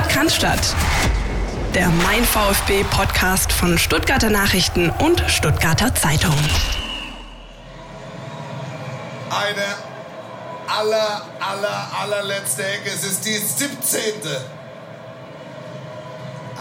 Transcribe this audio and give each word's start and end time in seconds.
Sport 0.00 0.08
kann 0.08 0.28
Der 1.74 1.88
Mein 1.88 2.24
VfB 2.24 2.84
Podcast 2.84 3.52
von 3.52 3.76
Stuttgarter 3.76 4.30
Nachrichten 4.30 4.88
und 4.90 5.22
Stuttgarter 5.28 5.94
Zeitung. 5.94 6.34
Eine 9.30 9.66
aller, 10.66 11.22
aller, 11.40 11.90
allerletzte 12.00 12.64
Ecke. 12.64 12.90
Es 12.90 13.04
ist 13.04 13.26
die 13.26 13.36
17. 13.36 14.12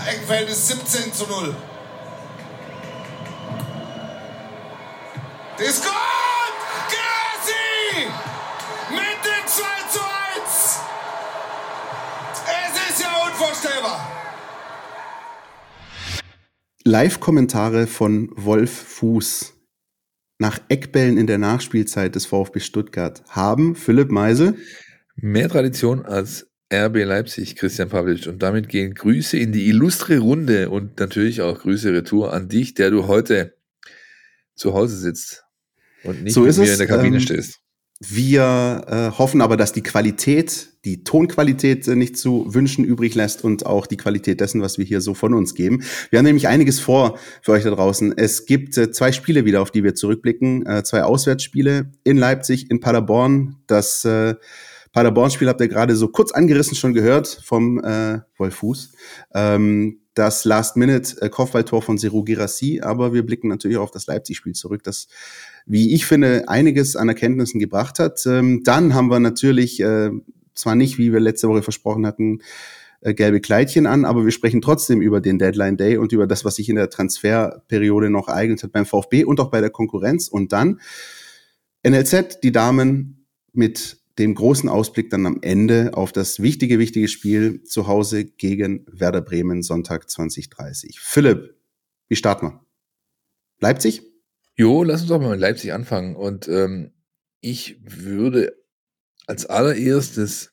Eckverhältnis 0.05 0.67
17 0.67 1.13
zu 1.13 1.25
0. 1.27 1.55
Die 5.59 5.63
unvorstellbar! 13.69 14.15
Live-Kommentare 16.85 17.87
von 17.87 18.29
Wolf 18.35 18.71
Fuß 18.71 19.53
nach 20.39 20.59
Eckbällen 20.69 21.17
in 21.17 21.27
der 21.27 21.37
Nachspielzeit 21.37 22.15
des 22.15 22.25
VfB 22.25 22.59
Stuttgart 22.59 23.23
haben 23.29 23.75
Philipp 23.75 24.09
Meise 24.09 24.55
mehr 25.15 25.49
Tradition 25.49 26.05
als 26.05 26.47
RB 26.73 27.03
Leipzig, 27.03 27.55
Christian 27.55 27.89
Pavlic. 27.89 28.27
Und 28.27 28.41
damit 28.41 28.69
gehen 28.69 28.93
Grüße 28.93 29.37
in 29.37 29.51
die 29.51 29.67
illustre 29.67 30.19
Runde 30.19 30.69
und 30.69 30.99
natürlich 30.99 31.41
auch 31.41 31.59
Grüße 31.59 31.91
retour 31.91 32.31
an 32.33 32.47
dich, 32.47 32.73
der 32.73 32.91
du 32.91 33.07
heute 33.07 33.55
zu 34.55 34.73
Hause 34.73 34.97
sitzt 34.97 35.43
und 36.03 36.23
nicht 36.23 36.33
so 36.33 36.41
mit 36.41 36.51
ist 36.51 36.57
mir 36.59 36.65
es. 36.65 36.71
in 36.73 36.77
der 36.77 36.87
Kabine 36.87 37.17
Ähm, 37.17 37.21
stehst. 37.21 37.59
Wir 38.01 38.85
äh, 38.87 39.17
hoffen 39.17 39.41
aber, 39.41 39.57
dass 39.57 39.73
die 39.73 39.83
Qualität, 39.83 40.69
die 40.85 41.03
Tonqualität 41.03 41.85
äh, 41.85 41.95
nicht 41.95 42.17
zu 42.17 42.45
wünschen 42.47 42.85
übrig 42.85 43.13
lässt 43.13 43.43
und 43.43 43.65
auch 43.65 43.87
die 43.87 43.97
Qualität 43.97 44.39
dessen, 44.39 44.61
was 44.61 44.77
wir 44.77 44.85
hier 44.85 45.01
so 45.01 45.13
von 45.13 45.33
uns 45.33 45.53
geben. 45.53 45.83
Wir 46.09 46.19
haben 46.19 46.25
nämlich 46.25 46.47
einiges 46.47 46.79
vor 46.79 47.19
für 47.41 47.51
euch 47.51 47.63
da 47.63 47.71
draußen. 47.71 48.17
Es 48.17 48.45
gibt 48.45 48.77
äh, 48.77 48.91
zwei 48.91 49.11
Spiele 49.11 49.43
wieder, 49.43 49.61
auf 49.61 49.71
die 49.71 49.83
wir 49.83 49.95
zurückblicken. 49.95 50.65
Äh, 50.65 50.83
zwei 50.83 51.03
Auswärtsspiele 51.03 51.91
in 52.05 52.15
Leipzig, 52.15 52.71
in 52.71 52.79
Paderborn. 52.79 53.57
Das 53.67 54.05
äh, 54.05 54.35
Paderborn-Spiel 54.93 55.49
habt 55.49 55.59
ihr 55.59 55.67
gerade 55.67 55.97
so 55.97 56.07
kurz 56.07 56.31
angerissen 56.31 56.75
schon 56.75 56.93
gehört 56.93 57.27
vom 57.43 57.83
äh, 57.83 58.19
Wolf 58.37 58.55
Fuß. 58.55 58.93
Ähm, 59.33 59.99
das 60.13 60.45
Last-Minute-Kopfballtor 60.45 61.81
von 61.81 61.97
Seru 61.97 62.23
Girassi, 62.23 62.81
aber 62.81 63.13
wir 63.13 63.25
blicken 63.25 63.49
natürlich 63.49 63.77
auch 63.77 63.83
auf 63.83 63.91
das 63.91 64.07
Leipzig-Spiel 64.07 64.53
zurück, 64.53 64.83
das, 64.83 65.07
wie 65.69 65.93
ich 65.93 66.05
finde, 66.05 66.49
einiges 66.49 66.95
an 66.95 67.07
Erkenntnissen 67.07 67.59
gebracht 67.59 67.99
hat. 67.99 68.25
Ähm, 68.25 68.63
dann 68.63 68.95
haben 68.95 69.09
wir 69.09 69.19
natürlich, 69.19 69.79
äh, 69.79 70.09
zwar 70.55 70.75
nicht, 70.75 70.97
wie 70.97 71.13
wir 71.13 71.19
letzte 71.19 71.47
Woche 71.47 71.61
versprochen 71.61 72.07
hatten, 72.07 72.39
äh, 73.01 73.13
gelbe 73.13 73.39
Kleidchen 73.39 73.85
an, 73.85 74.03
aber 74.03 74.25
wir 74.25 74.31
sprechen 74.31 74.61
trotzdem 74.61 74.99
über 74.99 75.21
den 75.21 75.37
Deadline 75.37 75.77
Day 75.77 75.97
und 75.97 76.11
über 76.11 76.25
das, 76.25 76.43
was 76.43 76.55
sich 76.55 76.69
in 76.69 76.75
der 76.75 76.89
Transferperiode 76.89 78.09
noch 78.09 78.27
ereignet 78.27 78.63
hat 78.63 78.71
beim 78.71 78.87
VfB 78.87 79.23
und 79.23 79.39
auch 79.39 79.51
bei 79.51 79.61
der 79.61 79.69
Konkurrenz. 79.69 80.27
Und 80.27 80.51
dann 80.51 80.81
NLZ, 81.87 82.39
die 82.43 82.51
Damen 82.51 83.27
mit 83.53 83.99
dem 84.17 84.33
großen 84.33 84.67
Ausblick 84.67 85.11
dann 85.11 85.27
am 85.27 85.37
Ende 85.41 85.91
auf 85.93 86.11
das 86.11 86.41
wichtige, 86.41 86.79
wichtige 86.79 87.07
Spiel 87.07 87.63
zu 87.63 87.87
Hause 87.87 88.25
gegen 88.25 88.85
Werder 88.91 89.21
Bremen 89.21 89.61
Sonntag 89.61 90.09
2030. 90.09 90.99
Philipp, 90.99 91.55
wie 92.09 92.15
starten 92.15 92.47
wir? 92.47 92.65
Leipzig? 93.61 94.08
Jo, 94.59 94.83
lass 94.83 94.99
uns 94.99 95.09
doch 95.09 95.21
mal 95.21 95.29
mit 95.29 95.39
Leipzig 95.39 95.71
anfangen. 95.71 96.17
Und 96.17 96.49
ähm, 96.49 96.91
ich 97.39 97.79
würde 97.81 98.57
als 99.25 99.45
allererstes 99.45 100.51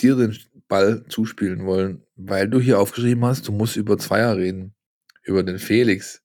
dir 0.00 0.16
den 0.16 0.36
Ball 0.66 1.04
zuspielen 1.08 1.66
wollen, 1.66 2.02
weil 2.16 2.48
du 2.48 2.58
hier 2.58 2.80
aufgeschrieben 2.80 3.24
hast, 3.24 3.46
du 3.46 3.52
musst 3.52 3.76
über 3.76 3.96
Zweier 3.96 4.36
reden. 4.36 4.74
Über 5.22 5.44
den 5.44 5.60
Felix. 5.60 6.20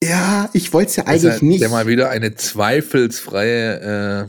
Ja, 0.00 0.48
ich 0.52 0.72
wollte 0.72 0.90
es 0.90 0.96
ja 0.96 1.06
eigentlich 1.06 1.42
nicht. 1.42 1.60
Der 1.60 1.70
mal 1.70 1.88
wieder 1.88 2.08
eine 2.08 2.36
zweifelsfreie 2.36 4.28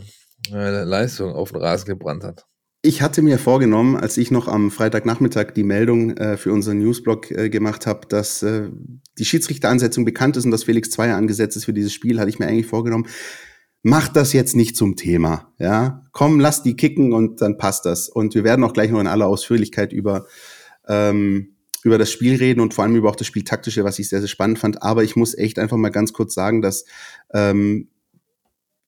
äh, 0.50 0.52
äh, 0.52 0.82
Leistung 0.82 1.32
auf 1.32 1.52
den 1.52 1.60
Rasen 1.60 1.86
gebrannt 1.86 2.24
hat. 2.24 2.44
Ich 2.82 3.02
hatte 3.02 3.22
mir 3.22 3.38
vorgenommen, 3.38 3.94
als 3.94 4.16
ich 4.16 4.32
noch 4.32 4.48
am 4.48 4.72
Freitagnachmittag 4.72 5.52
die 5.52 5.62
Meldung 5.62 6.16
äh, 6.16 6.36
für 6.36 6.52
unseren 6.52 6.80
Newsblog 6.80 7.30
äh, 7.30 7.50
gemacht 7.50 7.86
habe, 7.86 8.08
dass 8.08 8.42
äh, 8.42 8.68
die 9.18 9.24
Schiedsrichteransetzung 9.24 10.04
bekannt 10.04 10.36
ist 10.36 10.44
und 10.44 10.50
dass 10.50 10.64
Felix 10.64 10.90
Zweier 10.90 11.16
angesetzt 11.16 11.56
ist 11.56 11.64
für 11.64 11.72
dieses 11.72 11.92
Spiel, 11.92 12.18
hatte 12.18 12.30
ich 12.30 12.38
mir 12.38 12.46
eigentlich 12.46 12.66
vorgenommen, 12.66 13.06
mach 13.82 14.08
das 14.08 14.32
jetzt 14.32 14.56
nicht 14.56 14.76
zum 14.76 14.96
Thema. 14.96 15.52
Ja, 15.58 16.06
komm, 16.12 16.40
lass 16.40 16.62
die 16.62 16.76
kicken 16.76 17.12
und 17.12 17.40
dann 17.40 17.58
passt 17.58 17.84
das. 17.84 18.08
Und 18.08 18.34
wir 18.34 18.44
werden 18.44 18.64
auch 18.64 18.72
gleich 18.72 18.90
noch 18.90 19.00
in 19.00 19.06
aller 19.06 19.26
Ausführlichkeit 19.26 19.92
über 19.92 20.26
ähm, 20.88 21.48
über 21.84 21.98
das 21.98 22.10
Spiel 22.10 22.36
reden 22.36 22.60
und 22.60 22.74
vor 22.74 22.84
allem 22.84 22.94
über 22.94 23.10
auch 23.10 23.16
das 23.16 23.26
Spieltaktische, 23.26 23.84
was 23.84 23.98
ich 23.98 24.08
sehr, 24.08 24.20
sehr 24.20 24.28
spannend 24.28 24.58
fand. 24.58 24.82
Aber 24.82 25.02
ich 25.02 25.16
muss 25.16 25.36
echt 25.36 25.58
einfach 25.58 25.76
mal 25.76 25.90
ganz 25.90 26.12
kurz 26.12 26.32
sagen, 26.32 26.62
dass 26.62 26.84
ähm, 27.34 27.88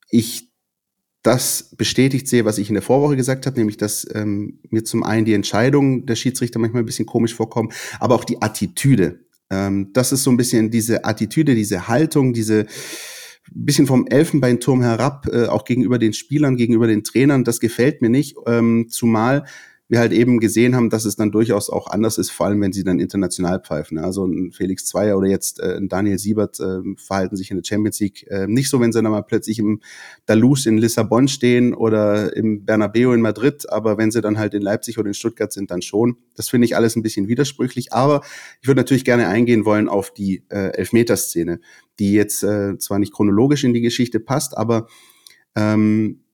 ich 0.09 0.49
das 1.23 1.75
bestätigt 1.75 2.27
sehe, 2.27 2.45
was 2.45 2.57
ich 2.57 2.69
in 2.69 2.75
der 2.75 2.83
Vorwoche 2.83 3.15
gesagt 3.15 3.45
habe, 3.47 3.57
nämlich 3.57 3.77
dass 3.77 4.07
ähm, 4.13 4.59
mir 4.69 4.83
zum 4.83 5.03
einen 5.03 5.25
die 5.25 5.33
Entscheidungen 5.33 6.05
der 6.05 6.15
Schiedsrichter 6.15 6.59
manchmal 6.59 6.83
ein 6.83 6.85
bisschen 6.85 7.07
komisch 7.07 7.33
vorkommen, 7.33 7.71
aber 7.99 8.15
auch 8.15 8.23
die 8.23 8.41
Attitüde. 8.41 9.24
Ähm, 9.55 9.91
das 9.93 10.11
ist 10.11 10.23
so 10.23 10.31
ein 10.31 10.37
bisschen 10.37 10.71
diese 10.71 11.05
Attitüde, 11.05 11.55
diese 11.55 11.87
Haltung, 11.87 12.33
diese 12.33 12.65
bisschen 13.51 13.87
vom 13.87 14.07
Elfenbeinturm 14.07 14.81
herab, 14.81 15.27
äh, 15.31 15.45
auch 15.45 15.65
gegenüber 15.65 15.99
den 15.99 16.13
Spielern, 16.13 16.57
gegenüber 16.57 16.87
den 16.87 17.03
Trainern, 17.03 17.43
das 17.43 17.59
gefällt 17.59 18.01
mir 18.01 18.09
nicht, 18.09 18.35
ähm, 18.47 18.87
zumal 18.89 19.45
wir 19.87 19.99
halt 19.99 20.13
eben 20.13 20.39
gesehen 20.39 20.75
haben, 20.75 20.89
dass 20.89 21.05
es 21.05 21.15
dann 21.15 21.31
durchaus 21.31 21.69
auch 21.69 21.87
anders 21.87 22.17
ist, 22.17 22.31
vor 22.31 22.47
allem 22.47 22.59
wenn 22.61 22.73
sie 22.73 22.83
dann 22.83 22.99
international 22.99 23.59
pfeifen. 23.59 23.99
Also 23.99 24.25
ein 24.25 24.51
Felix 24.51 24.85
Zweier 24.85 25.15
oder 25.17 25.27
jetzt 25.27 25.59
äh, 25.59 25.77
ein 25.77 25.89
Daniel 25.89 26.17
Siebert 26.17 26.59
äh, 26.59 26.79
verhalten 26.97 27.35
sich 27.35 27.51
in 27.51 27.57
der 27.57 27.63
Champions 27.63 27.99
League 27.99 28.25
äh, 28.29 28.47
nicht 28.47 28.69
so, 28.69 28.79
wenn 28.79 28.91
sie 28.91 29.01
dann 29.01 29.11
mal 29.11 29.21
plötzlich 29.21 29.59
im 29.59 29.81
Dalous 30.25 30.65
in 30.65 30.79
Lissabon 30.79 31.27
stehen 31.27 31.75
oder 31.75 32.35
im 32.35 32.65
Bernabeu 32.65 33.13
in 33.13 33.21
Madrid, 33.21 33.69
aber 33.69 33.97
wenn 33.99 34.09
sie 34.09 34.21
dann 34.21 34.39
halt 34.39 34.55
in 34.55 34.63
Leipzig 34.63 34.97
oder 34.97 35.07
in 35.07 35.13
Stuttgart 35.13 35.53
sind, 35.53 35.69
dann 35.69 35.83
schon. 35.83 36.17
Das 36.35 36.49
finde 36.49 36.65
ich 36.65 36.75
alles 36.75 36.95
ein 36.95 37.03
bisschen 37.03 37.27
widersprüchlich, 37.27 37.93
aber 37.93 38.21
ich 38.61 38.67
würde 38.67 38.81
natürlich 38.81 39.05
gerne 39.05 39.27
eingehen 39.27 39.65
wollen 39.65 39.87
auf 39.87 40.11
die 40.11 40.43
äh, 40.49 40.75
Elfmeterszene, 40.77 41.59
die 41.99 42.13
jetzt 42.13 42.43
äh, 42.43 42.77
zwar 42.79 42.97
nicht 42.97 43.13
chronologisch 43.13 43.63
in 43.63 43.73
die 43.73 43.81
Geschichte 43.81 44.19
passt, 44.19 44.57
aber 44.57 44.87
ähm, 45.55 46.24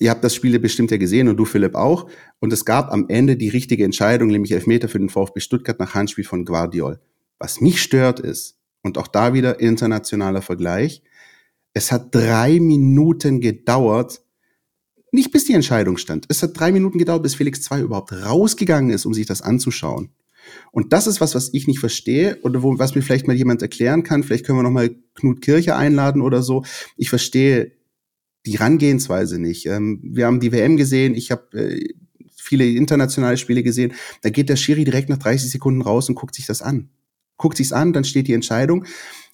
Ihr 0.00 0.10
habt 0.10 0.22
das 0.22 0.34
Spiel 0.34 0.58
bestimmt 0.58 0.90
ja 0.90 0.96
gesehen 0.96 1.28
und 1.28 1.36
du, 1.36 1.44
Philipp, 1.44 1.74
auch. 1.74 2.08
Und 2.38 2.52
es 2.52 2.64
gab 2.64 2.92
am 2.92 3.06
Ende 3.08 3.36
die 3.36 3.48
richtige 3.48 3.84
Entscheidung, 3.84 4.28
nämlich 4.28 4.52
Elfmeter 4.52 4.88
für 4.88 4.98
den 4.98 5.08
VfB 5.08 5.40
Stuttgart 5.40 5.80
nach 5.80 5.94
Handspiel 5.94 6.24
von 6.24 6.44
Guardiol. 6.44 7.00
Was 7.38 7.60
mich 7.60 7.82
stört 7.82 8.20
ist, 8.20 8.58
und 8.82 8.98
auch 8.98 9.08
da 9.08 9.34
wieder 9.34 9.60
internationaler 9.60 10.42
Vergleich, 10.42 11.02
es 11.74 11.92
hat 11.92 12.14
drei 12.14 12.58
Minuten 12.60 13.40
gedauert, 13.40 14.22
nicht 15.12 15.30
bis 15.30 15.44
die 15.44 15.54
Entscheidung 15.54 15.96
stand. 15.96 16.26
Es 16.28 16.42
hat 16.42 16.58
drei 16.58 16.72
Minuten 16.72 16.98
gedauert, 16.98 17.22
bis 17.22 17.34
Felix 17.34 17.62
2 17.62 17.80
überhaupt 17.80 18.12
rausgegangen 18.12 18.90
ist, 18.90 19.06
um 19.06 19.14
sich 19.14 19.26
das 19.26 19.42
anzuschauen. 19.42 20.10
Und 20.72 20.92
das 20.92 21.06
ist 21.06 21.20
was, 21.20 21.34
was 21.34 21.52
ich 21.52 21.66
nicht 21.66 21.78
verstehe 21.78 22.38
oder 22.42 22.62
wo, 22.62 22.78
was 22.78 22.94
mir 22.94 23.02
vielleicht 23.02 23.26
mal 23.26 23.36
jemand 23.36 23.62
erklären 23.62 24.02
kann. 24.02 24.22
Vielleicht 24.22 24.46
können 24.46 24.58
wir 24.58 24.62
noch 24.62 24.70
mal 24.70 24.94
Knut 25.14 25.42
Kirche 25.42 25.76
einladen 25.76 26.22
oder 26.22 26.42
so. 26.42 26.64
Ich 26.96 27.10
verstehe 27.10 27.72
die 28.46 28.58
Herangehensweise 28.58 29.40
nicht. 29.40 29.66
Ähm, 29.66 30.00
wir 30.02 30.26
haben 30.26 30.40
die 30.40 30.52
WM 30.52 30.76
gesehen, 30.76 31.14
ich 31.14 31.30
habe 31.30 31.58
äh, 31.58 31.94
viele 32.36 32.66
internationale 32.66 33.36
Spiele 33.36 33.62
gesehen. 33.62 33.92
Da 34.22 34.30
geht 34.30 34.48
der 34.48 34.56
Schiri 34.56 34.84
direkt 34.84 35.08
nach 35.08 35.18
30 35.18 35.50
Sekunden 35.50 35.82
raus 35.82 36.08
und 36.08 36.14
guckt 36.14 36.34
sich 36.34 36.46
das 36.46 36.62
an. 36.62 36.88
Guckt 37.36 37.56
sich's 37.56 37.72
an, 37.72 37.92
dann 37.92 38.04
steht 38.04 38.26
die 38.26 38.32
Entscheidung. 38.32 38.84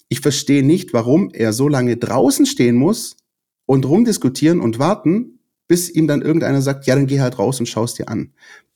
Ich 0.09 0.19
verstehe 0.19 0.63
nicht, 0.63 0.93
warum 0.93 1.31
er 1.33 1.53
so 1.53 1.67
lange 1.67 1.97
draußen 1.97 2.45
stehen 2.45 2.75
muss 2.75 3.17
und 3.65 3.85
rumdiskutieren 3.85 4.59
und 4.59 4.79
warten, 4.79 5.39
bis 5.67 5.89
ihm 5.89 6.07
dann 6.07 6.21
irgendeiner 6.21 6.61
sagt, 6.61 6.85
ja, 6.85 6.95
dann 6.95 7.07
geh 7.07 7.21
halt 7.21 7.39
raus 7.39 7.59
und 7.59 7.65
schaust 7.65 7.97
dir 7.97 8.09
an. 8.09 8.33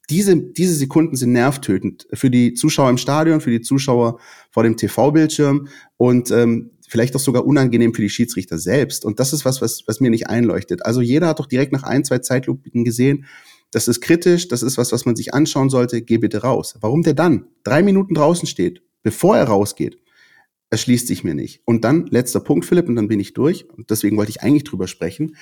Diese, 0.10 0.36
diese 0.36 0.74
Sekunden 0.74 1.16
sind 1.16 1.34
nervtötend 1.34 2.08
für 2.14 2.32
die 2.32 2.56
Zuschauer 2.56 2.90
im 2.90 2.98
Stadion, 2.98 3.42
für 3.42 3.52
die 3.52 3.62
Zuschauer 3.62 4.20
vor 4.50 4.64
dem 4.64 4.76
TV-Bildschirm 4.76 5.68
und 5.98 6.32
ähm, 6.32 6.72
vielleicht 6.90 7.16
auch 7.16 7.20
sogar 7.20 7.46
unangenehm 7.46 7.94
für 7.94 8.02
die 8.02 8.10
Schiedsrichter 8.10 8.58
selbst. 8.58 9.06
Und 9.06 9.20
das 9.20 9.32
ist 9.32 9.46
was, 9.46 9.62
was, 9.62 9.84
was 9.86 10.00
mir 10.00 10.10
nicht 10.10 10.28
einleuchtet. 10.28 10.86
Also 10.86 11.02
jeder 11.02 11.28
hat 11.28 11.40
doch 11.40 11.46
direkt 11.46 11.72
nach 11.72 11.84
ein, 11.84 12.04
zwei 12.04 12.18
Zeitlupen 12.20 12.84
gesehen, 12.84 13.26
das 13.72 13.88
ist 13.88 14.02
kritisch, 14.02 14.48
das 14.48 14.64
ist 14.64 14.80
was, 14.80 14.92
was 14.92 15.06
man 15.06 15.16
sich 15.16 15.34
anschauen 15.34 15.70
sollte, 15.70 16.02
geh 16.02 16.18
bitte 16.18 16.42
raus. 16.42 16.76
Warum 16.82 17.04
der 17.04 17.14
dann 17.14 17.46
drei 17.64 17.84
Minuten 17.84 18.16
draußen 18.16 18.48
steht, 18.48 18.82
bevor 19.04 19.38
er 19.38 19.46
rausgeht, 19.46 20.00
erschließt 20.72 21.08
sich 21.08 21.24
mir 21.24 21.36
nicht. 21.36 21.62
Und 21.66 21.84
dann, 21.84 22.08
letzter 22.08 22.40
Punkt, 22.40 22.66
Philipp, 22.66 22.90
und 22.90 22.96
dann 22.96 23.08
bin 23.08 23.20
ich 23.20 23.34
durch. 23.34 23.70
Und 23.70 23.92
deswegen 23.92 24.18
wollte 24.18 24.32
ich 24.32 24.42
eigentlich 24.42 24.64
drüber 24.64 24.88
sprechen. 24.88 25.36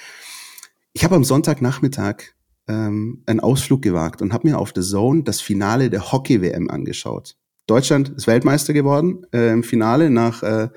Ich 0.91 1.05
habe 1.05 1.15
am 1.15 1.23
Sonntagnachmittag 1.23 2.33
ähm, 2.67 3.23
einen 3.25 3.39
Ausflug 3.39 3.81
gewagt 3.81 4.21
und 4.21 4.33
habe 4.33 4.49
mir 4.49 4.57
auf 4.57 4.73
The 4.75 4.81
Zone 4.81 5.23
das 5.23 5.39
Finale 5.39 5.89
der 5.89 6.11
Hockey-WM 6.11 6.69
angeschaut. 6.69 7.37
Deutschland 7.65 8.09
ist 8.09 8.27
Weltmeister 8.27 8.73
geworden 8.73 9.25
äh, 9.33 9.51
im 9.51 9.63
Finale 9.63 10.09
nach 10.09 10.43
äh, 10.43 10.69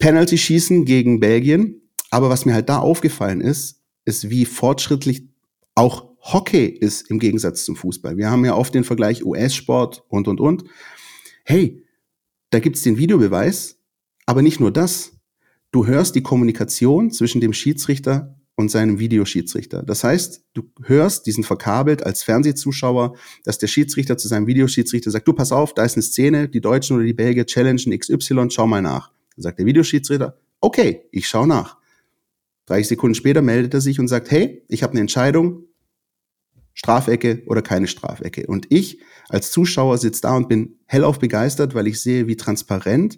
Penalty-Schießen 0.00 0.84
gegen 0.84 1.20
Belgien. 1.20 1.80
Aber 2.10 2.28
was 2.28 2.44
mir 2.44 2.54
halt 2.54 2.68
da 2.68 2.78
aufgefallen 2.78 3.40
ist, 3.40 3.80
ist, 4.04 4.28
wie 4.30 4.44
fortschrittlich 4.44 5.28
auch 5.76 6.10
Hockey 6.20 6.66
ist 6.66 7.08
im 7.10 7.18
Gegensatz 7.18 7.64
zum 7.64 7.76
Fußball. 7.76 8.16
Wir 8.16 8.30
haben 8.30 8.44
ja 8.44 8.54
oft 8.54 8.74
den 8.74 8.84
Vergleich 8.84 9.24
US-Sport 9.24 10.04
und, 10.08 10.28
und, 10.28 10.40
und. 10.40 10.64
Hey, 11.44 11.82
da 12.50 12.58
gibt's 12.58 12.82
den 12.82 12.98
Videobeweis, 12.98 13.78
aber 14.26 14.42
nicht 14.42 14.60
nur 14.60 14.72
das. 14.72 15.12
Du 15.70 15.86
hörst 15.86 16.16
die 16.16 16.22
Kommunikation 16.22 17.10
zwischen 17.10 17.40
dem 17.40 17.52
Schiedsrichter 17.52 18.36
und 18.56 18.70
seinem 18.70 18.98
Videoschiedsrichter. 18.98 19.82
Das 19.82 20.04
heißt, 20.04 20.44
du 20.52 20.64
hörst 20.82 21.26
diesen 21.26 21.44
verkabelt 21.44 22.04
als 22.04 22.22
Fernsehzuschauer, 22.22 23.16
dass 23.44 23.58
der 23.58 23.68
Schiedsrichter 23.68 24.18
zu 24.18 24.28
seinem 24.28 24.46
Videoschiedsrichter 24.46 25.10
sagt, 25.10 25.26
du 25.26 25.32
pass 25.32 25.52
auf, 25.52 25.72
da 25.74 25.84
ist 25.84 25.94
eine 25.94 26.02
Szene, 26.02 26.48
die 26.48 26.60
Deutschen 26.60 26.96
oder 26.96 27.04
die 27.04 27.14
Belgier 27.14 27.46
challengen 27.46 27.96
XY, 27.98 28.48
schau 28.50 28.66
mal 28.66 28.82
nach. 28.82 29.10
Dann 29.40 29.44
sagt 29.44 29.58
der 29.58 29.64
Videoschiedsrichter, 29.64 30.36
okay, 30.60 31.08
ich 31.12 31.26
schau 31.26 31.46
nach. 31.46 31.78
30 32.66 32.88
Sekunden 32.88 33.14
später 33.14 33.40
meldet 33.40 33.72
er 33.72 33.80
sich 33.80 33.98
und 33.98 34.06
sagt, 34.06 34.30
hey, 34.30 34.62
ich 34.68 34.82
habe 34.82 34.92
eine 34.92 35.00
Entscheidung, 35.00 35.64
Strafecke 36.74 37.42
oder 37.46 37.62
keine 37.62 37.86
Strafecke. 37.86 38.46
Und 38.46 38.66
ich 38.68 39.00
als 39.30 39.50
Zuschauer 39.50 39.96
sitze 39.96 40.20
da 40.20 40.36
und 40.36 40.50
bin 40.50 40.76
hellauf 40.84 41.18
begeistert, 41.18 41.74
weil 41.74 41.86
ich 41.86 42.00
sehe, 42.02 42.26
wie 42.26 42.36
transparent 42.36 43.16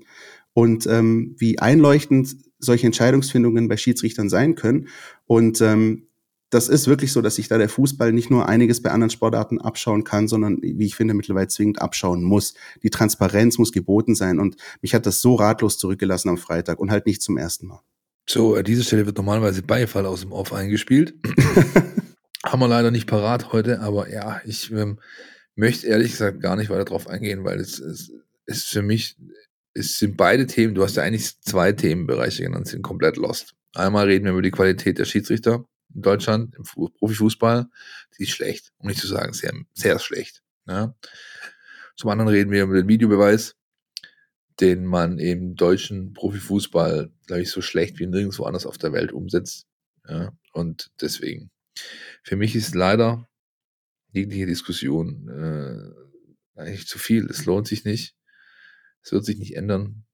und 0.52 0.86
ähm, 0.86 1.34
wie 1.38 1.58
einleuchtend 1.58 2.36
solche 2.60 2.86
Entscheidungsfindungen 2.86 3.66
bei 3.66 3.76
Schiedsrichtern 3.76 4.28
sein 4.28 4.54
können. 4.54 4.86
Und 5.26 5.60
ähm, 5.60 6.06
das 6.52 6.68
ist 6.68 6.86
wirklich 6.86 7.12
so, 7.12 7.22
dass 7.22 7.36
sich 7.36 7.48
da 7.48 7.56
der 7.56 7.70
Fußball 7.70 8.12
nicht 8.12 8.30
nur 8.30 8.46
einiges 8.46 8.82
bei 8.82 8.90
anderen 8.90 9.08
Sportarten 9.08 9.58
abschauen 9.58 10.04
kann, 10.04 10.28
sondern, 10.28 10.58
wie 10.60 10.84
ich 10.84 10.94
finde, 10.94 11.14
mittlerweile 11.14 11.48
zwingend 11.48 11.80
abschauen 11.80 12.22
muss. 12.22 12.52
Die 12.82 12.90
Transparenz 12.90 13.56
muss 13.56 13.72
geboten 13.72 14.14
sein. 14.14 14.38
Und 14.38 14.56
mich 14.82 14.94
hat 14.94 15.06
das 15.06 15.22
so 15.22 15.34
ratlos 15.34 15.78
zurückgelassen 15.78 16.28
am 16.28 16.36
Freitag 16.36 16.78
und 16.78 16.90
halt 16.90 17.06
nicht 17.06 17.22
zum 17.22 17.38
ersten 17.38 17.68
Mal. 17.68 17.80
So, 18.28 18.54
an 18.54 18.64
dieser 18.64 18.82
Stelle 18.82 19.06
wird 19.06 19.16
normalerweise 19.16 19.62
Beifall 19.62 20.04
aus 20.04 20.20
dem 20.20 20.32
Off 20.32 20.52
eingespielt. 20.52 21.14
Haben 22.44 22.60
wir 22.60 22.68
leider 22.68 22.90
nicht 22.90 23.06
parat 23.06 23.54
heute, 23.54 23.80
aber 23.80 24.10
ja, 24.10 24.42
ich 24.44 24.70
ähm, 24.72 24.98
möchte 25.54 25.86
ehrlich 25.86 26.10
gesagt 26.10 26.42
gar 26.42 26.56
nicht 26.56 26.68
weiter 26.68 26.84
drauf 26.84 27.08
eingehen, 27.08 27.44
weil 27.44 27.60
es, 27.60 27.78
es 27.78 28.12
ist 28.44 28.68
für 28.68 28.82
mich, 28.82 29.16
es 29.72 29.98
sind 29.98 30.18
beide 30.18 30.46
Themen, 30.46 30.74
du 30.74 30.82
hast 30.82 30.96
ja 30.96 31.02
eigentlich 31.02 31.40
zwei 31.40 31.72
Themenbereiche 31.72 32.42
genannt, 32.42 32.66
sind 32.66 32.82
komplett 32.82 33.16
lost. 33.16 33.54
Einmal 33.74 34.04
reden 34.04 34.26
wir 34.26 34.32
über 34.32 34.42
die 34.42 34.50
Qualität 34.50 34.98
der 34.98 35.06
Schiedsrichter 35.06 35.64
in 35.94 36.02
Deutschland, 36.02 36.54
im 36.54 36.64
Profifußball, 36.64 37.68
die 38.18 38.22
ist 38.22 38.30
schlecht, 38.30 38.72
um 38.78 38.88
nicht 38.88 39.00
zu 39.00 39.06
sagen 39.06 39.32
sehr, 39.32 39.52
sehr 39.72 39.98
schlecht. 39.98 40.42
Ja. 40.66 40.94
Zum 41.96 42.10
anderen 42.10 42.30
reden 42.30 42.50
wir 42.50 42.64
über 42.64 42.74
den 42.74 42.88
Videobeweis, 42.88 43.56
den 44.60 44.84
man 44.84 45.18
im 45.18 45.54
deutschen 45.54 46.12
Profifußball, 46.14 47.10
glaube 47.26 47.42
ich, 47.42 47.50
so 47.50 47.62
schlecht 47.62 47.98
wie 47.98 48.06
nirgendwo 48.06 48.44
anders 48.44 48.66
auf 48.66 48.78
der 48.78 48.92
Welt 48.92 49.12
umsetzt. 49.12 49.66
Ja. 50.08 50.32
Und 50.52 50.90
deswegen, 51.00 51.50
für 52.22 52.36
mich 52.36 52.54
ist 52.54 52.74
leider 52.74 53.28
jegliche 54.12 54.46
Diskussion 54.46 55.28
äh, 55.28 56.60
eigentlich 56.60 56.86
zu 56.86 56.98
viel. 56.98 57.26
Es 57.26 57.44
lohnt 57.46 57.66
sich 57.66 57.84
nicht. 57.84 58.14
Es 59.02 59.12
wird 59.12 59.24
sich 59.24 59.38
nicht 59.38 59.56
ändern. 59.56 60.04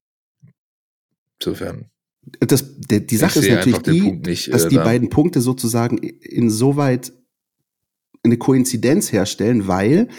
Insofern. 1.39 1.91
Das, 2.21 2.77
die, 2.77 3.05
die 3.05 3.17
Sache 3.17 3.39
ist 3.39 3.49
natürlich 3.49 3.81
die, 3.81 4.11
nicht, 4.11 4.53
dass 4.53 4.65
äh, 4.65 4.69
die 4.69 4.75
da. 4.75 4.83
beiden 4.83 5.09
Punkte 5.09 5.41
sozusagen 5.41 5.97
insoweit 5.97 7.13
eine 8.23 8.37
Koinzidenz 8.37 9.11
herstellen, 9.11 9.67
weil 9.67 10.09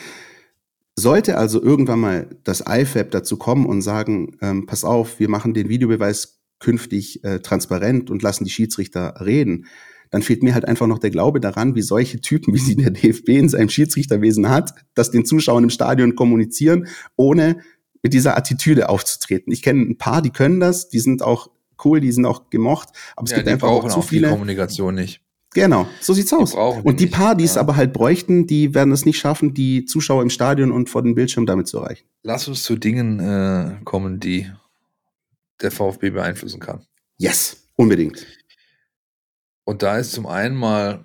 sollte 0.96 1.36
also 1.36 1.62
irgendwann 1.62 2.00
mal 2.00 2.36
das 2.44 2.64
IFAB 2.66 3.10
dazu 3.10 3.36
kommen 3.36 3.66
und 3.66 3.82
sagen, 3.82 4.36
ähm, 4.40 4.66
pass 4.66 4.84
auf, 4.84 5.20
wir 5.20 5.28
machen 5.28 5.54
den 5.54 5.68
Videobeweis 5.68 6.40
künftig 6.58 7.24
äh, 7.24 7.40
transparent 7.40 8.10
und 8.10 8.22
lassen 8.22 8.44
die 8.44 8.50
Schiedsrichter 8.50 9.14
reden, 9.24 9.66
dann 10.10 10.22
fehlt 10.22 10.42
mir 10.42 10.54
halt 10.54 10.66
einfach 10.66 10.86
noch 10.86 10.98
der 10.98 11.10
Glaube 11.10 11.40
daran, 11.40 11.74
wie 11.74 11.82
solche 11.82 12.20
Typen, 12.20 12.52
wie 12.54 12.58
sie 12.58 12.76
der 12.76 12.90
DFB 12.90 13.28
in 13.30 13.48
seinem 13.48 13.68
Schiedsrichterwesen 13.68 14.48
hat, 14.48 14.74
das 14.94 15.10
den 15.10 15.24
Zuschauern 15.24 15.64
im 15.64 15.70
Stadion 15.70 16.16
kommunizieren, 16.16 16.88
ohne 17.16 17.58
mit 18.02 18.12
dieser 18.12 18.36
Attitüde 18.36 18.88
aufzutreten. 18.88 19.52
Ich 19.52 19.62
kenne 19.62 19.82
ein 19.82 19.98
paar, 19.98 20.22
die 20.22 20.30
können 20.30 20.60
das, 20.60 20.88
die 20.88 21.00
sind 21.00 21.22
auch 21.22 21.50
cool, 21.84 22.00
die 22.00 22.12
sind 22.12 22.26
auch 22.26 22.50
gemocht, 22.50 22.90
aber 23.16 23.24
es 23.24 23.30
ja, 23.30 23.38
gibt 23.38 23.48
einfach 23.48 23.68
auch 23.68 23.88
zu 23.88 24.02
viele. 24.02 24.28
Die 24.28 24.32
Kommunikation 24.32 24.94
nicht. 24.94 25.22
Genau, 25.52 25.88
so 26.00 26.14
sieht's 26.14 26.32
aus. 26.32 26.54
Und 26.54 27.00
die 27.00 27.08
paar, 27.08 27.34
die 27.34 27.44
es 27.44 27.56
aber 27.56 27.74
halt 27.74 27.92
bräuchten, 27.92 28.46
die 28.46 28.72
werden 28.72 28.92
es 28.92 29.04
nicht 29.04 29.18
schaffen, 29.18 29.52
die 29.52 29.84
Zuschauer 29.84 30.22
im 30.22 30.30
Stadion 30.30 30.70
und 30.70 30.88
vor 30.88 31.02
dem 31.02 31.16
Bildschirm 31.16 31.44
damit 31.44 31.66
zu 31.66 31.78
erreichen. 31.78 32.06
Lass 32.22 32.46
uns 32.46 32.62
zu 32.62 32.76
Dingen 32.76 33.18
äh, 33.18 33.82
kommen, 33.84 34.20
die 34.20 34.50
der 35.60 35.72
VfB 35.72 36.10
beeinflussen 36.10 36.60
kann. 36.60 36.86
Yes, 37.18 37.66
unbedingt. 37.74 38.26
Und 39.64 39.82
da 39.82 39.98
ist 39.98 40.12
zum 40.12 40.26
einen 40.26 40.56
mal, 40.56 41.04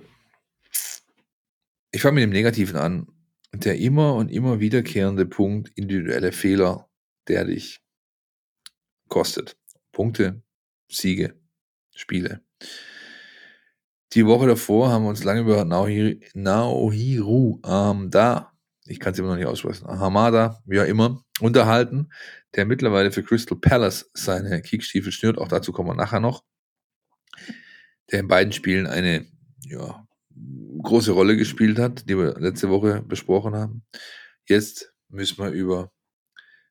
ich 1.91 2.01
fange 2.01 2.15
mit 2.15 2.23
dem 2.23 2.31
Negativen 2.31 2.77
an, 2.77 3.07
der 3.51 3.77
immer 3.79 4.13
und 4.15 4.29
immer 4.29 4.59
wiederkehrende 4.59 5.25
Punkt 5.25 5.71
individuelle 5.75 6.31
Fehler, 6.31 6.87
der 7.27 7.45
dich 7.45 7.81
kostet. 9.07 9.57
Punkte, 9.91 10.41
Siege, 10.87 11.35
Spiele. 11.93 12.41
Die 14.13 14.25
Woche 14.25 14.47
davor 14.47 14.89
haben 14.89 15.03
wir 15.03 15.09
uns 15.09 15.23
lange 15.23 15.41
über 15.41 15.65
Naohiru, 15.65 16.19
Naohiru 16.33 17.59
ähm, 17.65 18.09
ich 18.87 18.99
kann 18.99 19.13
es 19.13 19.19
immer 19.19 19.29
noch 19.29 19.35
nicht 19.35 19.47
aussprechen, 19.47 19.87
Hamada, 19.87 20.61
wie 20.65 20.79
auch 20.79 20.85
immer, 20.85 21.23
unterhalten, 21.41 22.09
der 22.55 22.65
mittlerweile 22.65 23.11
für 23.11 23.23
Crystal 23.23 23.57
Palace 23.57 24.09
seine 24.13 24.61
Kickstiefel 24.61 25.11
schnürt. 25.11 25.37
Auch 25.39 25.47
dazu 25.47 25.71
kommen 25.71 25.89
wir 25.89 25.95
nachher 25.95 26.19
noch 26.19 26.43
der 28.11 28.19
in 28.19 28.27
beiden 28.27 28.53
Spielen 28.53 28.87
eine 28.87 29.25
ja, 29.61 30.07
große 30.81 31.11
Rolle 31.11 31.37
gespielt 31.37 31.79
hat, 31.79 32.07
die 32.09 32.17
wir 32.17 32.39
letzte 32.39 32.69
Woche 32.69 33.01
besprochen 33.01 33.55
haben. 33.55 33.83
Jetzt 34.47 34.93
müssen 35.09 35.43
wir 35.43 35.49
über 35.49 35.91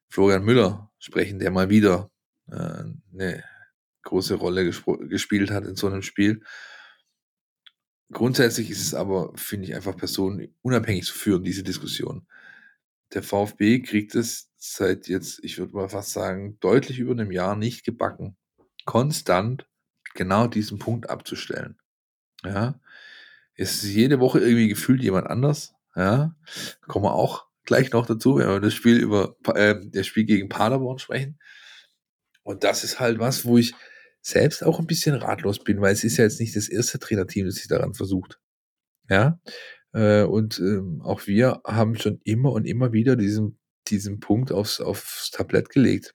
Florian 0.08 0.44
Müller 0.44 0.93
sprechen, 0.99 1.40
der 1.40 1.50
mal 1.50 1.70
wieder 1.70 2.10
äh, 2.49 2.84
eine 3.12 3.44
große 4.05 4.35
Rolle 4.35 4.71
gespielt 5.09 5.51
hat 5.51 5.65
in 5.65 5.77
so 5.77 5.87
einem 5.87 6.03
Spiel. 6.03 6.43
Grundsätzlich 8.12 8.71
ist 8.71 8.83
es 8.83 8.95
aber, 8.95 9.33
finde 9.37 9.67
ich, 9.67 9.75
einfach 9.75 9.97
personenunabhängig 9.97 11.05
zu 11.06 11.15
führen, 11.15 11.43
diese 11.43 11.62
Diskussion. 11.62 12.27
Der 13.12 13.23
VfB 13.23 13.81
kriegt 13.81 14.15
es 14.15 14.51
seit 14.56 15.09
jetzt, 15.09 15.43
ich 15.43 15.59
würde 15.59 15.75
mal 15.75 15.89
fast 15.89 16.12
sagen, 16.12 16.59
deutlich 16.61 16.99
über 16.99 17.12
einem 17.12 17.33
Jahr 17.33 17.56
nicht 17.56 17.85
gebacken, 17.85 18.37
konstant 18.85 19.67
genau 20.15 20.47
diesen 20.47 20.79
Punkt 20.79 21.11
abzustellen. 21.11 21.79
Ja, 22.45 22.81
es 23.56 23.83
ist 23.83 23.95
jede 23.95 24.21
Woche 24.21 24.41
irgendwie 24.41 24.69
gefühlt 24.69 25.03
jemand 25.03 25.27
anders. 25.27 25.75
Ja, 25.97 26.35
kommen 26.87 27.05
wir 27.05 27.15
auch 27.15 27.47
gleich 27.65 27.93
noch 27.93 28.06
dazu, 28.06 28.37
wenn 28.37 28.49
wir 28.49 28.61
das 28.61 28.75
Spiel 28.75 28.99
über 28.99 29.37
äh, 29.55 29.77
das 29.84 30.06
Spiel 30.06 30.25
gegen 30.25 30.49
Paderborn 30.49 30.99
sprechen. 30.99 31.39
Und 32.43 32.65
das 32.65 32.84
ist 32.84 33.01
halt 33.01 33.19
was, 33.19 33.44
wo 33.44 33.58
ich 33.58 33.75
selbst 34.24 34.64
auch 34.64 34.78
ein 34.81 34.86
bisschen 34.86 35.14
ratlos 35.14 35.58
bin, 35.62 35.81
weil 35.81 35.93
es 35.93 36.04
ist 36.04 36.16
ja 36.16 36.24
jetzt 36.24 36.40
nicht 36.40 36.56
das 36.56 36.69
erste 36.69 36.98
Trainerteam, 36.98 37.46
das 37.46 37.56
sich 37.56 37.69
daran 37.69 37.94
versucht. 37.94 38.40
Ja, 39.08 39.38
äh, 39.93 40.22
und 40.22 40.58
ähm, 40.58 41.02
auch 41.02 41.26
wir 41.26 41.60
haben 41.66 41.96
schon 41.96 42.20
immer 42.24 42.52
und 42.52 42.66
immer 42.66 42.93
wieder 42.93 43.16
diesen, 43.16 43.58
diesen 43.88 44.20
Punkt 44.20 44.50
aufs, 44.52 44.81
aufs 44.81 45.31
Tablett 45.31 45.69
gelegt 45.69 46.14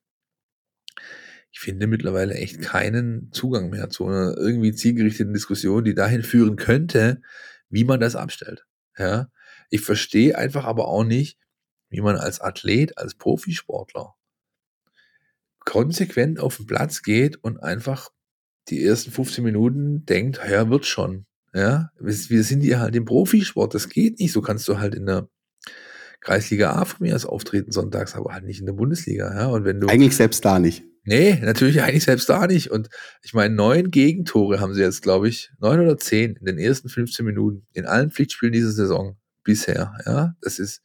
ich 1.51 1.59
finde 1.59 1.87
mittlerweile 1.87 2.35
echt 2.35 2.61
keinen 2.61 3.31
Zugang 3.31 3.69
mehr 3.69 3.89
zu 3.89 4.07
einer 4.07 4.37
irgendwie 4.37 4.73
zielgerichteten 4.73 5.33
Diskussion, 5.33 5.83
die 5.83 5.95
dahin 5.95 6.23
führen 6.23 6.55
könnte, 6.55 7.21
wie 7.69 7.83
man 7.83 7.99
das 7.99 8.15
abstellt. 8.15 8.65
Ja, 8.97 9.29
ich 9.69 9.81
verstehe 9.81 10.37
einfach 10.37 10.65
aber 10.65 10.87
auch 10.87 11.03
nicht, 11.03 11.39
wie 11.89 12.01
man 12.01 12.17
als 12.17 12.39
Athlet, 12.39 12.97
als 12.97 13.15
Profisportler 13.15 14.15
konsequent 15.69 16.39
auf 16.39 16.57
den 16.57 16.65
Platz 16.65 17.03
geht 17.03 17.37
und 17.43 17.61
einfach 17.61 18.09
die 18.69 18.83
ersten 18.83 19.11
15 19.11 19.43
Minuten 19.43 20.03
denkt, 20.03 20.39
ja, 20.49 20.67
wird 20.69 20.87
schon. 20.87 21.27
Ja, 21.53 21.91
wir 21.99 22.43
sind 22.43 22.61
hier 22.61 22.79
halt 22.79 22.95
im 22.95 23.05
Profisport, 23.05 23.75
das 23.75 23.87
geht 23.87 24.19
nicht. 24.19 24.31
So 24.31 24.41
kannst 24.41 24.67
du 24.67 24.79
halt 24.79 24.95
in 24.95 25.05
der 25.05 25.29
Kreisliga 26.21 26.73
A 26.73 26.85
von 26.85 27.05
mir 27.05 27.15
aus 27.15 27.25
auftreten 27.25 27.71
sonntags, 27.71 28.15
aber 28.15 28.33
halt 28.33 28.45
nicht 28.45 28.59
in 28.59 28.65
der 28.65 28.73
Bundesliga. 28.73 29.31
Ja, 29.33 29.47
und 29.47 29.63
wenn 29.63 29.79
du 29.79 29.87
eigentlich 29.87 30.15
selbst 30.15 30.43
da 30.43 30.57
nicht. 30.57 30.83
Nee, 31.03 31.39
natürlich 31.39 31.83
eigentlich 31.83 32.03
selbst 32.03 32.29
da 32.29 32.47
nicht. 32.47 32.71
Und 32.71 32.89
ich 33.21 33.35
meine, 33.35 33.53
neun 33.53 33.91
Gegentore 33.91 34.59
haben 34.59 34.73
sie 34.73 34.81
jetzt, 34.81 35.03
glaube 35.03 35.29
ich, 35.29 35.51
neun 35.59 35.79
oder 35.79 35.99
zehn 35.99 36.35
in 36.35 36.45
den 36.45 36.57
ersten 36.57 36.89
15 36.89 37.23
Minuten 37.23 37.67
in 37.73 37.85
allen 37.85 38.09
Pflichtspielen 38.09 38.53
dieser 38.53 38.71
Saison 38.71 39.17
bisher. 39.43 39.93
Ja, 40.07 40.35
das 40.41 40.57
ist 40.57 40.81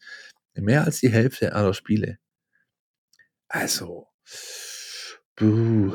mehr 0.54 0.84
als 0.84 1.00
die 1.00 1.10
Hälfte 1.10 1.54
aller 1.54 1.72
Spiele. 1.72 2.18
Also, 3.48 4.08
buh, 5.36 5.92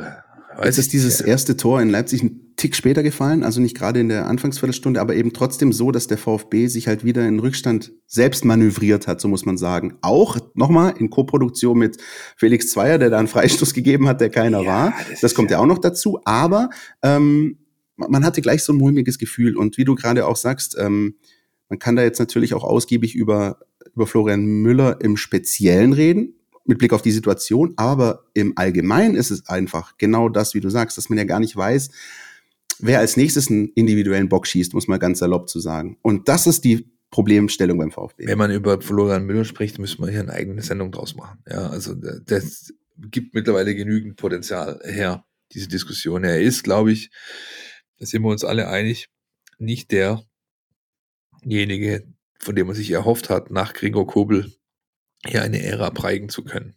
Jetzt 0.63 0.77
ist 0.77 0.93
dieses 0.93 1.21
erste 1.21 1.55
Tor 1.55 1.81
in 1.81 1.89
Leipzig 1.89 2.23
ein 2.23 2.53
Tick 2.57 2.75
später 2.75 3.03
gefallen, 3.03 3.43
also 3.43 3.61
nicht 3.61 3.77
gerade 3.77 4.01
in 4.01 4.09
der 4.09 4.27
Anfangsviertelstunde, 4.27 4.99
aber 4.99 5.15
eben 5.15 5.31
trotzdem 5.31 5.71
so, 5.71 5.91
dass 5.91 6.07
der 6.07 6.17
VfB 6.17 6.67
sich 6.67 6.87
halt 6.87 7.05
wieder 7.05 7.25
in 7.25 7.39
Rückstand 7.39 7.93
selbst 8.05 8.43
manövriert 8.43 9.07
hat, 9.07 9.21
so 9.21 9.29
muss 9.29 9.45
man 9.45 9.57
sagen. 9.57 9.97
Auch 10.01 10.37
nochmal 10.55 10.95
in 10.97 11.09
Koproduktion 11.09 11.77
mit 11.77 11.97
Felix 12.35 12.69
Zweier, 12.71 12.97
der 12.97 13.09
da 13.09 13.19
einen 13.19 13.29
Freistoß 13.29 13.73
gegeben 13.73 14.09
hat, 14.09 14.19
der 14.19 14.29
keiner 14.29 14.61
ja, 14.61 14.67
war. 14.67 14.93
Das, 15.09 15.21
das 15.21 15.33
kommt 15.35 15.51
ja 15.51 15.59
auch 15.59 15.65
noch 15.65 15.77
dazu. 15.77 16.19
Aber 16.25 16.69
ähm, 17.01 17.59
man 17.95 18.25
hatte 18.25 18.41
gleich 18.41 18.63
so 18.63 18.73
ein 18.73 18.77
mulmiges 18.77 19.17
Gefühl. 19.19 19.55
Und 19.55 19.77
wie 19.77 19.85
du 19.85 19.95
gerade 19.95 20.27
auch 20.27 20.35
sagst, 20.35 20.75
ähm, 20.77 21.15
Man 21.69 21.79
kann 21.79 21.95
da 21.95 22.03
jetzt 22.03 22.19
natürlich 22.19 22.53
auch 22.53 22.63
ausgiebig 22.63 23.15
über, 23.15 23.59
über 23.95 24.07
Florian 24.07 24.43
Müller 24.43 24.99
im 25.01 25.15
Speziellen 25.15 25.93
reden, 25.93 26.33
mit 26.65 26.77
Blick 26.77 26.93
auf 26.93 27.01
die 27.01 27.11
Situation, 27.11 27.73
aber 27.77 28.25
im 28.33 28.53
Allgemeinen 28.57 29.15
ist 29.15 29.31
es 29.31 29.47
einfach 29.47 29.97
genau 29.97 30.29
das, 30.29 30.53
wie 30.53 30.59
du 30.59 30.69
sagst, 30.69 30.97
dass 30.97 31.09
man 31.09 31.17
ja 31.17 31.23
gar 31.23 31.39
nicht 31.39 31.55
weiß, 31.55 31.89
wer 32.79 32.99
als 32.99 33.17
nächstes 33.17 33.49
einen 33.49 33.69
individuellen 33.69 34.29
Bock 34.29 34.47
schießt, 34.47 34.73
muss 34.73 34.87
man 34.87 34.99
ganz 34.99 35.19
salopp 35.19 35.49
zu 35.49 35.59
sagen. 35.59 35.97
Und 36.01 36.27
das 36.27 36.47
ist 36.47 36.63
die 36.63 36.91
Problemstellung 37.11 37.77
beim 37.77 37.91
VfB. 37.91 38.27
Wenn 38.27 38.37
man 38.37 38.51
über 38.51 38.79
Florian 38.81 39.25
Müller 39.25 39.45
spricht, 39.45 39.79
müssen 39.79 40.03
wir 40.03 40.11
hier 40.11 40.21
eine 40.21 40.33
eigene 40.33 40.61
Sendung 40.61 40.91
draus 40.91 41.15
machen. 41.15 41.39
Ja, 41.49 41.69
also 41.69 41.95
das 41.95 42.73
gibt 42.97 43.33
mittlerweile 43.33 43.73
genügend 43.75 44.15
Potenzial 44.17 44.79
her, 44.83 45.25
diese 45.53 45.67
Diskussion. 45.67 46.23
Er 46.23 46.41
ist, 46.41 46.63
glaube 46.63 46.91
ich, 46.91 47.09
da 47.97 48.05
sind 48.05 48.21
wir 48.21 48.29
uns 48.29 48.43
alle 48.43 48.67
einig, 48.67 49.09
nicht 49.57 49.91
derjenige, 51.41 52.05
von 52.39 52.55
dem 52.55 52.67
man 52.67 52.75
sich 52.75 52.91
erhofft 52.91 53.29
hat, 53.29 53.49
nach 53.51 53.73
Gregor 53.73 54.05
Kobel 54.07 54.53
hier 55.25 55.41
eine 55.41 55.61
Ära 55.63 55.89
prägen 55.89 56.29
zu 56.29 56.43
können. 56.43 56.75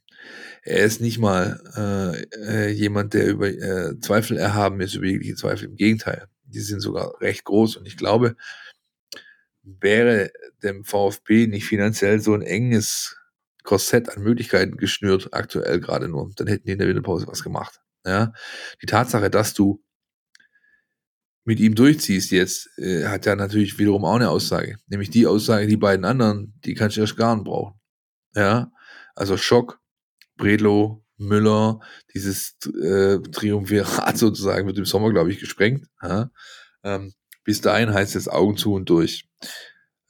Er 0.62 0.84
ist 0.84 1.00
nicht 1.00 1.18
mal 1.18 1.60
äh, 1.76 2.68
äh, 2.68 2.70
jemand, 2.70 3.14
der 3.14 3.28
über 3.28 3.48
äh, 3.48 3.98
Zweifel 4.00 4.36
erhaben 4.36 4.80
ist, 4.80 4.94
über 4.94 5.06
jegliche 5.06 5.34
Zweifel. 5.34 5.68
Im 5.68 5.76
Gegenteil, 5.76 6.28
die 6.44 6.60
sind 6.60 6.80
sogar 6.80 7.20
recht 7.20 7.44
groß. 7.44 7.76
Und 7.76 7.86
ich 7.86 7.96
glaube, 7.96 8.36
wäre 9.62 10.30
dem 10.62 10.84
VfB 10.84 11.46
nicht 11.48 11.64
finanziell 11.64 12.20
so 12.20 12.34
ein 12.34 12.42
enges 12.42 13.16
Korsett 13.64 14.08
an 14.08 14.22
Möglichkeiten 14.22 14.76
geschnürt, 14.76 15.28
aktuell 15.32 15.80
gerade 15.80 16.08
nur, 16.08 16.30
dann 16.34 16.46
hätten 16.46 16.66
die 16.66 16.72
in 16.72 16.78
der 16.78 16.88
Winterpause 16.88 17.26
was 17.26 17.42
gemacht. 17.42 17.80
Ja? 18.04 18.32
Die 18.82 18.86
Tatsache, 18.86 19.30
dass 19.30 19.54
du 19.54 19.82
mit 21.44 21.58
ihm 21.58 21.74
durchziehst 21.74 22.30
jetzt, 22.30 22.70
äh, 22.78 23.06
hat 23.06 23.26
ja 23.26 23.34
natürlich 23.34 23.78
wiederum 23.78 24.04
auch 24.04 24.16
eine 24.16 24.30
Aussage. 24.30 24.76
Nämlich 24.86 25.10
die 25.10 25.26
Aussage, 25.26 25.66
die 25.66 25.76
beiden 25.76 26.04
anderen, 26.04 26.54
die 26.64 26.74
kannst 26.74 26.96
du 26.96 27.00
erst 27.00 27.16
gar 27.16 27.34
nicht 27.34 27.44
brauchen. 27.44 27.80
Ja, 28.34 28.72
also 29.14 29.36
Schock, 29.36 29.80
Bredlo, 30.36 31.04
Müller, 31.16 31.80
dieses 32.14 32.56
äh, 32.82 33.18
Triumvirat 33.18 34.18
sozusagen 34.18 34.66
wird 34.66 34.78
im 34.78 34.84
Sommer, 34.84 35.10
glaube 35.10 35.30
ich, 35.30 35.38
gesprengt. 35.38 35.86
Ja? 36.02 36.30
Ähm, 36.82 37.12
bis 37.44 37.60
dahin 37.60 37.92
heißt 37.92 38.16
es 38.16 38.28
Augen 38.28 38.56
zu 38.56 38.74
und 38.74 38.88
durch. 38.88 39.28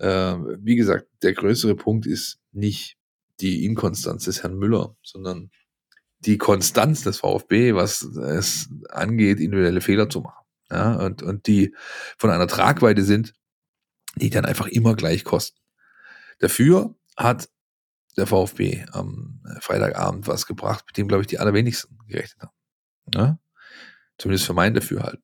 Ähm, 0.01 0.59
wie 0.61 0.77
gesagt, 0.77 1.07
der 1.23 1.33
größere 1.33 1.77
Punkt 1.77 2.07
ist 2.07 2.39
nicht 2.53 2.97
die 3.41 3.65
Inkonstanz 3.65 4.25
des 4.25 4.43
Herrn 4.43 4.57
Müller, 4.57 4.97
sondern 5.03 5.51
die 6.21 6.39
Konstanz 6.39 7.03
des 7.03 7.19
VfB, 7.19 7.75
was 7.75 8.03
es 8.03 8.69
angeht, 8.91 9.41
individuelle 9.41 9.81
Fehler 9.81 10.09
zu 10.09 10.21
machen. 10.21 10.45
Ja, 10.71 10.95
und, 10.95 11.23
und 11.23 11.47
die 11.47 11.75
von 12.17 12.31
einer 12.31 12.47
Tragweite 12.47 13.03
sind, 13.03 13.35
die 14.17 14.31
dann 14.31 14.45
einfach 14.45 14.69
immer 14.69 14.95
gleich 14.95 15.25
kosten. 15.25 15.59
Dafür 16.39 16.95
hat 17.17 17.49
der 18.17 18.27
VfB 18.27 18.85
am 18.93 19.41
Freitagabend 19.61 20.27
was 20.27 20.47
gebracht, 20.47 20.85
mit 20.87 20.97
dem, 20.97 21.09
glaube 21.09 21.23
ich, 21.23 21.27
die 21.27 21.39
allerwenigsten 21.39 21.99
gerechnet 22.07 22.43
haben. 22.43 22.53
Ja? 23.15 23.39
Zumindest 24.19 24.47
für 24.47 24.55
mein 24.55 24.75
Dafürhalten. 24.75 25.23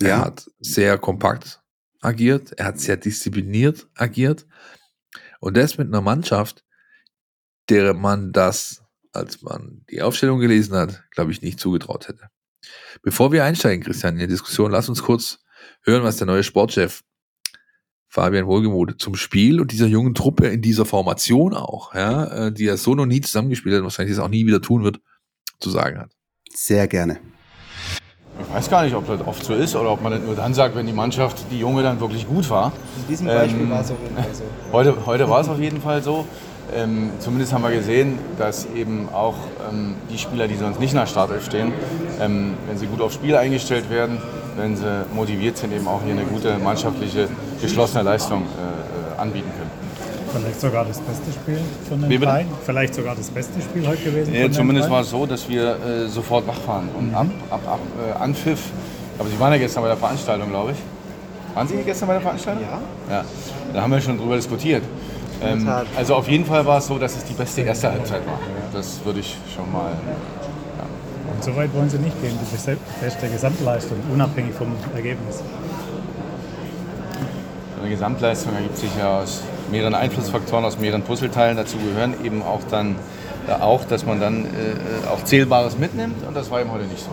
Er 0.00 0.08
ja. 0.08 0.24
hat 0.24 0.50
sehr 0.58 0.98
kompakt 0.98 1.62
agiert, 2.00 2.52
er 2.52 2.66
hat 2.66 2.80
sehr 2.80 2.96
diszipliniert 2.96 3.88
agiert 3.94 4.46
und 5.40 5.56
das 5.56 5.78
mit 5.78 5.88
einer 5.88 6.00
Mannschaft, 6.00 6.64
der 7.68 7.94
man 7.94 8.32
das, 8.32 8.82
als 9.12 9.42
man 9.42 9.84
die 9.90 10.02
Aufstellung 10.02 10.40
gelesen 10.40 10.74
hat, 10.74 11.04
glaube 11.10 11.32
ich, 11.32 11.42
nicht 11.42 11.60
zugetraut 11.60 12.08
hätte. 12.08 12.30
Bevor 13.02 13.32
wir 13.32 13.44
einsteigen, 13.44 13.84
Christian, 13.84 14.14
in 14.14 14.20
die 14.20 14.26
Diskussion, 14.26 14.70
lass 14.70 14.88
uns 14.88 15.02
kurz 15.02 15.38
hören, 15.82 16.02
was 16.02 16.16
der 16.16 16.26
neue 16.26 16.42
Sportchef 16.42 17.02
Fabian 18.12 18.46
Wohlgemuth 18.46 19.00
zum 19.00 19.14
Spiel 19.14 19.60
und 19.60 19.70
dieser 19.70 19.86
jungen 19.86 20.14
Truppe 20.14 20.48
in 20.48 20.60
dieser 20.60 20.84
Formation 20.84 21.54
auch, 21.54 21.94
ja, 21.94 22.46
äh, 22.46 22.52
die 22.52 22.66
er 22.66 22.76
so 22.76 22.96
noch 22.96 23.06
nie 23.06 23.20
zusammengespielt 23.20 23.72
hat 23.72 23.80
und 23.80 23.84
wahrscheinlich 23.84 24.16
das 24.16 24.24
auch 24.24 24.28
nie 24.28 24.46
wieder 24.46 24.60
tun 24.60 24.82
wird, 24.82 25.00
zu 25.60 25.70
sagen 25.70 26.00
hat. 26.00 26.10
Sehr 26.52 26.88
gerne. 26.88 27.20
Ich 28.40 28.54
weiß 28.54 28.68
gar 28.68 28.82
nicht, 28.82 28.96
ob 28.96 29.06
das 29.06 29.24
oft 29.24 29.44
so 29.44 29.54
ist 29.54 29.76
oder 29.76 29.92
ob 29.92 30.02
man 30.02 30.10
das 30.10 30.22
nur 30.22 30.34
dann 30.34 30.54
sagt, 30.54 30.74
wenn 30.74 30.86
die 30.86 30.92
Mannschaft, 30.92 31.44
die 31.52 31.60
Junge, 31.60 31.84
dann 31.84 32.00
wirklich 32.00 32.26
gut 32.26 32.50
war. 32.50 32.72
In 32.96 33.06
diesem 33.08 33.28
Beispiel 33.28 33.62
ähm, 33.62 33.70
war 33.70 33.80
es 33.80 33.92
auf 33.92 33.98
jeden 34.02 34.16
Fall 34.16 34.34
so. 34.34 34.44
Heute, 34.72 35.06
heute 35.06 35.28
war 35.28 35.40
es 35.40 35.48
auf 35.48 35.60
jeden 35.60 35.80
Fall 35.80 36.02
so. 36.02 36.26
Ähm, 36.74 37.10
zumindest 37.18 37.52
haben 37.52 37.62
wir 37.62 37.70
gesehen, 37.70 38.18
dass 38.38 38.66
eben 38.66 39.08
auch 39.12 39.34
ähm, 39.70 39.94
die 40.10 40.18
Spieler, 40.18 40.46
die 40.46 40.56
sonst 40.56 40.80
nicht 40.80 40.94
nach 40.94 41.06
Startelf 41.08 41.46
stehen, 41.46 41.72
ähm, 42.20 42.54
wenn 42.68 42.78
sie 42.78 42.86
gut 42.86 43.00
aufs 43.00 43.14
Spiel 43.14 43.36
eingestellt 43.36 43.90
werden, 43.90 44.18
wenn 44.56 44.76
sie 44.76 45.04
motiviert 45.14 45.56
sind, 45.56 45.72
eben 45.72 45.88
auch 45.88 46.02
hier 46.02 46.12
eine 46.12 46.24
gute 46.24 46.58
mannschaftliche, 46.58 47.28
geschlossene 47.60 48.04
Leistung 48.04 48.42
äh, 48.42 49.16
äh 49.16 49.20
anbieten 49.20 49.50
können. 49.56 49.70
Vielleicht 50.32 50.60
sogar 50.60 50.84
das 50.84 51.00
beste 51.00 51.32
Spiel 51.32 51.58
von 51.88 52.08
den 52.08 52.20
Verein. 52.20 52.46
Vielleicht 52.64 52.94
sogar 52.94 53.16
das 53.16 53.30
beste 53.30 53.60
Spiel 53.60 53.86
heute 53.86 54.02
gewesen. 54.02 54.32
Ja, 54.32 54.50
zumindest 54.50 54.88
war 54.88 55.00
es 55.00 55.10
so, 55.10 55.26
dass 55.26 55.48
wir 55.48 55.76
äh, 55.84 56.08
sofort 56.08 56.46
wach 56.46 56.66
waren. 56.66 56.88
Und 56.96 57.14
ab, 57.14 57.26
ab, 57.50 57.60
ab 57.66 57.80
äh, 57.98 58.22
Anpfiff, 58.22 58.60
aber 59.18 59.28
Sie 59.28 59.38
waren 59.40 59.52
ja 59.52 59.58
gestern 59.58 59.82
bei 59.82 59.88
der 59.88 59.96
Veranstaltung, 59.96 60.48
glaube 60.48 60.72
ich. 60.72 60.78
Waren 61.54 61.66
Sie 61.66 61.74
gestern 61.84 62.06
bei 62.06 62.14
der 62.14 62.22
Veranstaltung? 62.22 62.62
Ja. 63.08 63.16
ja. 63.16 63.24
Da 63.74 63.82
haben 63.82 63.90
wir 63.90 64.00
schon 64.00 64.18
drüber 64.18 64.36
diskutiert. 64.36 64.82
Ähm, 65.42 65.68
also 65.96 66.14
auf 66.14 66.28
jeden 66.28 66.44
Fall 66.44 66.64
war 66.66 66.78
es 66.78 66.86
so, 66.86 66.98
dass 66.98 67.16
es 67.16 67.24
die 67.24 67.32
beste 67.32 67.62
erste 67.62 67.90
Halbzeit 67.90 68.26
war. 68.26 68.38
Das 68.72 69.04
würde 69.04 69.20
ich 69.20 69.36
schon 69.54 69.70
mal. 69.72 69.90
Ja. 69.90 70.84
Und 71.34 71.44
so 71.44 71.56
weit 71.56 71.72
wollen 71.74 71.88
Sie 71.88 71.98
nicht 71.98 72.20
gehen, 72.20 72.36
die 72.38 73.04
beste 73.04 73.28
Gesamtleistung, 73.28 73.98
unabhängig 74.12 74.54
vom 74.54 74.74
Ergebnis. 74.94 75.42
Eine 77.80 77.88
Gesamtleistung 77.88 78.54
ergibt 78.54 78.76
sich 78.76 78.90
ja 78.98 79.20
aus 79.20 79.42
mehreren 79.70 79.94
Einflussfaktoren, 79.94 80.64
aus 80.66 80.78
mehreren 80.78 81.02
Puzzleteilen. 81.02 81.56
Dazu 81.56 81.78
gehören 81.78 82.14
eben 82.22 82.42
auch 82.42 82.60
dann 82.70 82.96
äh, 83.48 83.52
auch, 83.52 83.84
dass 83.84 84.04
man 84.04 84.20
dann 84.20 84.44
äh, 84.44 85.08
auch 85.08 85.24
Zählbares 85.24 85.78
mitnimmt 85.78 86.26
und 86.26 86.36
das 86.36 86.50
war 86.50 86.60
eben 86.60 86.70
heute 86.70 86.84
nicht 86.84 87.02
so. 87.02 87.10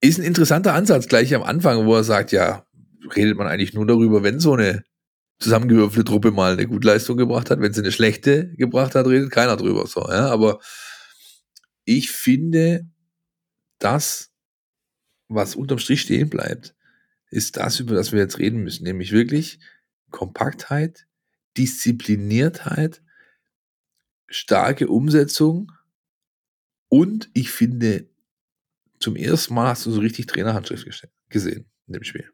Ist 0.00 0.18
ein 0.18 0.24
interessanter 0.24 0.74
Ansatz 0.74 1.08
gleich 1.08 1.34
am 1.34 1.42
Anfang, 1.42 1.86
wo 1.86 1.96
er 1.96 2.04
sagt, 2.04 2.30
ja, 2.32 2.62
redet 3.16 3.36
man 3.38 3.46
eigentlich 3.46 3.72
nur 3.72 3.86
darüber, 3.86 4.22
wenn 4.22 4.38
so 4.38 4.52
eine 4.52 4.82
zusammengewürfelte 5.38 6.04
Truppe 6.04 6.30
mal 6.30 6.52
eine 6.52 6.66
gute 6.66 6.86
Leistung 6.86 7.16
gebracht 7.16 7.50
hat. 7.50 7.60
Wenn 7.60 7.72
sie 7.72 7.80
eine 7.80 7.92
schlechte 7.92 8.48
gebracht 8.56 8.94
hat, 8.94 9.06
redet 9.06 9.30
keiner 9.30 9.56
drüber. 9.56 9.86
So, 9.86 10.00
ja? 10.08 10.28
Aber 10.28 10.60
ich 11.84 12.10
finde, 12.10 12.86
das, 13.78 14.30
was 15.28 15.54
unterm 15.54 15.78
Strich 15.78 16.00
stehen 16.00 16.28
bleibt, 16.28 16.74
ist 17.30 17.56
das, 17.56 17.78
über 17.80 17.94
das 17.94 18.12
wir 18.12 18.20
jetzt 18.20 18.38
reden 18.38 18.62
müssen, 18.62 18.84
nämlich 18.84 19.12
wirklich 19.12 19.60
Kompaktheit, 20.10 21.06
Diszipliniertheit, 21.56 23.02
starke 24.26 24.88
Umsetzung 24.88 25.72
und 26.88 27.30
ich 27.34 27.50
finde, 27.50 28.08
zum 28.98 29.14
ersten 29.14 29.54
Mal 29.54 29.68
hast 29.68 29.86
du 29.86 29.90
so 29.90 30.00
richtig 30.00 30.26
Trainerhandschrift 30.26 31.08
gesehen 31.28 31.70
in 31.86 31.92
dem 31.92 32.04
Spiel 32.04 32.30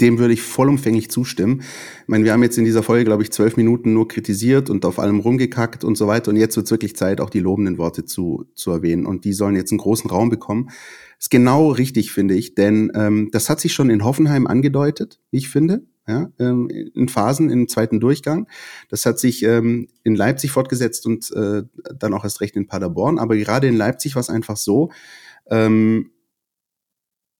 dem 0.00 0.18
würde 0.18 0.32
ich 0.32 0.42
vollumfänglich 0.42 1.10
zustimmen. 1.10 1.62
Ich 2.02 2.08
meine, 2.08 2.24
wir 2.24 2.32
haben 2.32 2.42
jetzt 2.42 2.56
in 2.56 2.64
dieser 2.64 2.82
Folge, 2.82 3.04
glaube 3.04 3.22
ich, 3.24 3.32
zwölf 3.32 3.56
Minuten 3.56 3.92
nur 3.92 4.06
kritisiert 4.06 4.70
und 4.70 4.84
auf 4.84 4.98
allem 4.98 5.20
rumgekackt 5.20 5.82
und 5.82 5.96
so 5.96 6.06
weiter. 6.06 6.30
Und 6.30 6.36
jetzt 6.36 6.56
wird 6.56 6.66
es 6.66 6.70
wirklich 6.70 6.94
Zeit, 6.96 7.20
auch 7.20 7.30
die 7.30 7.40
lobenden 7.40 7.78
Worte 7.78 8.04
zu, 8.04 8.46
zu 8.54 8.70
erwähnen. 8.70 9.06
Und 9.06 9.24
die 9.24 9.32
sollen 9.32 9.56
jetzt 9.56 9.72
einen 9.72 9.78
großen 9.78 10.08
Raum 10.08 10.30
bekommen. 10.30 10.70
Ist 11.18 11.30
genau 11.30 11.70
richtig, 11.70 12.12
finde 12.12 12.34
ich, 12.34 12.54
denn 12.54 12.92
ähm, 12.94 13.30
das 13.32 13.50
hat 13.50 13.58
sich 13.58 13.72
schon 13.72 13.90
in 13.90 14.04
Hoffenheim 14.04 14.46
angedeutet, 14.46 15.20
ich 15.30 15.48
finde. 15.48 15.82
Ja, 16.06 16.32
ähm, 16.38 16.70
in 16.70 17.08
Phasen 17.08 17.50
im 17.50 17.68
zweiten 17.68 18.00
Durchgang. 18.00 18.48
Das 18.88 19.04
hat 19.04 19.18
sich 19.18 19.42
ähm, 19.42 19.88
in 20.04 20.14
Leipzig 20.14 20.52
fortgesetzt 20.52 21.04
und 21.04 21.30
äh, 21.32 21.64
dann 21.98 22.14
auch 22.14 22.24
erst 22.24 22.40
recht 22.40 22.56
in 22.56 22.66
Paderborn. 22.66 23.18
Aber 23.18 23.36
gerade 23.36 23.66
in 23.66 23.76
Leipzig 23.76 24.14
war 24.14 24.20
es 24.20 24.30
einfach 24.30 24.56
so, 24.56 24.90
ähm, 25.50 26.12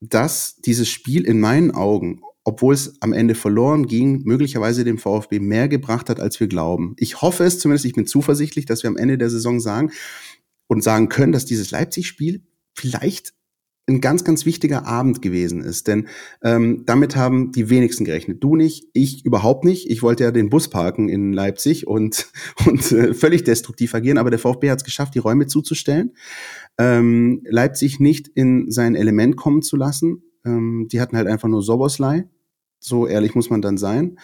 dass 0.01 0.57
dieses 0.57 0.91
Spiel 0.91 1.25
in 1.25 1.41
meinen 1.41 1.71
Augen 1.71 2.21
obwohl 2.49 2.73
es 2.73 2.95
am 3.03 3.13
Ende 3.13 3.35
verloren 3.35 3.87
ging, 3.87 4.23
möglicherweise 4.25 4.83
dem 4.83 4.97
VfB 4.97 5.39
mehr 5.39 5.69
gebracht 5.69 6.09
hat, 6.09 6.19
als 6.19 6.41
wir 6.41 6.49
glauben. 6.49 6.95
Ich 6.99 7.21
hoffe 7.21 7.45
es 7.45 7.59
zumindest, 7.59 7.85
ich 7.85 7.93
bin 7.93 8.07
zuversichtlich, 8.07 8.65
dass 8.65 8.83
wir 8.83 8.89
am 8.89 8.97
Ende 8.97 9.19
der 9.19 9.29
Saison 9.29 9.61
sagen 9.61 9.93
und 10.67 10.83
sagen 10.83 11.11
können, 11.11 11.33
dass 11.33 11.45
dieses 11.45 11.71
Leipzig-Spiel 11.71 12.43
vielleicht 12.75 13.35
ein 13.87 14.01
ganz, 14.01 14.25
ganz 14.25 14.47
wichtiger 14.47 14.87
Abend 14.87 15.21
gewesen 15.21 15.63
ist. 15.63 15.89
Denn 15.89 16.09
ähm, 16.43 16.85
damit 16.87 17.17
haben 17.17 17.53
die 17.53 17.69
wenigsten 17.69 18.07
gerechnet. 18.07 18.43
Du 18.43 18.57
nicht, 18.57 18.87
ich 18.95 19.27
überhaupt 19.27 19.65
nicht. 19.65 19.91
Ich 19.91 20.03
wollte 20.03 20.25
ja 20.25 20.31
den 20.31 20.49
Bus 20.49 20.69
parken 20.69 21.11
in 21.11 21.35
Leipzig 21.35 21.87
und, 21.87 22.31
und 22.67 22.91
äh, 22.93 23.13
völlig 23.13 23.45
destruktiv 23.45 23.95
agieren, 23.95 24.17
aber 24.17 24.31
der 24.31 24.39
VfB 24.39 24.71
hat 24.71 24.79
es 24.79 24.85
geschafft, 24.85 25.15
die 25.15 25.19
Räume 25.19 25.47
zuzustellen, 25.47 26.13
ähm, 26.79 27.43
Leipzig 27.45 28.01
nicht 28.01 28.29
in 28.29 28.71
sein 28.71 28.95
Element 28.95 29.37
kommen 29.37 29.61
zu 29.61 29.77
lassen. 29.77 30.23
Ähm, 30.45 30.89
die 30.91 31.01
hatten 31.01 31.17
halt 31.17 31.27
einfach 31.27 31.49
nur 31.49 31.63
Soboslai, 31.63 32.25
so 32.79 33.07
ehrlich 33.07 33.35
muss 33.35 33.51
man 33.51 33.63
dann 33.63 33.79
sein. 33.79 34.19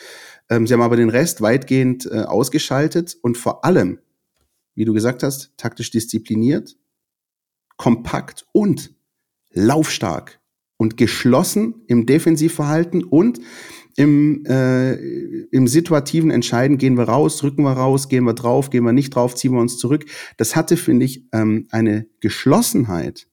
Ähm, 0.49 0.67
sie 0.67 0.75
haben 0.75 0.83
aber 0.83 0.97
den 0.97 1.11
Rest 1.11 1.41
weitgehend 1.41 2.07
äh, 2.07 2.21
ausgeschaltet 2.21 3.17
und 3.23 3.37
vor 3.37 3.65
allem, 3.65 3.99
wie 4.75 4.85
du 4.85 4.93
gesagt 4.93 5.23
hast, 5.23 5.53
taktisch 5.57 5.91
diszipliniert, 5.91 6.77
kompakt 7.77 8.47
und 8.53 8.95
laufstark 9.51 10.41
und 10.77 10.97
geschlossen 10.97 11.83
im 11.87 12.07
Defensivverhalten 12.07 13.05
und 13.05 13.41
im, 13.97 14.45
äh, 14.47 14.95
im 14.95 15.69
situativen 15.69 16.31
Entscheiden, 16.31 16.79
gehen 16.79 16.97
wir 16.97 17.05
raus, 17.05 17.37
drücken 17.39 17.63
wir 17.63 17.73
raus, 17.73 18.09
gehen 18.09 18.25
wir 18.25 18.35
drauf, 18.35 18.71
gehen 18.71 18.85
wir 18.85 18.93
nicht 18.93 19.15
drauf, 19.15 19.37
ziehen 19.37 19.53
wir 19.53 19.61
uns 19.61 19.79
zurück. 19.79 20.05
Das 20.37 20.57
hatte, 20.57 20.77
finde 20.77 21.07
ich, 21.07 21.29
ähm, 21.33 21.69
eine 21.71 22.07
Geschlossenheit, 22.21 23.29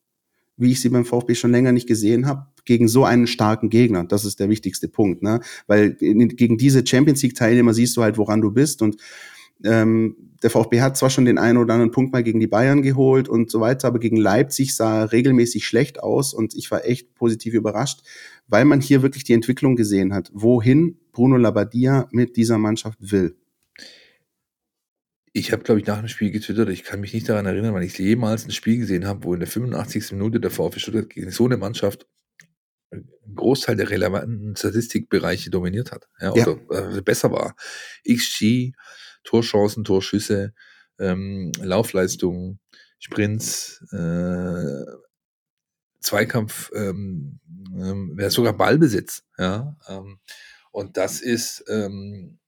wie 0.57 0.71
ich 0.71 0.81
sie 0.81 0.89
beim 0.89 1.05
VfB 1.05 1.33
schon 1.33 1.51
länger 1.51 1.71
nicht 1.71 1.87
gesehen 1.87 2.27
habe, 2.27 2.50
gegen 2.65 2.87
so 2.87 3.05
einen 3.05 3.27
starken 3.27 3.69
Gegner. 3.69 4.03
Das 4.05 4.25
ist 4.25 4.39
der 4.39 4.49
wichtigste 4.49 4.87
Punkt, 4.87 5.23
ne? 5.23 5.41
Weil 5.67 5.93
gegen 5.93 6.57
diese 6.57 6.85
Champions 6.85 7.21
League 7.23 7.35
Teilnehmer 7.35 7.73
siehst 7.73 7.95
du 7.97 8.03
halt, 8.03 8.17
woran 8.17 8.41
du 8.41 8.51
bist 8.51 8.81
und 8.81 8.97
ähm, 9.63 10.15
der 10.41 10.49
VfB 10.49 10.81
hat 10.81 10.97
zwar 10.97 11.09
schon 11.09 11.25
den 11.25 11.37
einen 11.37 11.57
oder 11.57 11.73
anderen 11.73 11.91
Punkt 11.91 12.13
mal 12.13 12.23
gegen 12.23 12.39
die 12.39 12.47
Bayern 12.47 12.81
geholt 12.81 13.29
und 13.29 13.51
so 13.51 13.61
weiter, 13.61 13.87
aber 13.87 13.99
gegen 13.99 14.17
Leipzig 14.17 14.75
sah 14.75 15.01
er 15.01 15.11
regelmäßig 15.11 15.67
schlecht 15.67 16.01
aus 16.01 16.33
und 16.33 16.55
ich 16.55 16.71
war 16.71 16.85
echt 16.85 17.13
positiv 17.13 17.53
überrascht, 17.53 18.01
weil 18.47 18.65
man 18.65 18.81
hier 18.81 19.03
wirklich 19.03 19.23
die 19.23 19.33
Entwicklung 19.33 19.75
gesehen 19.75 20.13
hat, 20.13 20.31
wohin 20.33 20.97
Bruno 21.11 21.37
Labbadia 21.37 22.07
mit 22.11 22.37
dieser 22.37 22.57
Mannschaft 22.57 22.97
will. 22.99 23.35
Ich 25.33 25.53
habe, 25.53 25.63
glaube 25.63 25.79
ich, 25.79 25.87
nach 25.87 25.99
dem 25.99 26.09
Spiel 26.09 26.31
getwittert, 26.31 26.69
ich 26.69 26.83
kann 26.83 26.99
mich 26.99 27.13
nicht 27.13 27.29
daran 27.29 27.45
erinnern, 27.45 27.73
weil 27.73 27.83
ich 27.83 27.97
jemals 27.97 28.45
ein 28.45 28.51
Spiel 28.51 28.77
gesehen 28.77 29.05
habe, 29.05 29.23
wo 29.23 29.33
in 29.33 29.39
der 29.39 29.47
85. 29.47 30.11
Minute 30.13 30.41
der 30.41 30.51
VfB 30.51 30.79
Stuttgart 30.79 31.09
gegen 31.09 31.31
so 31.31 31.45
eine 31.45 31.55
Mannschaft 31.55 32.05
Großteil 33.35 33.75
der 33.75 33.89
relevanten 33.89 34.55
Statistikbereiche 34.55 35.49
dominiert 35.49 35.91
hat. 35.91 36.07
Ja, 36.19 36.31
oder 36.31 36.57
ja. 36.71 36.97
Äh, 36.97 37.01
besser 37.01 37.31
war. 37.31 37.55
XG, 38.07 38.73
Torchancen, 39.23 39.83
Torschüsse, 39.83 40.53
ähm, 40.99 41.51
Laufleistungen, 41.59 42.59
Sprints, 42.99 43.83
äh, 43.91 44.85
Zweikampf, 45.99 46.71
ähm, 46.75 47.39
ähm, 47.75 48.17
sogar 48.29 48.53
Ballbesitz. 48.53 49.23
Ja, 49.37 49.77
ähm, 49.87 50.19
und 50.71 50.97
das 50.97 51.21
ist 51.21 51.63
ähm, 51.67 52.39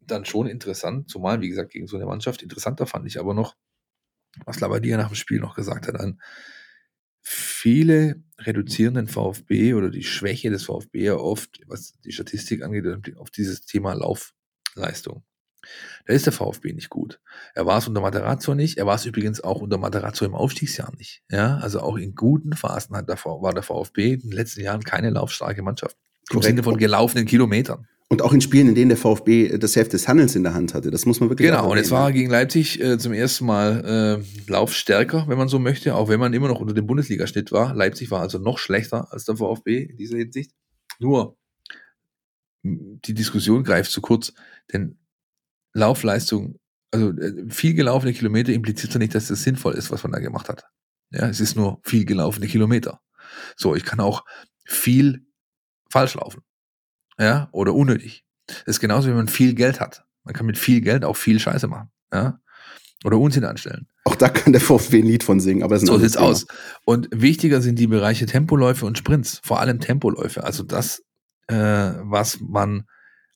dann 0.00 0.24
schon 0.24 0.46
interessant, 0.46 1.10
zumal, 1.10 1.40
wie 1.40 1.48
gesagt, 1.48 1.70
gegen 1.70 1.86
so 1.86 1.96
eine 1.96 2.06
Mannschaft. 2.06 2.42
Interessanter 2.42 2.86
fand 2.86 3.06
ich 3.06 3.18
aber 3.18 3.34
noch, 3.34 3.56
was 4.44 4.60
Labadia 4.60 4.96
nach 4.96 5.08
dem 5.08 5.16
Spiel 5.16 5.40
noch 5.40 5.54
gesagt 5.54 5.88
hat, 5.88 5.98
an 5.98 6.20
viele 7.20 8.22
reduzieren 8.38 8.94
den 8.94 9.08
VfB 9.08 9.74
oder 9.74 9.90
die 9.90 10.04
Schwäche 10.04 10.50
des 10.50 10.64
VfB 10.64 11.04
ja 11.04 11.16
oft, 11.16 11.60
was 11.66 11.98
die 12.00 12.12
Statistik 12.12 12.62
angeht, 12.62 13.16
auf 13.16 13.30
dieses 13.30 13.66
Thema 13.66 13.94
Laufleistung. 13.94 15.24
Da 16.06 16.14
ist 16.14 16.26
der 16.26 16.32
VfB 16.32 16.72
nicht 16.72 16.88
gut. 16.88 17.20
Er 17.54 17.66
war 17.66 17.78
es 17.78 17.88
unter 17.88 18.00
Materazzo 18.00 18.54
nicht. 18.54 18.78
Er 18.78 18.86
war 18.86 18.94
es 18.94 19.04
übrigens 19.04 19.42
auch 19.42 19.60
unter 19.60 19.76
Materazzo 19.76 20.24
im 20.24 20.34
Aufstiegsjahr 20.34 20.94
nicht. 20.96 21.22
Ja, 21.30 21.58
also 21.58 21.80
auch 21.80 21.96
in 21.96 22.14
guten 22.14 22.54
Phasen 22.54 22.96
hat 22.96 23.08
der, 23.08 23.16
war 23.16 23.52
der 23.52 23.62
VfB 23.62 24.14
in 24.14 24.20
den 24.20 24.32
letzten 24.32 24.60
Jahren 24.60 24.82
keine 24.82 25.10
laufstarke 25.10 25.62
Mannschaft. 25.62 25.96
Im 26.30 26.42
Sinne 26.42 26.62
von 26.62 26.76
gelaufenen 26.76 27.26
Kilometern. 27.26 27.88
Und 28.10 28.22
auch 28.22 28.32
in 28.32 28.40
Spielen, 28.40 28.68
in 28.68 28.74
denen 28.74 28.88
der 28.88 28.96
VfB 28.96 29.58
das 29.58 29.76
Heft 29.76 29.92
des 29.92 30.08
Handelns 30.08 30.34
in 30.34 30.42
der 30.42 30.54
Hand 30.54 30.72
hatte. 30.72 30.90
Das 30.90 31.04
muss 31.04 31.20
man 31.20 31.28
wirklich 31.28 31.50
Genau, 31.50 31.70
und 31.70 31.76
jetzt 31.76 31.90
war 31.90 32.08
er 32.08 32.12
gegen 32.12 32.30
Leipzig 32.30 32.80
äh, 32.80 32.96
zum 32.96 33.12
ersten 33.12 33.44
Mal 33.44 34.22
äh, 34.24 34.50
laufstärker, 34.50 35.26
wenn 35.28 35.36
man 35.36 35.48
so 35.48 35.58
möchte, 35.58 35.94
auch 35.94 36.08
wenn 36.08 36.18
man 36.18 36.32
immer 36.32 36.48
noch 36.48 36.60
unter 36.60 36.72
dem 36.72 36.86
Bundesligaschnitt 36.86 37.52
war. 37.52 37.74
Leipzig 37.74 38.10
war 38.10 38.22
also 38.22 38.38
noch 38.38 38.58
schlechter 38.58 39.12
als 39.12 39.26
der 39.26 39.36
VfB 39.36 39.82
in 39.82 39.96
dieser 39.98 40.16
Hinsicht. 40.16 40.52
Nur, 40.98 41.36
die 42.62 43.14
Diskussion 43.14 43.62
greift 43.62 43.90
zu 43.90 44.00
kurz, 44.00 44.32
denn 44.72 44.98
Laufleistung, 45.74 46.58
also 46.90 47.10
äh, 47.10 47.44
viel 47.50 47.74
gelaufene 47.74 48.14
Kilometer 48.14 48.54
impliziert 48.54 48.94
ja 48.94 48.98
nicht, 48.98 49.14
dass 49.14 49.28
das 49.28 49.42
sinnvoll 49.42 49.74
ist, 49.74 49.90
was 49.90 50.02
man 50.02 50.12
da 50.12 50.18
gemacht 50.18 50.48
hat. 50.48 50.64
Ja, 51.10 51.28
es 51.28 51.40
ist 51.40 51.56
nur 51.56 51.80
viel 51.84 52.06
gelaufene 52.06 52.46
Kilometer. 52.46 53.00
So, 53.56 53.74
ich 53.74 53.84
kann 53.84 54.00
auch 54.00 54.24
viel 54.64 55.26
falsch 55.90 56.14
laufen. 56.14 56.42
Ja, 57.18 57.48
oder 57.52 57.74
unnötig. 57.74 58.24
Das 58.46 58.76
ist 58.76 58.80
genauso, 58.80 59.08
wie 59.08 59.14
man 59.14 59.28
viel 59.28 59.54
Geld 59.54 59.80
hat. 59.80 60.04
Man 60.24 60.34
kann 60.34 60.46
mit 60.46 60.58
viel 60.58 60.80
Geld 60.80 61.04
auch 61.04 61.16
viel 61.16 61.40
Scheiße 61.40 61.66
machen. 61.66 61.90
Ja, 62.12 62.40
oder 63.04 63.18
Unsinn 63.18 63.44
anstellen. 63.44 63.86
Auch 64.04 64.16
da 64.16 64.28
kann 64.28 64.52
der 64.52 64.60
VfB 64.60 65.00
ein 65.00 65.06
Lied 65.06 65.22
von 65.22 65.40
singen, 65.40 65.62
aber 65.62 65.78
so 65.78 65.98
sieht's 65.98 66.16
aus. 66.16 66.46
Und 66.84 67.08
wichtiger 67.12 67.60
sind 67.60 67.78
die 67.78 67.86
Bereiche 67.86 68.26
Tempoläufe 68.26 68.86
und 68.86 68.98
Sprints, 68.98 69.40
vor 69.44 69.60
allem 69.60 69.80
Tempoläufe. 69.80 70.42
Also 70.44 70.62
das, 70.62 71.02
äh, 71.46 71.54
was 71.54 72.40
man 72.40 72.86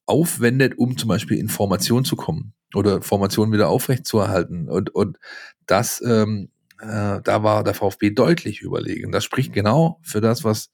aufwendet, 0.06 0.78
um 0.78 0.96
zum 0.96 1.08
Beispiel 1.08 1.38
in 1.38 1.48
Formation 1.48 2.04
zu 2.04 2.16
kommen 2.16 2.54
oder 2.74 3.02
Formation 3.02 3.52
wieder 3.52 3.68
aufrecht 3.68 4.06
zu 4.06 4.18
erhalten. 4.18 4.68
Und, 4.68 4.90
und 4.94 5.18
das, 5.66 6.02
ähm, 6.04 6.50
äh, 6.80 7.20
da 7.22 7.42
war 7.42 7.62
der 7.62 7.74
VfB 7.74 8.10
deutlich 8.10 8.62
überlegen. 8.62 9.12
Das 9.12 9.24
spricht 9.24 9.52
genau 9.52 10.00
für 10.02 10.20
das, 10.20 10.42
was 10.42 10.70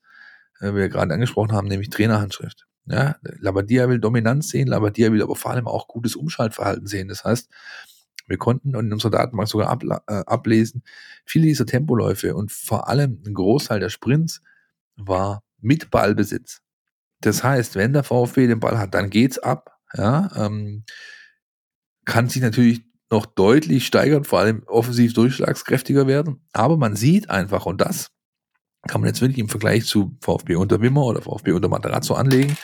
äh, 0.61 0.73
wir 0.73 0.89
gerade 0.89 1.13
angesprochen 1.13 1.51
haben, 1.51 1.67
nämlich 1.67 1.89
Trainerhandschrift. 1.89 2.65
Ja, 2.89 3.15
Labadia 3.39 3.87
will 3.89 3.99
Dominanz 3.99 4.49
sehen, 4.49 4.67
Labadia 4.67 5.11
will 5.11 5.21
aber 5.21 5.35
vor 5.35 5.51
allem 5.51 5.67
auch 5.67 5.87
gutes 5.87 6.15
Umschaltverhalten 6.15 6.87
sehen. 6.87 7.07
Das 7.07 7.23
heißt, 7.23 7.49
wir 8.27 8.37
konnten 8.37 8.75
in 8.75 8.93
unserer 8.93 9.11
Datenbank 9.11 9.49
sogar 9.49 9.69
abla- 9.71 10.01
äh, 10.07 10.23
ablesen, 10.25 10.83
viele 11.25 11.45
dieser 11.47 11.65
Tempoläufe 11.65 12.35
und 12.35 12.51
vor 12.51 12.87
allem 12.87 13.21
ein 13.25 13.33
Großteil 13.33 13.79
der 13.79 13.89
Sprints 13.89 14.41
war 14.97 15.43
mit 15.59 15.91
Ballbesitz. 15.91 16.61
Das 17.21 17.43
heißt, 17.43 17.75
wenn 17.75 17.93
der 17.93 18.03
VfB 18.03 18.47
den 18.47 18.59
Ball 18.59 18.79
hat, 18.79 18.93
dann 18.93 19.09
geht's 19.09 19.39
ab. 19.39 19.77
Ja, 19.95 20.29
ähm, 20.35 20.85
kann 22.05 22.29
sich 22.29 22.41
natürlich 22.41 22.81
noch 23.11 23.25
deutlich 23.25 23.85
steigern, 23.85 24.23
vor 24.23 24.39
allem 24.39 24.63
offensiv 24.67 25.13
durchschlagskräftiger 25.13 26.07
werden. 26.07 26.47
Aber 26.53 26.77
man 26.77 26.95
sieht 26.95 27.29
einfach, 27.29 27.65
und 27.65 27.81
das 27.81 28.11
kann 28.87 29.01
man 29.01 29.09
jetzt 29.09 29.21
wirklich 29.21 29.39
im 29.39 29.49
Vergleich 29.49 29.85
zu 29.85 30.17
VfB 30.21 30.55
unter 30.55 30.81
Wimmer 30.81 31.05
oder 31.05 31.21
VfB 31.21 31.51
unter 31.51 31.67
Materazzo 31.67 32.13
anlegen, 32.13 32.57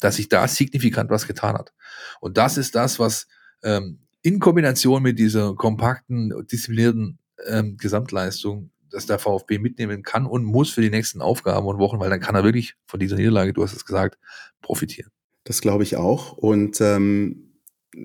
dass 0.00 0.16
sich 0.16 0.28
da 0.28 0.46
signifikant 0.46 1.10
was 1.10 1.26
getan 1.26 1.56
hat. 1.56 1.72
Und 2.20 2.36
das 2.36 2.58
ist 2.58 2.74
das, 2.74 2.98
was 2.98 3.26
ähm, 3.62 4.00
in 4.22 4.38
Kombination 4.38 5.02
mit 5.02 5.18
dieser 5.18 5.54
kompakten, 5.54 6.32
disziplinierten 6.46 7.18
ähm, 7.46 7.76
Gesamtleistung 7.76 8.70
dass 8.90 9.06
der 9.06 9.18
VfB 9.18 9.58
mitnehmen 9.58 10.02
kann 10.02 10.26
und 10.26 10.44
muss 10.44 10.70
für 10.70 10.80
die 10.80 10.90
nächsten 10.90 11.20
Aufgaben 11.20 11.66
und 11.66 11.78
Wochen, 11.78 12.00
weil 12.00 12.10
dann 12.10 12.20
kann 12.20 12.34
er 12.34 12.44
wirklich 12.44 12.74
von 12.86 13.00
dieser 13.00 13.16
Niederlage, 13.16 13.52
du 13.52 13.62
hast 13.62 13.74
es 13.74 13.84
gesagt, 13.84 14.18
profitieren. 14.62 15.10
Das 15.44 15.60
glaube 15.60 15.82
ich 15.82 15.96
auch. 15.96 16.32
Und 16.32 16.80
ähm, 16.80 17.45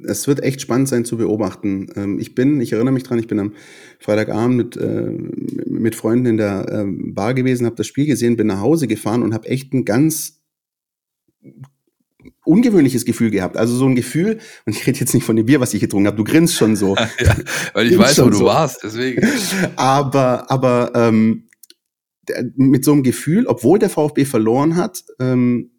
es 0.06 0.27
wird 0.27 0.41
echt 0.43 0.62
spannend 0.62 0.88
sein 0.88 1.06
zu 1.06 1.17
beobachten. 1.17 1.88
Ähm, 1.95 2.19
ich 2.19 2.36
bin, 2.36 2.62
ich 2.62 2.73
erinnere 2.73 2.93
mich 2.93 3.04
dran, 3.04 3.19
ich 3.19 3.27
bin 3.27 3.39
am 3.39 3.54
Freitagabend 3.99 4.56
mit, 4.56 4.77
äh, 4.77 5.12
mit 5.67 5.95
Freunden 5.95 6.25
in 6.25 6.38
der 6.38 6.67
äh, 6.69 6.86
Bar 6.88 7.34
gewesen, 7.34 7.65
habe 7.65 7.75
das 7.75 7.88
Spiel 7.88 8.06
gesehen, 8.06 8.38
bin 8.38 8.47
nach 8.47 8.62
Hause 8.62 8.88
gefahren 8.88 9.23
und 9.23 9.34
habe 9.34 9.47
echt 9.47 9.73
ein 9.73 9.86
ganz 9.86 10.41
ungewöhnliches 12.43 13.06
Gefühl 13.06 13.32
gehabt. 13.32 13.58
Also 13.58 13.75
so 13.75 13.86
ein 13.86 13.95
Gefühl, 13.95 14.39
und 14.65 14.75
ich 14.75 14.86
rede 14.88 14.99
jetzt 14.99 15.13
nicht 15.13 15.23
von 15.23 15.36
dem 15.36 15.45
Bier, 15.45 15.60
was 15.60 15.73
ich 15.73 15.82
getrunken 15.82 16.08
habe, 16.08 16.17
du 16.17 16.23
grinst 16.23 16.56
schon 16.56 16.75
so. 16.75 16.95
ja, 17.19 17.36
weil 17.73 17.91
ich 17.91 17.97
weiß, 17.97 18.21
wo 18.23 18.30
du 18.30 18.38
so. 18.38 18.45
warst, 18.45 18.84
deswegen. 18.84 19.25
Aber, 19.75 20.49
aber 20.49 20.91
ähm, 20.95 21.47
mit 22.56 22.86
so 22.86 22.93
einem 22.93 23.04
Gefühl, 23.04 23.47
obwohl 23.47 23.80
der 23.80 23.89
VfB 23.89 24.25
verloren 24.25 24.75
hat, 24.75 25.04
ähm, 25.19 25.71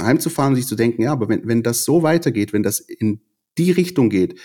heimzufahren 0.00 0.52
und 0.52 0.56
sich 0.56 0.66
zu 0.66 0.76
denken, 0.76 1.02
ja, 1.02 1.12
aber 1.12 1.28
wenn, 1.28 1.46
wenn 1.46 1.62
das 1.62 1.84
so 1.84 2.02
weitergeht, 2.02 2.52
wenn 2.52 2.62
das 2.62 2.80
in 2.80 3.20
die 3.56 3.70
Richtung 3.70 4.08
geht, 4.08 4.38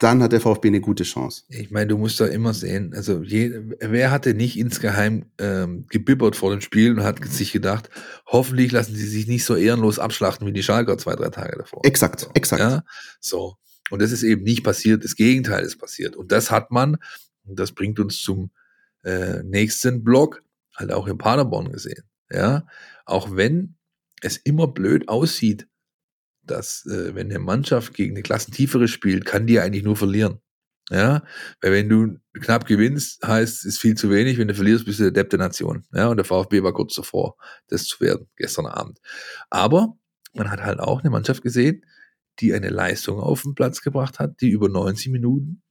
dann 0.00 0.22
hat 0.22 0.32
der 0.32 0.40
VfB 0.40 0.68
eine 0.68 0.80
gute 0.80 1.04
Chance. 1.04 1.42
Ich 1.50 1.70
meine, 1.70 1.88
du 1.88 1.98
musst 1.98 2.18
da 2.20 2.26
immer 2.26 2.54
sehen, 2.54 2.94
also 2.94 3.22
je, 3.22 3.52
wer 3.80 4.10
hatte 4.10 4.32
nicht 4.32 4.58
insgeheim 4.58 5.26
ähm, 5.38 5.84
gebibbert 5.90 6.36
vor 6.36 6.50
dem 6.50 6.62
Spiel 6.62 6.92
und 6.92 7.04
hat 7.04 7.22
sich 7.26 7.52
gedacht, 7.52 7.90
hoffentlich 8.26 8.72
lassen 8.72 8.94
sie 8.94 9.06
sich 9.06 9.26
nicht 9.26 9.44
so 9.44 9.56
ehrenlos 9.56 9.98
abschlachten 9.98 10.46
wie 10.46 10.54
die 10.54 10.62
Schalker 10.62 10.96
zwei, 10.96 11.16
drei 11.16 11.28
Tage 11.28 11.58
davor. 11.58 11.84
Exakt, 11.84 12.20
so, 12.20 12.30
exakt. 12.32 12.62
Ja? 12.62 12.82
So. 13.20 13.56
Und 13.90 14.00
das 14.00 14.10
ist 14.10 14.22
eben 14.22 14.42
nicht 14.42 14.64
passiert, 14.64 15.04
das 15.04 15.16
Gegenteil 15.16 15.64
ist 15.64 15.76
passiert. 15.76 16.16
Und 16.16 16.32
das 16.32 16.50
hat 16.50 16.70
man, 16.70 16.96
und 17.44 17.58
das 17.58 17.72
bringt 17.72 18.00
uns 18.00 18.22
zum 18.22 18.50
äh, 19.04 19.42
nächsten 19.42 20.02
Block, 20.02 20.42
halt 20.76 20.92
auch 20.92 21.08
in 21.08 21.18
Paderborn 21.18 21.72
gesehen. 21.72 22.04
Ja, 22.30 22.64
auch 23.04 23.36
wenn 23.36 23.74
es 24.20 24.36
immer 24.36 24.68
blöd 24.68 25.08
aussieht, 25.08 25.68
dass 26.42 26.86
äh, 26.86 27.14
wenn 27.14 27.30
eine 27.30 27.38
Mannschaft 27.38 27.94
gegen 27.94 28.14
eine 28.14 28.22
Klassentiefere 28.22 28.88
spielt, 28.88 29.24
kann 29.24 29.46
die 29.46 29.60
eigentlich 29.60 29.84
nur 29.84 29.96
verlieren. 29.96 30.40
Ja, 30.90 31.22
weil 31.60 31.72
wenn 31.72 31.88
du 31.88 32.18
knapp 32.40 32.66
gewinnst, 32.66 33.24
heißt 33.24 33.64
es 33.64 33.78
viel 33.78 33.94
zu 33.94 34.10
wenig. 34.10 34.38
Wenn 34.38 34.48
du 34.48 34.54
verlierst, 34.54 34.86
bist 34.86 34.98
du 34.98 35.04
der 35.04 35.12
Depp 35.12 35.30
der 35.30 35.38
Nation. 35.38 35.84
Ja, 35.94 36.08
und 36.08 36.16
der 36.16 36.24
VfB 36.24 36.64
war 36.64 36.72
kurz 36.72 36.94
davor, 36.94 37.36
das 37.68 37.84
zu 37.84 38.00
werden, 38.00 38.26
gestern 38.36 38.66
Abend. 38.66 38.98
Aber 39.50 39.96
man 40.34 40.50
hat 40.50 40.62
halt 40.62 40.80
auch 40.80 41.00
eine 41.00 41.10
Mannschaft 41.10 41.42
gesehen, 41.42 41.84
die 42.40 42.54
eine 42.54 42.70
Leistung 42.70 43.20
auf 43.20 43.42
den 43.42 43.54
Platz 43.54 43.82
gebracht 43.82 44.18
hat, 44.18 44.40
die 44.40 44.48
über 44.48 44.68
90 44.68 45.12
Minuten 45.12 45.62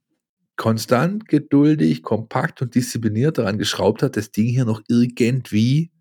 konstant, 0.56 1.28
geduldig, 1.28 2.04
kompakt 2.04 2.62
und 2.62 2.76
diszipliniert 2.76 3.38
daran 3.38 3.58
geschraubt 3.58 4.04
hat, 4.04 4.18
das 4.18 4.32
Ding 4.32 4.48
hier 4.48 4.66
noch 4.66 4.82
irgendwie 4.88 5.92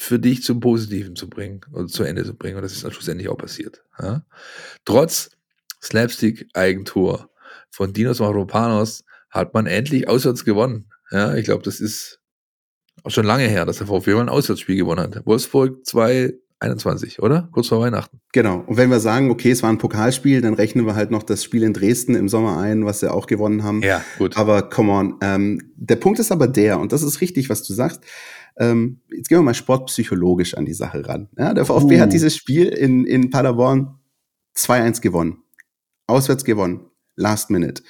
für 0.00 0.20
dich 0.20 0.44
zum 0.44 0.60
Positiven 0.60 1.16
zu 1.16 1.28
bringen 1.28 1.60
oder 1.72 1.88
zu 1.88 2.04
Ende 2.04 2.24
zu 2.24 2.34
bringen. 2.34 2.56
Und 2.56 2.62
das 2.62 2.72
ist 2.72 2.84
dann 2.84 2.92
schlussendlich 2.92 3.28
auch 3.28 3.36
passiert. 3.36 3.82
Ja? 4.00 4.24
Trotz 4.84 5.30
Slapstick-Eigentor 5.82 7.28
von 7.70 7.92
Dinos 7.92 8.20
Mavropanos 8.20 9.04
hat 9.28 9.54
man 9.54 9.66
endlich 9.66 10.08
auswärts 10.08 10.44
gewonnen. 10.44 10.90
Ja, 11.10 11.34
ich 11.34 11.44
glaube, 11.44 11.64
das 11.64 11.80
ist 11.80 12.20
Auch 13.04 13.10
schon 13.10 13.26
lange 13.26 13.46
her, 13.48 13.64
dass 13.64 13.78
der 13.78 13.86
VfB 13.86 14.14
mal 14.14 14.22
ein 14.22 14.28
Auswärtsspiel 14.28 14.76
gewonnen 14.76 15.14
hat. 15.14 15.26
Wolfsburg 15.26 15.84
221, 16.60 17.22
oder? 17.22 17.48
Kurz 17.52 17.68
vor 17.68 17.80
Weihnachten. 17.80 18.20
Genau. 18.32 18.64
Und 18.66 18.76
wenn 18.76 18.90
wir 18.90 18.98
sagen, 18.98 19.30
okay, 19.30 19.50
es 19.50 19.62
war 19.62 19.70
ein 19.70 19.78
Pokalspiel, 19.78 20.40
dann 20.40 20.54
rechnen 20.54 20.86
wir 20.86 20.96
halt 20.96 21.10
noch 21.10 21.22
das 21.22 21.44
Spiel 21.44 21.62
in 21.62 21.72
Dresden 21.72 22.16
im 22.16 22.28
Sommer 22.28 22.58
ein, 22.58 22.84
was 22.84 23.00
sie 23.00 23.12
auch 23.12 23.26
gewonnen 23.26 23.62
haben. 23.62 23.82
Ja, 23.82 24.04
gut. 24.18 24.36
Aber 24.36 24.62
come 24.62 24.92
on. 24.92 25.14
Ähm, 25.20 25.72
der 25.76 25.96
Punkt 25.96 26.18
ist 26.18 26.32
aber 26.32 26.48
der, 26.48 26.80
und 26.80 26.92
das 26.92 27.02
ist 27.02 27.20
richtig, 27.20 27.48
was 27.48 27.62
du 27.62 27.74
sagst. 27.74 28.02
Ähm, 28.56 29.00
jetzt 29.14 29.28
gehen 29.28 29.38
wir 29.38 29.42
mal 29.42 29.54
sportpsychologisch 29.54 30.54
an 30.54 30.64
die 30.64 30.74
Sache 30.74 31.06
ran. 31.06 31.28
Ja, 31.38 31.54
der 31.54 31.64
VfB 31.64 31.96
uh. 31.96 32.00
hat 32.00 32.12
dieses 32.12 32.34
Spiel 32.34 32.66
in, 32.66 33.04
in 33.04 33.30
Paderborn 33.30 33.94
2-1 34.56 35.00
gewonnen. 35.00 35.38
Auswärts 36.08 36.44
gewonnen. 36.44 36.86
Last 37.14 37.50
minute. 37.50 37.82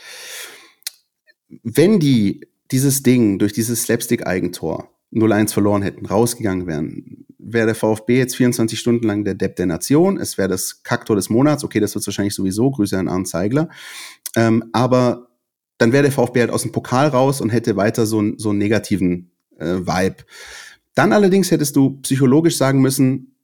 Wenn 1.62 2.00
die 2.00 2.46
dieses 2.70 3.02
Ding 3.02 3.38
durch 3.38 3.54
dieses 3.54 3.85
Slapstick-Eigentor 3.85 4.90
0-1 5.12 5.54
verloren 5.54 5.81
hätten, 5.81 6.04
rausgegangen 6.04 6.66
wären, 6.66 7.24
wäre 7.38 7.66
der 7.66 7.74
VfB 7.74 8.18
jetzt 8.18 8.37
24 8.37 8.79
Stunden 8.79 9.07
lang 9.07 9.24
der 9.24 9.35
Depp 9.35 9.57
der 9.57 9.66
Nation. 9.66 10.18
Es 10.18 10.38
wäre 10.38 10.48
das 10.48 10.83
Kaktor 10.83 11.16
des 11.16 11.31
Monats. 11.31 11.64
Okay, 11.64 11.81
das 11.81 11.94
wird 11.94 12.07
wahrscheinlich 12.07 12.35
sowieso. 12.35 12.70
Grüße 12.70 12.98
an 12.98 13.09
Arndt 13.09 13.29
Zeigler. 13.29 13.68
Ähm, 14.37 14.64
aber 14.72 15.29
dann 15.79 15.92
wäre 15.92 16.03
der 16.03 16.12
VfB 16.12 16.40
halt 16.40 16.51
aus 16.51 16.62
dem 16.62 16.72
Pokal 16.72 17.09
raus 17.09 17.40
und 17.40 17.51
hätte 17.51 17.77
weiter 17.77 18.07
so, 18.07 18.22
so 18.37 18.51
einen 18.51 18.59
negativen 18.59 19.31
äh, 19.59 19.77
Vibe. 19.77 20.24
Dann 20.94 21.12
allerdings 21.12 21.51
hättest 21.51 21.77
du 21.77 22.01
psychologisch 22.03 22.57
sagen 22.57 22.81
müssen, 22.81 23.35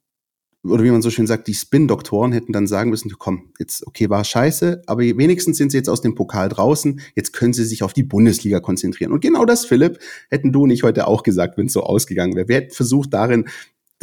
oder 0.65 0.83
wie 0.83 0.91
man 0.91 1.01
so 1.01 1.09
schön 1.09 1.27
sagt, 1.27 1.47
die 1.47 1.53
Spin-Doktoren 1.53 2.31
hätten 2.31 2.51
dann 2.51 2.67
sagen 2.67 2.89
müssen, 2.89 3.11
komm, 3.17 3.51
jetzt, 3.59 3.85
okay, 3.85 4.09
war 4.09 4.23
scheiße, 4.23 4.81
aber 4.87 5.01
wenigstens 5.01 5.57
sind 5.57 5.71
sie 5.71 5.77
jetzt 5.77 5.89
aus 5.89 6.01
dem 6.01 6.15
Pokal 6.15 6.49
draußen, 6.49 6.99
jetzt 7.15 7.33
können 7.33 7.53
sie 7.53 7.65
sich 7.65 7.83
auf 7.83 7.93
die 7.93 8.03
Bundesliga 8.03 8.59
konzentrieren. 8.59 9.11
Und 9.11 9.21
genau 9.21 9.45
das, 9.45 9.65
Philipp, 9.65 9.99
hätten 10.29 10.51
du 10.51 10.63
und 10.63 10.71
ich 10.71 10.83
heute 10.83 11.07
auch 11.07 11.23
gesagt, 11.23 11.57
wenn 11.57 11.67
es 11.67 11.73
so 11.73 11.83
ausgegangen 11.83 12.35
wäre. 12.35 12.47
Wir 12.47 12.55
hätten 12.57 12.73
versucht 12.73 13.13
darin, 13.13 13.45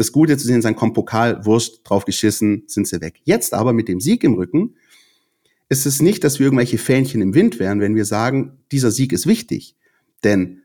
das 0.03 0.13
Gute 0.13 0.37
zu 0.37 0.47
sehen, 0.47 0.63
sagen, 0.63 0.77
komm, 0.77 0.93
Pokal, 0.93 1.45
Wurst, 1.45 1.81
drauf 1.85 2.05
geschissen, 2.05 2.65
sind 2.67 2.87
sie 2.87 3.01
weg. 3.01 3.21
Jetzt 3.25 3.55
aber 3.55 3.73
mit 3.73 3.89
dem 3.89 4.01
Sieg 4.01 4.25
im 4.25 4.35
Rücken 4.35 4.77
ist 5.69 5.87
es 5.87 6.03
nicht, 6.03 6.25
dass 6.25 6.39
wir 6.39 6.47
irgendwelche 6.47 6.79
Fähnchen 6.79 7.23
im 7.23 7.35
Wind 7.35 7.59
wären, 7.59 7.81
wenn 7.81 7.95
wir 7.95 8.05
sagen, 8.05 8.59
dieser 8.71 8.91
Sieg 8.91 9.13
ist 9.13 9.27
wichtig. 9.27 9.77
Denn 10.23 10.63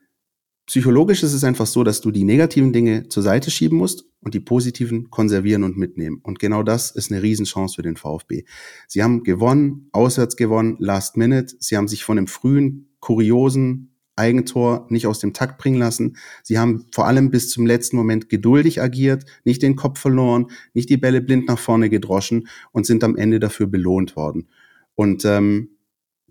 Psychologisch 0.67 1.23
ist 1.23 1.31
es 1.31 1.45
einfach 1.45 1.65
so, 1.65 1.85
dass 1.85 2.01
du 2.01 2.11
die 2.11 2.25
negativen 2.25 2.73
Dinge 2.73 3.07
zur 3.07 3.23
Seite 3.23 3.51
schieben 3.51 3.77
musst 3.77 4.03
und 4.19 4.33
die 4.33 4.41
positiven 4.41 5.09
konservieren 5.09 5.63
und 5.63 5.77
mitnehmen. 5.77 6.19
Und 6.21 6.39
genau 6.39 6.61
das 6.61 6.91
ist 6.91 7.09
eine 7.09 7.23
Riesenchance 7.23 7.75
für 7.75 7.83
den 7.83 7.95
VfB. 7.95 8.43
Sie 8.85 9.01
haben 9.01 9.23
gewonnen, 9.23 9.87
auswärts 9.93 10.35
gewonnen, 10.35 10.75
last 10.79 11.15
minute. 11.15 11.55
Sie 11.61 11.77
haben 11.77 11.87
sich 11.87 12.03
von 12.03 12.17
dem 12.17 12.27
frühen, 12.27 12.89
kuriosen 12.99 13.95
Eigentor 14.17 14.87
nicht 14.89 15.07
aus 15.07 15.19
dem 15.19 15.33
Takt 15.33 15.57
bringen 15.57 15.79
lassen. 15.79 16.17
Sie 16.43 16.59
haben 16.59 16.85
vor 16.91 17.07
allem 17.07 17.31
bis 17.31 17.49
zum 17.49 17.65
letzten 17.65 17.95
Moment 17.95 18.29
geduldig 18.29 18.81
agiert, 18.81 19.25
nicht 19.43 19.61
den 19.61 19.75
Kopf 19.75 19.99
verloren, 19.99 20.47
nicht 20.73 20.89
die 20.89 20.97
Bälle 20.97 21.21
blind 21.21 21.47
nach 21.47 21.59
vorne 21.59 21.89
gedroschen 21.89 22.47
und 22.71 22.85
sind 22.85 23.03
am 23.03 23.15
Ende 23.15 23.39
dafür 23.39 23.67
belohnt 23.67 24.15
worden. 24.15 24.47
Und 24.95 25.25
ähm, 25.25 25.69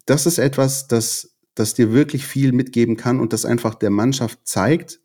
das 0.05 0.27
ist 0.27 0.39
etwas, 0.39 0.89
das 0.89 1.37
das 1.57 1.75
dir 1.75 1.93
wirklich 1.93 2.25
viel 2.25 2.53
mitgeben 2.53 2.97
kann 2.97 3.19
und 3.19 3.33
das 3.33 3.45
einfach 3.45 3.75
der 3.75 3.91
Mannschaft 3.91 4.39
zeigt, 4.45 5.01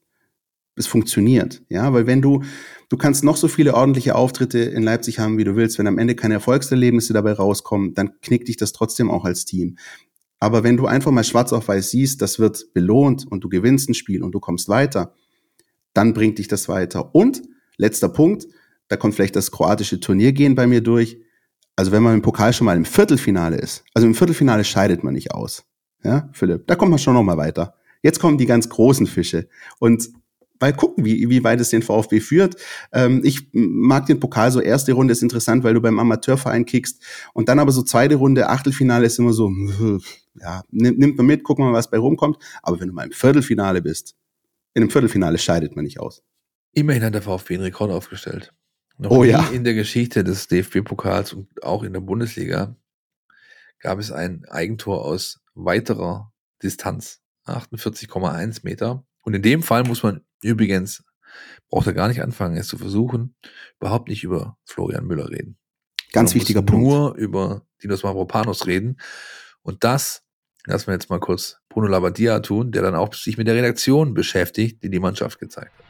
es 0.75 0.85
funktioniert. 0.85 1.63
Ja, 1.69 1.91
weil 1.93 2.07
wenn 2.07 2.21
du, 2.21 2.43
du 2.89 2.97
kannst 2.97 3.23
noch 3.23 3.37
so 3.37 3.47
viele 3.47 3.73
ordentliche 3.73 4.15
Auftritte 4.15 4.59
in 4.59 4.83
Leipzig 4.83 5.19
haben, 5.19 5.37
wie 5.37 5.43
du 5.43 5.55
willst, 5.55 5.79
wenn 5.79 5.87
am 5.87 5.97
Ende 5.97 6.15
keine 6.15 6.35
Erfolgserlebnisse 6.35 7.13
dabei 7.13 7.33
rauskommen, 7.33 7.93
dann 7.93 8.19
knickt 8.21 8.47
dich 8.47 8.57
das 8.57 8.73
trotzdem 8.73 9.09
auch 9.09 9.25
als 9.25 9.45
Team. 9.45 9.77
Aber 10.41 10.63
wenn 10.63 10.75
du 10.75 10.87
einfach 10.87 11.11
mal 11.11 11.23
schwarz 11.23 11.53
auf 11.53 11.67
weiß 11.67 11.91
siehst, 11.91 12.21
das 12.21 12.39
wird 12.39 12.73
belohnt 12.73 13.27
und 13.29 13.43
du 13.43 13.49
gewinnst 13.49 13.87
ein 13.87 13.93
Spiel 13.93 14.23
und 14.23 14.31
du 14.31 14.39
kommst 14.39 14.67
weiter, 14.69 15.13
dann 15.93 16.13
bringt 16.13 16.39
dich 16.39 16.47
das 16.47 16.67
weiter. 16.67 17.13
Und 17.13 17.43
letzter 17.77 18.09
Punkt, 18.09 18.47
da 18.87 18.97
kommt 18.97 19.13
vielleicht 19.13 19.35
das 19.35 19.51
kroatische 19.51 19.99
Turniergehen 19.99 20.55
bei 20.55 20.65
mir 20.65 20.81
durch. 20.81 21.21
Also 21.75 21.91
wenn 21.91 22.01
man 22.01 22.15
im 22.15 22.21
Pokal 22.23 22.53
schon 22.53 22.65
mal 22.65 22.75
im 22.75 22.85
Viertelfinale 22.85 23.57
ist, 23.57 23.85
also 23.93 24.07
im 24.07 24.15
Viertelfinale 24.15 24.63
scheidet 24.63 25.03
man 25.03 25.13
nicht 25.13 25.31
aus. 25.31 25.63
Ja, 26.03 26.27
Philipp, 26.33 26.65
da 26.65 26.75
kommt 26.75 26.89
man 26.89 26.99
schon 26.99 27.13
noch 27.13 27.23
mal 27.23 27.37
weiter. 27.37 27.75
Jetzt 28.01 28.19
kommen 28.19 28.39
die 28.39 28.47
ganz 28.47 28.67
großen 28.67 29.05
Fische 29.05 29.47
und 29.77 30.09
mal 30.61 30.73
gucken, 30.73 31.03
wie, 31.03 31.29
wie 31.29 31.43
weit 31.43 31.59
es 31.59 31.69
den 31.69 31.81
VfB 31.81 32.19
führt. 32.19 32.55
Ähm, 32.93 33.21
ich 33.23 33.49
mag 33.51 34.05
den 34.05 34.19
Pokal 34.19 34.51
so, 34.51 34.61
erste 34.61 34.93
Runde 34.93 35.11
ist 35.11 35.23
interessant, 35.23 35.63
weil 35.63 35.73
du 35.73 35.81
beim 35.81 35.99
Amateurverein 35.99 36.65
kickst 36.65 37.03
und 37.33 37.49
dann 37.49 37.59
aber 37.59 37.71
so 37.71 37.81
zweite 37.81 38.15
Runde, 38.15 38.49
Achtelfinale 38.49 39.05
ist 39.05 39.19
immer 39.19 39.33
so, 39.33 39.51
ja, 40.35 40.63
nimmt 40.69 41.17
man 41.17 41.25
mit, 41.25 41.43
gucken 41.43 41.65
wir 41.65 41.71
mal, 41.71 41.77
was 41.77 41.89
bei 41.89 41.97
rumkommt. 41.97 42.37
Aber 42.61 42.79
wenn 42.79 42.87
du 42.87 42.93
mal 42.93 43.05
im 43.05 43.11
Viertelfinale 43.11 43.81
bist, 43.81 44.15
in 44.73 44.83
einem 44.83 44.91
Viertelfinale 44.91 45.37
scheidet 45.37 45.75
man 45.75 45.83
nicht 45.83 45.99
aus. 45.99 46.23
Immerhin 46.73 47.03
hat 47.03 47.13
der 47.13 47.21
VfB 47.21 47.55
einen 47.55 47.63
Rekord 47.63 47.91
aufgestellt. 47.91 48.53
Noch 48.97 49.11
oh 49.11 49.23
ja. 49.23 49.47
in 49.47 49.63
der 49.63 49.73
Geschichte 49.73 50.23
des 50.23 50.47
DFB-Pokals 50.47 51.33
und 51.33 51.63
auch 51.63 51.83
in 51.83 51.91
der 51.91 52.01
Bundesliga 52.01 52.75
gab 53.79 53.99
es 53.99 54.11
ein 54.11 54.45
Eigentor 54.47 55.03
aus 55.03 55.41
weiterer 55.55 56.31
Distanz, 56.61 57.21
48,1 57.45 58.59
Meter. 58.63 59.03
Und 59.21 59.33
in 59.33 59.41
dem 59.41 59.63
Fall 59.63 59.83
muss 59.83 60.03
man 60.03 60.21
übrigens, 60.41 61.03
braucht 61.69 61.87
er 61.87 61.93
gar 61.93 62.07
nicht 62.07 62.21
anfangen, 62.21 62.57
es 62.57 62.67
zu 62.67 62.77
versuchen, 62.77 63.35
überhaupt 63.79 64.09
nicht 64.09 64.23
über 64.23 64.57
Florian 64.65 65.05
Müller 65.05 65.29
reden. 65.29 65.57
Ganz 66.11 66.31
man 66.31 66.41
wichtiger 66.41 66.61
Punkt. 66.61 66.83
Nur 66.83 67.15
über 67.15 67.65
Dinos 67.81 68.03
Mavropanos 68.03 68.67
reden. 68.67 68.97
Und 69.61 69.83
das 69.83 70.23
lassen 70.65 70.87
wir 70.87 70.93
jetzt 70.93 71.09
mal 71.09 71.19
kurz 71.19 71.57
Bruno 71.69 71.87
Labbadia 71.87 72.39
tun, 72.39 72.71
der 72.71 72.81
dann 72.81 72.95
auch 72.95 73.13
sich 73.13 73.37
mit 73.37 73.47
der 73.47 73.55
Redaktion 73.55 74.13
beschäftigt, 74.13 74.83
die 74.83 74.89
die 74.89 74.99
Mannschaft 74.99 75.39
gezeigt 75.39 75.71
hat. 75.77 75.85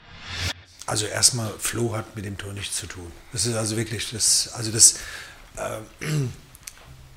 Also 0.85 1.05
erstmal, 1.05 1.49
Flo 1.57 1.95
hat 1.95 2.15
mit 2.15 2.25
dem 2.25 2.37
Tor 2.37 2.53
nichts 2.53 2.75
zu 2.75 2.85
tun. 2.85 3.11
Das 3.31 3.45
ist 3.45 3.55
also 3.55 3.77
wirklich 3.77 4.11
das, 4.11 4.51
also 4.53 4.71
das, 4.71 4.99
äh, 5.55 5.79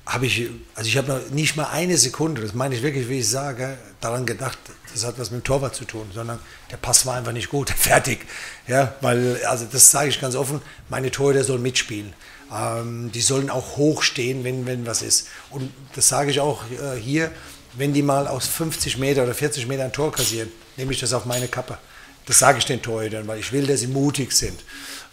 habe 0.05 0.27
ich, 0.27 0.49
also 0.75 0.87
ich 0.87 0.97
habe 0.97 1.07
noch 1.07 1.29
nicht 1.31 1.55
mal 1.55 1.65
eine 1.65 1.97
Sekunde, 1.97 2.41
das 2.41 2.53
meine 2.53 2.75
ich 2.75 2.83
wirklich, 2.83 3.09
wie 3.09 3.19
ich 3.19 3.29
sage, 3.29 3.77
daran 4.01 4.25
gedacht, 4.25 4.57
das 4.93 5.03
hat 5.03 5.17
was 5.17 5.31
mit 5.31 5.41
dem 5.41 5.43
Torwart 5.43 5.75
zu 5.75 5.85
tun, 5.85 6.09
sondern 6.13 6.39
der 6.71 6.77
Pass 6.77 7.05
war 7.05 7.15
einfach 7.15 7.31
nicht 7.31 7.49
gut, 7.49 7.69
fertig. 7.75 8.19
Ja, 8.67 8.95
weil, 9.01 9.43
also 9.45 9.65
das 9.69 9.89
sage 9.89 10.09
ich 10.09 10.21
ganz 10.21 10.35
offen, 10.35 10.61
meine 10.89 11.09
Torhüter 11.09 11.43
sollen 11.43 11.63
mitspielen. 11.63 12.13
Ähm, 12.53 13.11
die 13.11 13.21
sollen 13.21 13.49
auch 13.49 13.77
hoch 13.77 14.03
stehen, 14.03 14.43
wenn, 14.43 14.67
wenn 14.67 14.85
was 14.85 15.01
ist. 15.01 15.27
Und 15.49 15.71
das 15.95 16.07
sage 16.07 16.29
ich 16.29 16.39
auch 16.39 16.63
äh, 16.65 16.99
hier, 16.99 17.31
wenn 17.73 17.93
die 17.93 18.03
mal 18.03 18.27
aus 18.27 18.45
50 18.47 18.97
Meter 18.99 19.23
oder 19.23 19.33
40 19.33 19.67
Meter 19.67 19.85
ein 19.85 19.91
Tor 19.91 20.11
kassieren, 20.11 20.51
nehme 20.77 20.91
ich 20.93 20.99
das 20.99 21.13
auf 21.13 21.25
meine 21.25 21.47
Kappe. 21.47 21.77
Das 22.27 22.39
sage 22.39 22.59
ich 22.59 22.65
den 22.65 22.81
Torhütern, 22.81 23.27
weil 23.27 23.39
ich 23.39 23.51
will, 23.51 23.65
dass 23.65 23.79
sie 23.79 23.87
mutig 23.87 24.31
sind. 24.33 24.63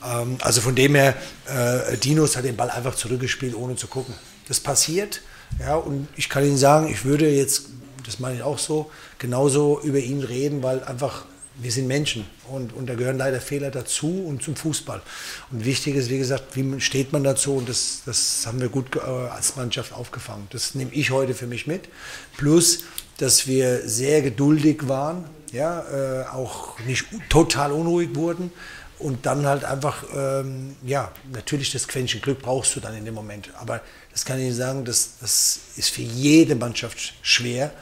Ähm, 0.05 0.37
also 0.41 0.61
von 0.61 0.75
dem 0.75 0.95
her, 0.95 1.17
äh, 1.47 1.97
Dinos 1.97 2.37
hat 2.37 2.45
den 2.45 2.57
Ball 2.57 2.71
einfach 2.71 2.95
zurückgespielt, 2.95 3.55
ohne 3.55 3.77
zu 3.77 3.87
gucken. 3.87 4.15
Das 4.49 4.61
passiert. 4.61 5.23
Ja, 5.61 5.77
und 5.77 6.09
ich 6.17 6.29
kann 6.29 6.45
Ihnen 6.45 6.57
sagen, 6.57 6.89
ich 6.89 7.05
würde 7.05 7.29
jetzt, 7.29 7.67
das 8.05 8.19
meine 8.19 8.37
ich 8.37 8.43
auch 8.43 8.59
so, 8.59 8.91
genauso 9.19 9.81
über 9.83 9.99
ihn 9.99 10.23
reden, 10.23 10.63
weil 10.63 10.83
einfach 10.85 11.25
wir 11.57 11.71
sind 11.71 11.87
Menschen 11.87 12.27
und, 12.49 12.73
und 12.73 12.87
da 12.89 12.95
gehören 12.95 13.19
leider 13.19 13.41
Fehler 13.41 13.71
dazu 13.71 14.25
und 14.27 14.43
zum 14.43 14.57
Fußball. 14.57 15.03
Und 15.51 15.65
wichtig 15.65 15.97
ist, 15.97 16.09
wie 16.11 16.19
gesagt, 16.19 16.57
wie 16.57 16.81
steht 16.81 17.13
man 17.13 17.25
dazu 17.25 17.55
und 17.57 17.69
das, 17.69 18.03
das 18.07 18.47
haben 18.47 18.61
wir 18.61 18.69
gut 18.69 18.97
äh, 18.97 19.01
als 19.01 19.57
Mannschaft 19.57 19.93
aufgefangen. 19.93 20.47
Das 20.51 20.75
nehme 20.75 20.93
ich 20.93 21.11
heute 21.11 21.35
für 21.35 21.47
mich 21.47 21.67
mit. 21.67 21.89
Plus, 22.37 22.85
dass 23.19 23.47
wir 23.47 23.89
sehr 23.89 24.23
geduldig 24.23 24.89
waren, 24.89 25.25
ja, 25.53 26.23
äh, 26.23 26.27
auch 26.29 26.79
nicht 26.81 27.05
total 27.29 27.73
unruhig 27.73 28.15
wurden 28.15 28.51
und 28.99 29.27
dann 29.27 29.47
halt 29.47 29.65
einfach, 29.65 30.05
ähm, 30.15 30.77
ja, 30.85 31.13
natürlich 31.33 31.71
das 31.73 31.87
Quäntchen 31.87 32.23
Glück 32.23 32.41
brauchst 32.41 32.75
du 32.77 32.81
dann 32.81 32.97
in 32.97 33.05
dem 33.05 33.15
Moment. 33.15 33.51
Aber 33.61 33.81
das 34.13 34.25
kann 34.25 34.41
ich 34.41 34.55
sagen, 34.55 34.85
das, 34.85 35.15
das 35.21 35.61
ist 35.77 35.91
für 35.91 36.03
jede 36.03 36.55
Mannschaft 36.55 37.15
schwer 37.23 37.73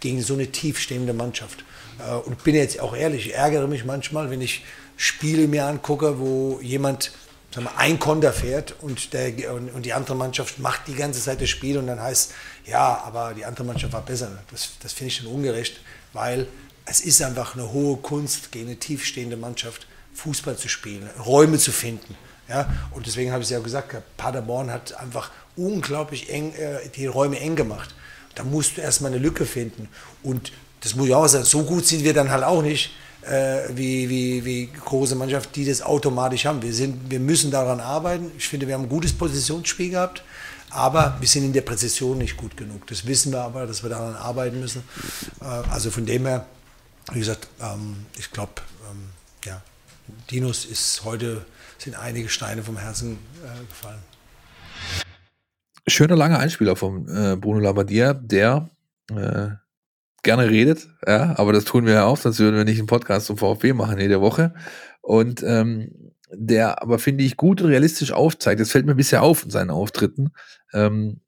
gegen 0.00 0.22
so 0.22 0.34
eine 0.34 0.50
tiefstehende 0.50 1.12
Mannschaft. 1.12 1.64
Äh, 1.98 2.12
und 2.12 2.42
bin 2.44 2.54
jetzt 2.54 2.80
auch 2.80 2.94
ehrlich, 2.94 3.26
ich 3.26 3.34
ärgere 3.34 3.66
mich 3.66 3.84
manchmal, 3.84 4.30
wenn 4.30 4.40
ich 4.40 4.64
Spiele 4.96 5.48
mir 5.48 5.64
angucke, 5.64 6.18
wo 6.18 6.60
jemand 6.62 7.12
sagen 7.54 7.66
wir, 7.66 7.78
ein 7.78 7.98
Konter 7.98 8.32
fährt 8.32 8.74
und, 8.82 9.12
der, 9.12 9.32
und, 9.52 9.84
die 9.84 9.92
andere 9.92 10.14
Mannschaft 10.14 10.58
macht 10.58 10.86
die 10.88 10.94
ganze 10.94 11.20
Zeit 11.20 11.40
das 11.40 11.48
Spiel 11.48 11.78
und 11.78 11.86
dann 11.86 12.00
heißt, 12.00 12.32
ja, 12.66 13.02
aber 13.04 13.34
die 13.34 13.44
andere 13.44 13.64
Mannschaft 13.64 13.92
war 13.92 14.02
besser. 14.02 14.30
Das, 14.50 14.72
das 14.82 14.92
finde 14.92 15.08
ich 15.08 15.16
schon 15.16 15.26
ungerecht, 15.26 15.80
weil 16.12 16.46
es 16.84 17.00
ist 17.00 17.22
einfach 17.22 17.54
eine 17.54 17.72
hohe 17.72 17.96
Kunst, 17.96 18.52
gegen 18.52 18.66
eine 18.66 18.76
tiefstehende 18.76 19.36
Mannschaft 19.36 19.86
Fußball 20.14 20.56
zu 20.56 20.68
spielen, 20.68 21.08
Räume 21.24 21.58
zu 21.58 21.72
finden. 21.72 22.16
Ja, 22.48 22.68
und 22.90 23.06
deswegen 23.06 23.30
habe 23.30 23.42
ich 23.42 23.46
es 23.46 23.52
ja 23.52 23.60
gesagt, 23.60 23.94
Paderborn 24.16 24.72
hat 24.72 24.94
einfach 24.94 25.30
unglaublich 25.56 26.30
eng, 26.30 26.52
äh, 26.54 26.88
die 26.94 27.06
Räume 27.06 27.38
eng 27.40 27.56
gemacht. 27.56 27.94
Da 28.34 28.44
musst 28.44 28.76
du 28.76 28.80
erstmal 28.80 29.12
eine 29.12 29.20
Lücke 29.20 29.46
finden. 29.46 29.88
Und 30.22 30.52
das 30.80 30.94
muss 30.94 31.08
ich 31.08 31.14
auch 31.14 31.26
sagen, 31.26 31.44
so 31.44 31.64
gut 31.64 31.86
sind 31.86 32.04
wir 32.04 32.14
dann 32.14 32.30
halt 32.30 32.44
auch 32.44 32.62
nicht, 32.62 32.90
äh, 33.22 33.68
wie, 33.74 34.08
wie, 34.08 34.44
wie 34.44 34.66
große 34.72 35.14
Mannschaft, 35.14 35.54
die 35.56 35.64
das 35.64 35.82
automatisch 35.82 36.46
haben. 36.46 36.62
Wir, 36.62 36.72
sind, 36.72 37.10
wir 37.10 37.20
müssen 37.20 37.50
daran 37.50 37.80
arbeiten. 37.80 38.30
Ich 38.38 38.48
finde, 38.48 38.66
wir 38.66 38.74
haben 38.74 38.84
ein 38.84 38.88
gutes 38.88 39.12
Positionsspiel 39.12 39.90
gehabt, 39.90 40.22
aber 40.70 41.16
wir 41.20 41.28
sind 41.28 41.44
in 41.44 41.52
der 41.52 41.60
Präzision 41.62 42.18
nicht 42.18 42.36
gut 42.36 42.56
genug. 42.56 42.86
Das 42.86 43.06
wissen 43.06 43.32
wir 43.32 43.40
aber, 43.40 43.66
dass 43.66 43.82
wir 43.82 43.90
daran 43.90 44.14
arbeiten 44.14 44.60
müssen. 44.60 44.82
Äh, 45.40 45.44
also 45.44 45.90
von 45.90 46.06
dem 46.06 46.26
her 46.26 46.46
wie 47.12 47.18
gesagt, 47.18 47.48
ähm, 47.60 48.06
ich 48.18 48.30
glaube, 48.30 48.52
ähm, 48.90 49.10
ja, 49.44 49.60
Dinos 50.30 50.64
ist 50.64 51.04
heute, 51.04 51.44
sind 51.78 51.96
einige 51.96 52.28
Steine 52.28 52.62
vom 52.62 52.76
Herzen 52.76 53.18
äh, 53.44 53.66
gefallen. 53.66 54.02
Schöner 55.90 56.16
langer 56.16 56.38
Einspieler 56.38 56.76
von 56.76 57.08
äh, 57.08 57.36
Bruno 57.36 57.60
Labbadia, 57.60 58.14
der 58.14 58.70
äh, 59.10 59.48
gerne 60.22 60.50
redet, 60.50 60.88
ja, 61.06 61.38
aber 61.38 61.52
das 61.52 61.64
tun 61.64 61.86
wir 61.86 61.94
ja 61.94 62.04
auch, 62.04 62.16
sonst 62.16 62.38
würden 62.38 62.56
wir 62.56 62.64
nicht 62.64 62.78
einen 62.78 62.86
Podcast 62.86 63.26
zum 63.26 63.36
VfB 63.36 63.72
machen 63.72 63.98
jede 63.98 64.20
Woche. 64.20 64.54
Und 65.02 65.42
ähm, 65.42 66.12
der 66.32 66.82
aber, 66.82 66.98
finde 66.98 67.24
ich, 67.24 67.36
gut 67.36 67.60
und 67.60 67.68
realistisch 67.68 68.12
aufzeigt, 68.12 68.60
das 68.60 68.70
fällt 68.70 68.86
mir 68.86 68.94
bisher 68.94 69.22
auf 69.22 69.44
in 69.44 69.50
seinen 69.50 69.70
Auftritten, 69.70 70.30
ähm, 70.72 71.20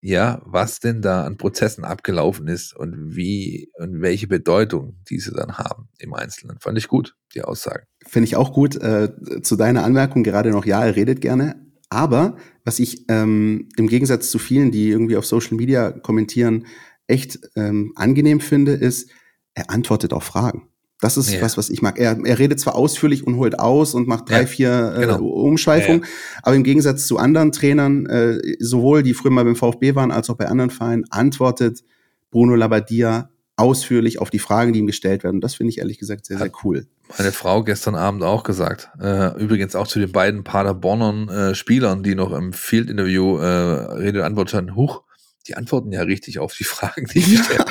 ja, 0.00 0.42
was 0.44 0.80
denn 0.80 1.00
da 1.00 1.24
an 1.24 1.36
Prozessen 1.36 1.84
abgelaufen 1.84 2.48
ist 2.48 2.74
und 2.76 3.14
wie 3.14 3.70
und 3.78 4.02
welche 4.02 4.26
Bedeutung 4.26 4.96
diese 5.08 5.32
dann 5.32 5.58
haben 5.58 5.88
im 5.98 6.12
Einzelnen. 6.12 6.58
Fand 6.58 6.76
ich 6.76 6.88
gut, 6.88 7.14
die 7.34 7.42
Aussage. 7.42 7.84
Finde 8.04 8.26
ich 8.26 8.34
auch 8.34 8.52
gut. 8.52 8.74
Äh, 8.74 9.10
zu 9.42 9.54
deiner 9.54 9.84
Anmerkung 9.84 10.24
gerade 10.24 10.50
noch, 10.50 10.66
ja, 10.66 10.84
er 10.84 10.96
redet 10.96 11.20
gerne. 11.20 11.61
Aber 11.92 12.36
was 12.64 12.78
ich 12.78 13.04
ähm, 13.08 13.68
im 13.76 13.86
Gegensatz 13.86 14.30
zu 14.30 14.38
vielen, 14.38 14.70
die 14.70 14.88
irgendwie 14.88 15.18
auf 15.18 15.26
Social 15.26 15.58
Media 15.58 15.90
kommentieren, 15.90 16.64
echt 17.06 17.38
ähm, 17.54 17.92
angenehm 17.96 18.40
finde, 18.40 18.72
ist, 18.72 19.10
er 19.52 19.68
antwortet 19.68 20.14
auf 20.14 20.24
Fragen. 20.24 20.68
Das 21.02 21.18
ist 21.18 21.30
ja. 21.30 21.42
was, 21.42 21.58
was 21.58 21.68
ich 21.68 21.82
mag. 21.82 21.98
Er, 21.98 22.16
er 22.24 22.38
redet 22.38 22.60
zwar 22.60 22.76
ausführlich 22.76 23.26
und 23.26 23.36
holt 23.36 23.58
aus 23.58 23.92
und 23.92 24.08
macht 24.08 24.30
drei, 24.30 24.42
ja, 24.42 24.46
vier 24.46 24.94
äh, 24.96 25.00
genau. 25.00 25.18
Umschweifungen, 25.18 26.02
ja, 26.02 26.08
aber 26.44 26.56
im 26.56 26.64
Gegensatz 26.64 27.06
zu 27.06 27.18
anderen 27.18 27.52
Trainern, 27.52 28.06
äh, 28.06 28.40
sowohl 28.58 29.02
die 29.02 29.12
früher 29.12 29.32
mal 29.32 29.44
beim 29.44 29.56
VfB 29.56 29.94
waren, 29.94 30.12
als 30.12 30.30
auch 30.30 30.36
bei 30.36 30.48
anderen 30.48 30.70
Vereinen, 30.70 31.04
antwortet 31.10 31.84
Bruno 32.30 32.54
Labbadia 32.54 33.31
ausführlich 33.56 34.18
auf 34.18 34.30
die 34.30 34.38
Fragen, 34.38 34.72
die 34.72 34.80
ihm 34.80 34.86
gestellt 34.86 35.24
werden. 35.24 35.40
Das 35.40 35.54
finde 35.54 35.70
ich 35.70 35.78
ehrlich 35.78 35.98
gesagt 35.98 36.26
sehr, 36.26 36.38
sehr 36.38 36.50
cool. 36.64 36.86
Meine 37.18 37.32
Frau 37.32 37.62
gestern 37.62 37.94
Abend 37.94 38.22
auch 38.22 38.42
gesagt. 38.42 38.90
Äh, 39.00 39.38
übrigens 39.38 39.76
auch 39.76 39.86
zu 39.86 39.98
den 39.98 40.12
beiden 40.12 40.44
Paderbornern 40.44 41.28
äh, 41.28 41.54
Spielern, 41.54 42.02
die 42.02 42.14
noch 42.14 42.32
im 42.32 42.52
Field-Interview 42.52 43.38
äh, 43.38 43.46
Rede 43.46 44.20
und 44.20 44.24
Antwort 44.24 44.48
standen. 44.48 44.74
Huch, 44.74 45.02
die 45.46 45.56
antworten 45.56 45.92
ja 45.92 46.02
richtig 46.02 46.38
auf 46.38 46.54
die 46.54 46.64
Fragen, 46.64 47.06
die 47.06 47.18
ich 47.18 47.44
stelle. 47.44 47.64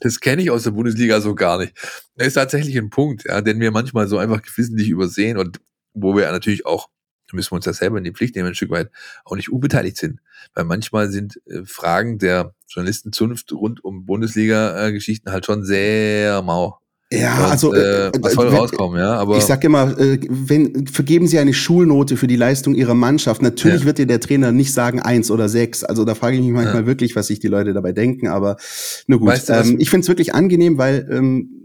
Das 0.00 0.20
kenne 0.20 0.42
ich 0.42 0.50
aus 0.50 0.64
der 0.64 0.72
Bundesliga 0.72 1.20
so 1.20 1.34
gar 1.34 1.58
nicht. 1.58 1.72
Das 2.16 2.26
ist 2.28 2.34
tatsächlich 2.34 2.76
ein 2.76 2.90
Punkt, 2.90 3.24
ja, 3.26 3.40
den 3.40 3.60
wir 3.60 3.70
manchmal 3.70 4.06
so 4.08 4.18
einfach 4.18 4.42
geflissentlich 4.42 4.88
übersehen 4.90 5.38
und 5.38 5.60
wo 5.94 6.16
wir 6.16 6.30
natürlich 6.30 6.66
auch, 6.66 6.88
da 7.28 7.36
müssen 7.36 7.52
wir 7.52 7.56
uns 7.56 7.66
ja 7.66 7.72
selber 7.72 7.98
in 7.98 8.04
die 8.04 8.12
Pflicht 8.12 8.34
nehmen, 8.34 8.48
ein 8.48 8.54
Stück 8.54 8.70
weit 8.70 8.90
auch 9.24 9.36
nicht 9.36 9.52
unbeteiligt 9.52 9.96
sind. 9.96 10.20
Weil 10.54 10.64
manchmal 10.64 11.10
sind 11.10 11.40
äh, 11.46 11.64
Fragen 11.64 12.18
der 12.18 12.54
Journalistenzunft 12.68 13.52
rund 13.52 13.84
um 13.84 14.06
Bundesliga-Geschichten 14.06 15.30
halt 15.30 15.46
schon 15.46 15.64
sehr 15.64 16.42
mau. 16.42 16.78
Ja, 17.10 17.38
und, 17.38 17.50
also 17.50 17.74
äh, 17.74 18.08
äh 18.08 18.12
was 18.20 18.34
soll 18.34 18.50
wenn, 18.50 18.58
rauskommen, 18.58 18.98
ja. 18.98 19.14
Aber 19.14 19.38
ich 19.38 19.44
sag 19.44 19.64
immer, 19.64 19.98
äh, 19.98 20.20
wenn 20.28 20.86
vergeben 20.86 21.26
Sie 21.26 21.38
eine 21.38 21.54
Schulnote 21.54 22.18
für 22.18 22.26
die 22.26 22.36
Leistung 22.36 22.74
Ihrer 22.74 22.94
Mannschaft. 22.94 23.40
Natürlich 23.40 23.80
ja. 23.80 23.86
wird 23.86 23.98
dir 23.98 24.06
der 24.06 24.20
Trainer 24.20 24.52
nicht 24.52 24.74
sagen 24.74 25.00
eins 25.00 25.30
oder 25.30 25.48
sechs. 25.48 25.84
Also 25.84 26.04
da 26.04 26.14
frage 26.14 26.36
ich 26.36 26.42
mich 26.42 26.52
manchmal 26.52 26.82
ja. 26.82 26.86
wirklich, 26.86 27.16
was 27.16 27.28
sich 27.28 27.40
die 27.40 27.48
Leute 27.48 27.72
dabei 27.72 27.92
denken. 27.92 28.28
Aber 28.28 28.58
nur 29.06 29.20
gut. 29.20 29.28
Weißt 29.28 29.48
du, 29.48 29.54
ähm, 29.54 29.76
ich 29.78 29.88
finde 29.88 30.02
es 30.02 30.08
wirklich 30.08 30.34
angenehm, 30.34 30.76
weil 30.76 31.08
ähm, 31.10 31.57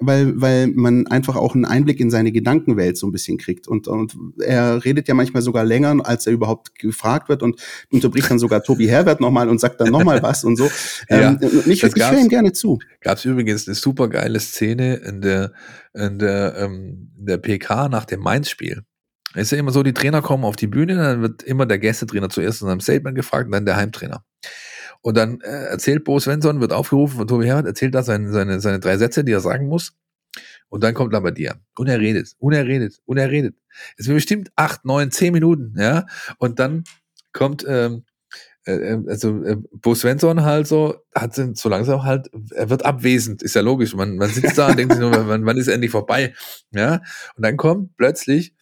weil, 0.00 0.38
weil 0.40 0.66
man 0.68 1.06
einfach 1.06 1.36
auch 1.36 1.54
einen 1.54 1.64
Einblick 1.64 2.00
in 2.00 2.10
seine 2.10 2.30
Gedankenwelt 2.30 2.98
so 2.98 3.06
ein 3.06 3.12
bisschen 3.12 3.38
kriegt. 3.38 3.66
Und, 3.66 3.88
und 3.88 4.14
er 4.38 4.84
redet 4.84 5.08
ja 5.08 5.14
manchmal 5.14 5.42
sogar 5.42 5.64
länger, 5.64 5.96
als 6.04 6.26
er 6.26 6.34
überhaupt 6.34 6.78
gefragt 6.78 7.28
wird 7.28 7.42
und 7.42 7.60
unterbricht 7.90 8.30
dann 8.30 8.38
sogar 8.38 8.62
Tobi 8.62 8.88
Herbert 8.88 9.20
nochmal 9.20 9.48
und 9.48 9.58
sagt 9.58 9.80
dann 9.80 9.90
nochmal 9.90 10.22
was 10.22 10.44
und 10.44 10.56
so. 10.56 10.70
ja, 11.08 11.30
ähm, 11.30 11.38
ich 11.66 11.82
ich 11.82 11.94
höre 11.94 12.18
ihm 12.18 12.28
gerne 12.28 12.52
zu. 12.52 12.78
Gab 13.00 13.16
es 13.16 13.24
übrigens 13.24 13.66
eine 13.66 13.74
super 13.74 14.08
geile 14.08 14.38
Szene 14.38 14.96
in 14.96 15.22
der, 15.22 15.52
in 15.94 16.18
der, 16.18 16.56
ähm, 16.58 17.12
in 17.18 17.26
der 17.26 17.38
PK 17.38 17.88
nach 17.88 18.04
dem 18.04 18.20
Mainz-Spiel. 18.20 18.82
Es 19.34 19.44
ist 19.44 19.50
ja 19.52 19.58
immer 19.58 19.72
so, 19.72 19.82
die 19.82 19.92
Trainer 19.92 20.22
kommen 20.22 20.44
auf 20.44 20.56
die 20.56 20.66
Bühne, 20.66 20.96
dann 20.96 21.22
wird 21.22 21.42
immer 21.42 21.66
der 21.66 21.78
Gästetrainer 21.78 22.30
zuerst 22.30 22.62
in 22.62 22.68
seinem 22.68 22.80
Statement 22.80 23.16
gefragt 23.16 23.46
und 23.46 23.52
dann 23.52 23.66
der 23.66 23.76
Heimtrainer. 23.76 24.24
Und 25.06 25.16
dann 25.16 25.40
äh, 25.42 25.66
erzählt 25.66 26.02
Bo 26.02 26.18
Svensson, 26.18 26.60
wird 26.60 26.72
aufgerufen 26.72 27.18
von 27.18 27.28
Tobi 27.28 27.46
Herbert, 27.46 27.66
erzählt 27.66 27.94
da 27.94 28.02
seine, 28.02 28.32
seine, 28.32 28.58
seine 28.58 28.80
drei 28.80 28.96
Sätze, 28.96 29.22
die 29.22 29.30
er 29.30 29.38
sagen 29.38 29.68
muss. 29.68 29.92
Und 30.68 30.82
dann 30.82 30.94
kommt 30.94 31.12
Labbadia. 31.12 31.60
Und 31.78 31.86
er 31.86 32.00
redet, 32.00 32.34
und 32.40 32.52
er 32.52 32.66
redet, 32.66 32.98
und 33.04 33.16
er 33.16 33.30
redet. 33.30 33.54
Es 33.96 34.08
wird 34.08 34.16
bestimmt 34.16 34.50
acht, 34.56 34.84
neun, 34.84 35.12
zehn 35.12 35.32
Minuten, 35.32 35.76
ja. 35.78 36.06
Und 36.38 36.58
dann 36.58 36.82
kommt, 37.32 37.64
ähm, 37.68 38.02
äh, 38.66 38.72
äh 38.72 38.98
also 39.06 39.44
äh, 39.44 39.58
Bo 39.70 39.94
Svensson 39.94 40.42
halt 40.42 40.66
so, 40.66 40.96
hat 41.14 41.36
so 41.36 41.68
langsam 41.68 42.02
halt, 42.02 42.28
er 42.50 42.68
wird 42.68 42.84
abwesend, 42.84 43.44
ist 43.44 43.54
ja 43.54 43.62
logisch. 43.62 43.94
Man, 43.94 44.16
man 44.16 44.30
sitzt 44.30 44.58
da 44.58 44.70
und 44.70 44.76
denkt 44.76 44.94
sich 44.94 45.00
nur, 45.00 45.12
wann, 45.28 45.46
wann 45.46 45.56
ist 45.56 45.68
endlich 45.68 45.92
vorbei? 45.92 46.34
Ja. 46.72 46.94
Und 47.36 47.44
dann 47.44 47.56
kommt 47.56 47.96
plötzlich 47.96 48.55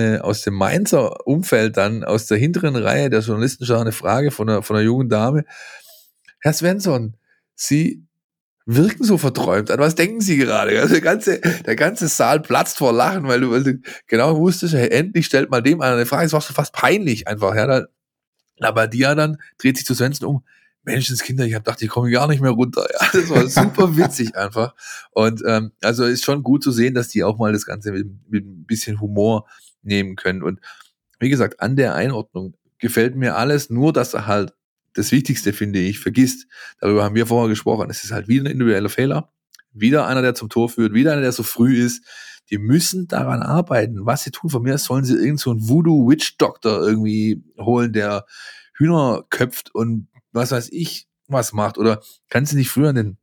äh, 0.00 0.18
aus 0.18 0.42
dem 0.42 0.54
Mainzer 0.54 1.26
Umfeld 1.26 1.76
dann 1.76 2.04
aus 2.04 2.26
der 2.26 2.38
hinteren 2.38 2.76
Reihe 2.76 3.10
der 3.10 3.20
Journalistenschau 3.20 3.78
eine 3.78 3.92
Frage 3.92 4.30
von 4.30 4.48
einer, 4.48 4.62
von 4.62 4.76
einer 4.76 4.84
jungen 4.84 5.08
Dame. 5.08 5.44
Herr 6.40 6.52
Svensson, 6.52 7.16
Sie 7.54 8.04
wirken 8.66 9.04
so 9.04 9.18
verträumt. 9.18 9.70
An 9.70 9.80
was 9.80 9.94
denken 9.94 10.20
Sie 10.20 10.36
gerade? 10.36 10.80
Also 10.80 10.94
der 10.94 11.02
ganze, 11.02 11.40
der 11.40 11.76
ganze 11.76 12.08
Saal 12.08 12.40
platzt 12.40 12.78
vor 12.78 12.92
Lachen, 12.92 13.26
weil 13.28 13.40
du, 13.40 13.50
weil 13.50 13.62
du 13.62 13.80
genau 14.06 14.36
wusstest, 14.36 14.74
hey, 14.74 14.88
endlich 14.88 15.26
stellt 15.26 15.50
mal 15.50 15.62
dem 15.62 15.80
eine 15.80 16.06
Frage. 16.06 16.26
Es 16.26 16.32
war 16.32 16.40
schon 16.40 16.56
fast 16.56 16.72
peinlich 16.72 17.28
einfach. 17.28 17.54
Ja, 17.54 17.66
da, 17.66 17.86
aber 18.60 18.86
die 18.86 18.98
ja 18.98 19.14
dann 19.14 19.38
dreht 19.58 19.76
sich 19.76 19.86
zu 19.86 19.94
Svensson 19.94 20.28
um. 20.28 20.44
Menschenskinder, 20.82 21.44
ich 21.44 21.52
habe 21.54 21.62
gedacht, 21.62 21.82
ich 21.82 21.90
komme 21.90 22.10
gar 22.10 22.26
nicht 22.26 22.40
mehr 22.40 22.52
runter. 22.52 22.86
Ja, 22.92 23.06
das 23.12 23.28
war 23.28 23.46
super 23.46 23.96
witzig 23.96 24.34
einfach. 24.34 24.74
Und 25.10 25.42
ähm, 25.46 25.72
also 25.82 26.04
ist 26.04 26.24
schon 26.24 26.42
gut 26.42 26.62
zu 26.62 26.72
sehen, 26.72 26.94
dass 26.94 27.08
die 27.08 27.22
auch 27.22 27.38
mal 27.38 27.52
das 27.52 27.66
Ganze 27.66 27.92
mit, 27.92 28.06
mit 28.28 28.46
ein 28.46 28.64
bisschen 28.64 29.00
Humor 29.00 29.46
nehmen 29.82 30.16
können. 30.16 30.42
Und 30.42 30.60
wie 31.18 31.28
gesagt, 31.28 31.60
an 31.60 31.76
der 31.76 31.94
Einordnung 31.94 32.56
gefällt 32.78 33.14
mir 33.16 33.36
alles, 33.36 33.70
nur 33.70 33.92
dass 33.92 34.14
er 34.14 34.26
halt 34.26 34.54
das 34.94 35.12
Wichtigste, 35.12 35.52
finde 35.52 35.78
ich, 35.78 36.00
vergisst. 36.00 36.46
Darüber 36.80 37.04
haben 37.04 37.14
wir 37.14 37.26
vorher 37.26 37.48
gesprochen. 37.48 37.90
Es 37.90 38.02
ist 38.04 38.12
halt 38.12 38.28
wieder 38.28 38.44
ein 38.44 38.52
individueller 38.52 38.88
Fehler. 38.88 39.32
Wieder 39.72 40.06
einer, 40.06 40.22
der 40.22 40.34
zum 40.34 40.48
Tor 40.48 40.68
führt, 40.68 40.94
wieder 40.94 41.12
einer, 41.12 41.20
der 41.20 41.32
so 41.32 41.42
früh 41.42 41.76
ist. 41.76 42.04
Die 42.50 42.58
müssen 42.58 43.06
daran 43.06 43.42
arbeiten. 43.42 44.04
Was 44.04 44.24
sie 44.24 44.32
tun, 44.32 44.50
von 44.50 44.62
mir 44.62 44.76
sollen 44.78 45.04
sie 45.04 45.14
irgend 45.14 45.38
so 45.38 45.52
einen 45.52 45.68
Voodoo-Witch-Doctor 45.68 46.80
irgendwie 46.80 47.44
holen, 47.56 47.92
der 47.92 48.26
Hühner 48.74 49.24
köpft 49.30 49.72
und 49.74 50.08
was 50.32 50.50
weiß 50.50 50.70
ich 50.72 51.06
was 51.28 51.52
macht. 51.52 51.78
Oder 51.78 52.02
kannst 52.28 52.52
du 52.52 52.56
nicht 52.56 52.70
früher 52.70 52.88
an 52.88 52.96
den, 52.96 53.18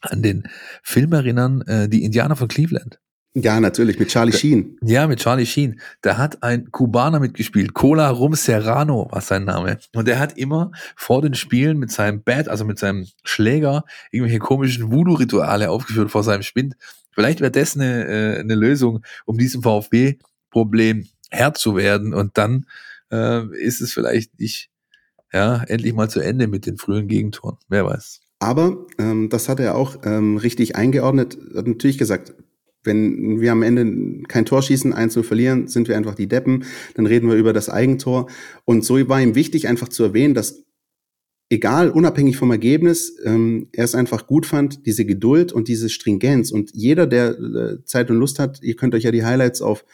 an 0.00 0.22
den 0.22 0.48
Film 0.82 1.12
erinnern, 1.12 1.62
äh, 1.62 1.88
die 1.88 2.04
Indianer 2.04 2.36
von 2.36 2.48
Cleveland? 2.48 3.00
Ja, 3.34 3.60
natürlich, 3.60 3.98
mit 3.98 4.08
Charlie 4.08 4.32
Sheen. 4.32 4.78
Ja, 4.82 5.06
mit 5.06 5.20
Charlie 5.20 5.46
Sheen. 5.46 5.80
Da 6.00 6.16
hat 6.16 6.42
ein 6.42 6.70
Kubaner 6.70 7.20
mitgespielt. 7.20 7.74
Cola 7.74 8.08
Rum 8.10 8.34
Serrano 8.34 9.08
war 9.10 9.20
sein 9.20 9.44
Name. 9.44 9.78
Und 9.94 10.08
der 10.08 10.18
hat 10.18 10.36
immer 10.38 10.72
vor 10.96 11.22
den 11.22 11.34
Spielen 11.34 11.78
mit 11.78 11.92
seinem 11.92 12.22
Bat, 12.22 12.48
also 12.48 12.64
mit 12.64 12.78
seinem 12.78 13.06
Schläger, 13.24 13.84
irgendwelche 14.10 14.38
komischen 14.38 14.90
Voodoo-Rituale 14.90 15.70
aufgeführt 15.70 16.10
vor 16.10 16.24
seinem 16.24 16.42
Spind. 16.42 16.74
Vielleicht 17.12 17.40
wäre 17.40 17.52
das 17.52 17.76
eine, 17.76 18.06
äh, 18.06 18.40
eine 18.40 18.54
Lösung, 18.54 19.04
um 19.24 19.38
diesem 19.38 19.62
VfB-Problem 19.62 21.06
Herr 21.30 21.54
zu 21.54 21.76
werden. 21.76 22.14
Und 22.14 22.38
dann 22.38 22.66
äh, 23.12 23.46
ist 23.56 23.80
es 23.80 23.92
vielleicht 23.92 24.40
nicht, 24.40 24.70
ja, 25.32 25.62
endlich 25.64 25.92
mal 25.92 26.08
zu 26.08 26.20
Ende 26.20 26.48
mit 26.48 26.66
den 26.66 26.78
frühen 26.78 27.08
Gegentoren. 27.08 27.58
Wer 27.68 27.84
weiß. 27.84 28.20
Aber 28.40 28.86
ähm, 28.98 29.28
das 29.28 29.48
hat 29.48 29.60
er 29.60 29.74
auch 29.74 29.96
ähm, 30.04 30.38
richtig 30.38 30.76
eingeordnet. 30.76 31.36
Hat 31.54 31.66
natürlich 31.66 31.98
gesagt, 31.98 32.34
wenn 32.84 33.40
wir 33.40 33.52
am 33.52 33.62
Ende 33.62 34.22
kein 34.28 34.44
Tor 34.44 34.62
schießen, 34.62 34.92
eins 34.92 35.12
zu 35.12 35.22
verlieren, 35.22 35.68
sind 35.68 35.88
wir 35.88 35.96
einfach 35.96 36.14
die 36.14 36.28
Deppen. 36.28 36.64
Dann 36.94 37.06
reden 37.06 37.28
wir 37.28 37.36
über 37.36 37.52
das 37.52 37.68
Eigentor. 37.68 38.28
Und 38.64 38.84
so 38.84 39.08
war 39.08 39.20
ihm 39.20 39.34
wichtig, 39.34 39.68
einfach 39.68 39.88
zu 39.88 40.04
erwähnen, 40.04 40.34
dass 40.34 40.64
egal, 41.50 41.90
unabhängig 41.90 42.36
vom 42.36 42.50
Ergebnis, 42.50 43.16
ähm, 43.24 43.68
er 43.72 43.84
es 43.84 43.94
einfach 43.94 44.26
gut 44.26 44.46
fand, 44.46 44.86
diese 44.86 45.04
Geduld 45.04 45.52
und 45.52 45.68
diese 45.68 45.88
Stringenz. 45.88 46.50
Und 46.50 46.70
jeder, 46.74 47.06
der 47.06 47.38
äh, 47.38 47.84
Zeit 47.84 48.10
und 48.10 48.18
Lust 48.18 48.38
hat, 48.38 48.62
ihr 48.62 48.76
könnt 48.76 48.94
euch 48.94 49.04
ja 49.04 49.10
die 49.10 49.24
Highlights 49.24 49.62
auf 49.62 49.84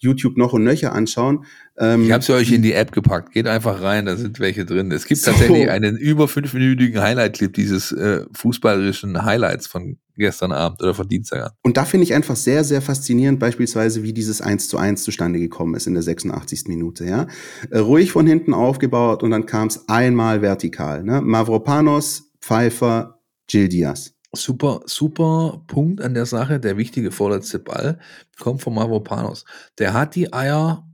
YouTube 0.00 0.36
noch 0.36 0.52
und 0.52 0.64
nöcher 0.64 0.92
anschauen. 0.92 1.44
Ähm, 1.78 2.04
ich 2.04 2.12
habe 2.12 2.24
sie 2.24 2.34
euch 2.34 2.50
in 2.50 2.62
die 2.62 2.72
App 2.72 2.92
gepackt. 2.92 3.32
Geht 3.32 3.46
einfach 3.46 3.82
rein, 3.82 4.06
da 4.06 4.16
sind 4.16 4.40
welche 4.40 4.64
drin. 4.64 4.90
Es 4.90 5.06
gibt 5.06 5.20
so. 5.20 5.30
tatsächlich 5.30 5.70
einen 5.70 5.96
über 5.96 6.26
fünfminütigen 6.26 7.00
Highlight-Clip 7.00 7.52
dieses 7.52 7.92
äh, 7.92 8.24
fußballerischen 8.32 9.24
Highlights 9.24 9.66
von 9.66 9.98
gestern 10.16 10.52
Abend 10.52 10.82
oder 10.82 10.94
von 10.94 11.08
Dienstag 11.08 11.52
Und 11.62 11.76
da 11.76 11.84
finde 11.84 12.04
ich 12.04 12.14
einfach 12.14 12.36
sehr, 12.36 12.64
sehr 12.64 12.82
faszinierend, 12.82 13.38
beispielsweise, 13.38 14.02
wie 14.02 14.12
dieses 14.12 14.40
1 14.40 14.68
zu 14.68 14.78
1 14.78 15.02
zustande 15.02 15.38
gekommen 15.38 15.74
ist 15.74 15.86
in 15.86 15.94
der 15.94 16.02
86. 16.02 16.64
Minute. 16.66 17.04
Ja? 17.04 17.26
Äh, 17.70 17.78
ruhig 17.78 18.12
von 18.12 18.26
hinten 18.26 18.54
aufgebaut 18.54 19.22
und 19.22 19.30
dann 19.30 19.46
kam 19.46 19.68
es 19.68 19.88
einmal 19.88 20.42
vertikal. 20.42 21.02
Ne? 21.02 21.20
Mavropanos, 21.20 22.30
Pfeiffer, 22.40 23.20
Gil 23.48 23.68
Diaz. 23.68 24.14
Super, 24.32 24.82
super 24.86 25.64
Punkt 25.66 26.00
an 26.00 26.14
der 26.14 26.26
Sache. 26.26 26.60
Der 26.60 26.76
wichtige 26.76 27.10
vorletzte 27.10 27.58
Ball 27.58 27.98
kommt 28.38 28.62
von 28.62 28.74
Mavropanos. 28.74 29.44
Der 29.78 29.92
hat 29.92 30.14
die 30.14 30.32
Eier 30.32 30.86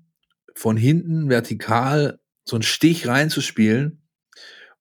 von 0.55 0.77
hinten 0.79 1.29
vertikal 1.29 2.19
so 2.45 2.57
einen 2.57 2.63
Stich 2.63 3.07
reinzuspielen 3.09 4.03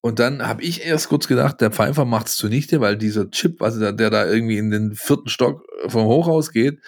Und 0.02 0.20
dann 0.20 0.48
habe 0.48 0.63
ich 0.63 0.86
erst 0.86 1.10
kurz 1.10 1.28
gedacht, 1.28 1.62
der 1.62 1.72
Pfeifer 1.72 2.06
macht 2.06 2.28
es 2.28 2.38
zunichte, 2.38 2.80
weil 2.82 2.98
dieser 2.98 3.32
Chip, 3.32 3.62
also 3.62 3.80
der, 3.80 3.94
der 3.94 4.10
da 4.12 4.26
irgendwie 4.28 4.58
in 4.58 4.72
den 4.72 4.96
vierten 4.96 5.30
Stock 5.30 5.65
vom 5.88 6.06
Hochhaus 6.06 6.52
geht, 6.52 6.80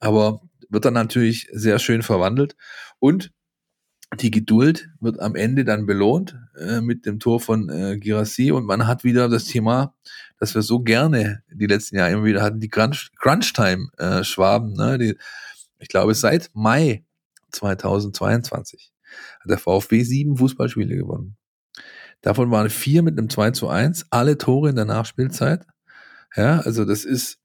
aber 0.00 0.42
wird 0.68 0.84
dann 0.84 0.94
natürlich 0.94 1.48
sehr 1.52 1.78
schön 1.78 2.02
verwandelt. 2.02 2.56
Und 3.00 3.32
die 4.20 4.30
Geduld 4.30 4.90
wird 5.00 5.20
am 5.20 5.36
Ende 5.36 5.64
dann 5.64 5.86
belohnt 5.86 6.36
äh, 6.58 6.80
mit 6.80 7.06
dem 7.06 7.20
Tor 7.20 7.40
von 7.40 7.68
äh, 7.70 7.98
Girassi 7.98 8.52
und 8.52 8.66
man 8.66 8.86
hat 8.86 9.04
wieder 9.04 9.28
das 9.28 9.44
Thema, 9.46 9.94
dass 10.40 10.54
wir 10.54 10.62
so 10.62 10.80
gerne 10.80 11.42
die 11.52 11.66
letzten 11.66 11.96
Jahre 11.96 12.12
immer 12.12 12.24
wieder 12.24 12.40
hatten, 12.42 12.60
die 12.60 12.70
Crunch-Time-Schwaben. 12.70 14.80
Äh, 14.80 14.98
ne? 14.98 15.16
Ich 15.78 15.88
glaube, 15.88 16.14
seit 16.14 16.50
Mai 16.54 17.04
2022 17.52 18.90
hat 19.40 19.50
der 19.50 19.58
VfB 19.58 20.02
sieben 20.02 20.38
Fußballspiele 20.38 20.96
gewonnen. 20.96 21.36
Davon 22.22 22.50
waren 22.50 22.70
vier 22.70 23.02
mit 23.02 23.18
einem 23.18 23.30
2 23.30 23.52
zu 23.52 23.68
1, 23.68 24.06
alle 24.10 24.38
Tore 24.38 24.70
in 24.70 24.76
der 24.76 24.86
Nachspielzeit. 24.86 25.66
Ja, 26.36 26.60
also 26.60 26.84
das 26.84 27.04
ist 27.04 27.38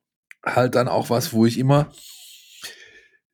halt 0.45 0.75
dann 0.75 0.87
auch 0.87 1.09
was, 1.09 1.33
wo 1.33 1.45
ich 1.45 1.57
immer 1.57 1.91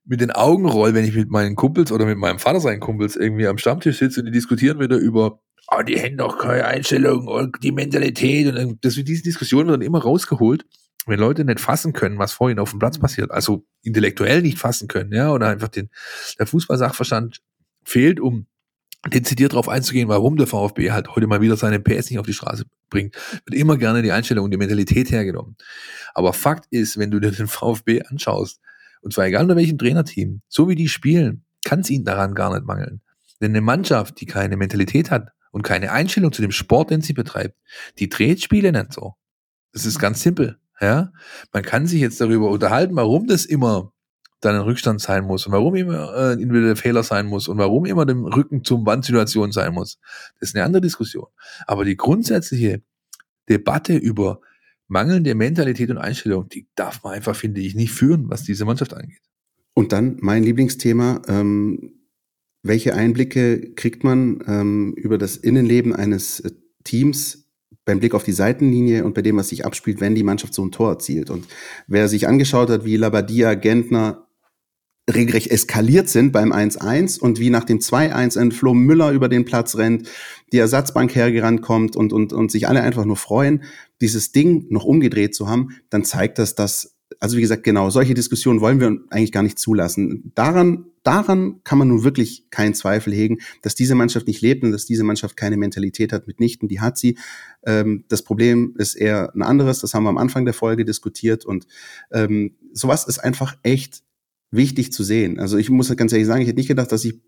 mit 0.04 0.22
den 0.22 0.32
Augen 0.32 0.68
roll, 0.68 0.94
wenn 0.94 1.06
ich 1.06 1.16
mit 1.16 1.30
meinen 1.30 1.56
Kumpels 1.56 1.92
oder 1.92 2.06
mit 2.06 2.18
meinem 2.18 2.40
Vater 2.40 2.60
seinen 2.60 2.80
Kumpels 2.80 3.16
irgendwie 3.16 3.48
am 3.48 3.58
Stammtisch 3.58 4.00
sitze 4.00 4.22
und 4.22 4.26
die 4.26 4.32
diskutieren 4.32 4.80
wieder 4.80 4.98
über, 4.98 5.40
oh, 5.70 5.82
die 5.82 6.00
hätten 6.00 6.18
doch 6.18 6.38
keine 6.38 6.66
Einstellung 6.66 7.28
und 7.28 7.58
die 7.64 7.72
Mentalität 7.72 8.56
und 8.56 8.84
das, 8.84 8.96
diese 8.96 9.24
Diskussion 9.24 9.68
wird 9.68 9.76
dann 9.76 9.86
immer 9.86 10.02
rausgeholt, 10.02 10.66
wenn 11.08 11.20
Leute 11.20 11.46
nicht 11.46 11.60
fassen 11.60 11.94
können, 11.94 12.20
was 12.20 12.34
vor 12.34 12.50
ihnen 12.50 12.60
auf 12.60 12.72
dem 12.72 12.80
Platz 12.80 13.00
passiert, 13.00 13.32
also 13.32 13.66
intellektuell 13.82 14.42
nicht 14.42 14.60
fassen 14.60 14.88
können, 14.88 15.14
ja, 15.14 15.32
oder 15.32 15.48
einfach 15.48 15.70
den, 15.70 15.90
der 16.38 16.46
Fußballsachverstand 16.46 17.42
fehlt, 17.84 18.20
um 18.20 18.48
dezidiert 19.08 19.54
darauf 19.54 19.68
einzugehen, 19.68 20.10
warum 20.10 20.38
der 20.38 20.46
VfB 20.46 20.92
halt 20.92 21.16
heute 21.16 21.26
mal 21.26 21.42
wieder 21.42 21.58
seine 21.58 21.80
PS 21.80 22.10
nicht 22.10 22.20
auf 22.20 22.28
die 22.28 22.34
Straße 22.34 22.66
bringt, 22.90 23.16
wird 23.46 23.60
immer 23.60 23.78
gerne 23.78 24.04
die 24.04 24.12
Einstellung 24.12 24.46
und 24.46 24.52
die 24.52 24.58
Mentalität 24.58 25.10
hergenommen. 25.10 25.58
Aber 26.14 26.34
Fakt 26.34 26.68
ist, 26.70 27.00
wenn 27.00 27.10
du 27.10 27.20
dir 27.20 27.32
den 27.32 27.48
VfB 27.48 28.04
anschaust, 28.04 28.60
und 29.02 29.12
zwar 29.12 29.26
egal 29.26 29.44
unter 29.44 29.56
welchem 29.56 29.80
Trainerteam, 29.80 30.42
so 30.48 30.70
wie 30.70 30.76
die 30.76 30.88
spielen, 30.88 31.46
kann 31.66 31.80
es 31.80 31.90
ihnen 31.90 32.06
daran 32.06 32.36
gar 32.36 32.54
nicht 32.54 32.66
mangeln. 32.66 33.02
Denn 33.42 33.52
eine 33.52 33.62
Mannschaft, 33.62 34.22
die 34.22 34.28
keine 34.28 34.56
Mentalität 34.56 35.10
hat 35.10 35.32
und 35.52 35.62
keine 35.62 35.92
Einstellung 35.92 36.32
zu 36.32 36.42
dem 36.42 36.52
Sport, 36.52 36.92
den 36.92 37.02
sie 37.02 37.14
betreibt, 37.14 37.56
die 38.00 38.10
dreht 38.10 38.44
Spiele 38.44 38.72
nicht 38.72 38.94
so. 38.94 39.16
Das 39.74 39.86
ist 39.86 40.00
ganz 40.00 40.22
simpel. 40.22 40.58
Ja, 40.80 41.12
man 41.54 41.64
kann 41.64 41.86
sich 41.86 42.02
jetzt 42.02 42.20
darüber 42.20 42.50
unterhalten, 42.50 42.96
warum 42.96 43.28
das 43.28 43.46
immer 43.46 43.94
dann 44.40 44.56
ein 44.56 44.62
Rückstand 44.62 45.00
sein 45.00 45.24
muss 45.24 45.46
und 45.46 45.52
warum 45.52 45.76
immer 45.76 46.16
äh, 46.16 46.34
individuelle 46.34 46.76
Fehler 46.76 47.04
sein 47.04 47.28
muss 47.28 47.48
und 47.48 47.60
warum 47.60 47.86
immer 47.86 48.08
dem 48.08 48.26
Rücken 48.26 48.64
zum 48.64 48.86
Wandsituation 48.86 49.52
sein 49.52 49.74
muss. 49.74 50.00
Das 50.40 50.50
ist 50.50 50.56
eine 50.56 50.66
andere 50.66 50.82
Diskussion. 50.82 51.28
Aber 51.68 51.86
die 51.86 51.96
grundsätzliche 51.96 52.82
Debatte 53.48 53.96
über 53.96 54.42
mangelnde 54.88 55.36
Mentalität 55.36 55.92
und 55.92 56.00
Einstellung, 56.00 56.50
die 56.50 56.68
darf 56.76 57.04
man 57.04 57.14
einfach, 57.14 57.36
finde 57.36 57.62
ich, 57.62 57.76
nicht 57.76 57.92
führen, 57.92 58.30
was 58.30 58.44
diese 58.44 58.66
Mannschaft 58.66 58.96
angeht. 58.96 59.22
Und 59.74 59.94
dann 59.94 60.18
mein 60.20 60.44
Lieblingsthema, 60.44 61.22
ähm, 61.28 62.01
welche 62.64 62.94
Einblicke 62.94 63.74
kriegt 63.74 64.04
man 64.04 64.44
ähm, 64.48 64.94
über 64.96 65.18
das 65.18 65.36
Innenleben 65.38 65.96
eines 65.96 66.40
äh, 66.42 66.52
Teams 66.84 67.50
beim 67.86 68.00
Blick 68.00 68.14
auf 68.14 68.24
die 68.24 68.32
Seitenlinie 68.32 69.04
und 69.04 69.16
bei 69.16 69.22
dem, 69.22 69.38
was 69.38 69.50
sich 69.50 69.66
abspielt, 69.66 70.02
wenn 70.02 70.16
die 70.16 70.24
Mannschaft 70.24 70.54
so 70.54 70.64
ein 70.64 70.72
Tor 70.72 70.92
erzielt? 70.92 71.30
Und 71.30 71.48
wer 71.88 72.08
sich 72.08 72.28
angeschaut 72.28 72.70
hat, 72.70 72.86
wie 72.86 72.98
Labadia, 72.98 73.56
Gentner, 73.56 74.28
regelrecht 75.12 75.50
eskaliert 75.50 76.10
sind 76.10 76.32
beim 76.32 76.54
1-1 76.54 77.20
und 77.20 77.40
wie 77.40 77.50
nach 77.50 77.64
dem 77.64 77.80
2-1 77.80 78.40
ein 78.40 78.52
Flo 78.52 78.74
Müller 78.74 79.12
über 79.12 79.30
den 79.30 79.46
Platz 79.46 79.76
rennt, 79.76 80.08
die 80.54 80.60
Ersatzbank 80.60 81.16
hergerannt 81.16 81.62
kommt 81.62 81.96
und, 81.96 82.14
und, 82.14 82.34
und 82.34 82.52
sich 82.52 82.68
alle 82.68 82.82
einfach 82.82 83.06
nur 83.06 83.18
freuen, 83.18 83.64
dieses 84.00 84.32
Ding 84.32 84.68
noch 84.70 84.86
umgedreht 84.86 85.36
zu 85.36 85.50
haben, 85.50 85.70
dann 85.90 86.04
zeigt 86.04 86.38
das, 86.38 86.56
dass, 86.56 86.96
also 87.22 87.38
wie 87.38 87.42
gesagt, 87.42 87.64
genau, 87.64 87.92
solche 87.92 88.16
Diskussionen 88.16 88.62
wollen 88.62 88.80
wir 88.80 88.98
eigentlich 89.12 89.32
gar 89.32 89.44
nicht 89.44 89.60
zulassen. 89.60 90.32
Daran, 90.34 90.86
daran 91.04 91.62
kann 91.64 91.78
man 91.78 91.88
nun 91.88 92.04
wirklich 92.04 92.50
keinen 92.50 92.74
Zweifel 92.74 93.14
hegen, 93.14 93.38
dass 93.62 93.76
diese 93.76 93.94
Mannschaft 93.94 94.26
nicht 94.26 94.42
lebt 94.42 94.64
und 94.64 94.72
dass 94.72 94.88
diese 94.88 95.04
Mannschaft 95.04 95.38
keine 95.38 95.56
Mentalität 95.56 96.14
hat 96.14 96.26
mitnichten. 96.26 96.68
Die 96.68 96.82
hat 96.82 96.98
sie. 96.98 97.20
Ähm, 97.64 98.06
das 98.10 98.24
Problem 98.24 98.74
ist 98.80 98.96
eher 98.96 99.32
ein 99.36 99.44
anderes, 99.44 99.80
das 99.80 99.94
haben 99.94 100.04
wir 100.04 100.10
am 100.10 100.18
Anfang 100.18 100.46
der 100.46 100.56
Folge 100.56 100.84
diskutiert 100.84 101.46
und 101.46 101.68
ähm, 102.12 102.56
sowas 102.74 103.08
ist 103.08 103.20
einfach 103.20 103.56
echt 103.62 104.02
wichtig 104.50 104.92
zu 104.92 105.04
sehen. 105.04 105.40
Also 105.40 105.58
ich 105.58 105.70
muss 105.70 105.96
ganz 105.96 106.12
ehrlich 106.12 106.28
sagen, 106.28 106.42
ich 106.42 106.48
hätte 106.48 106.58
nicht 106.58 106.70
gedacht, 106.70 106.92
dass 106.92 107.06
ich 107.06 107.22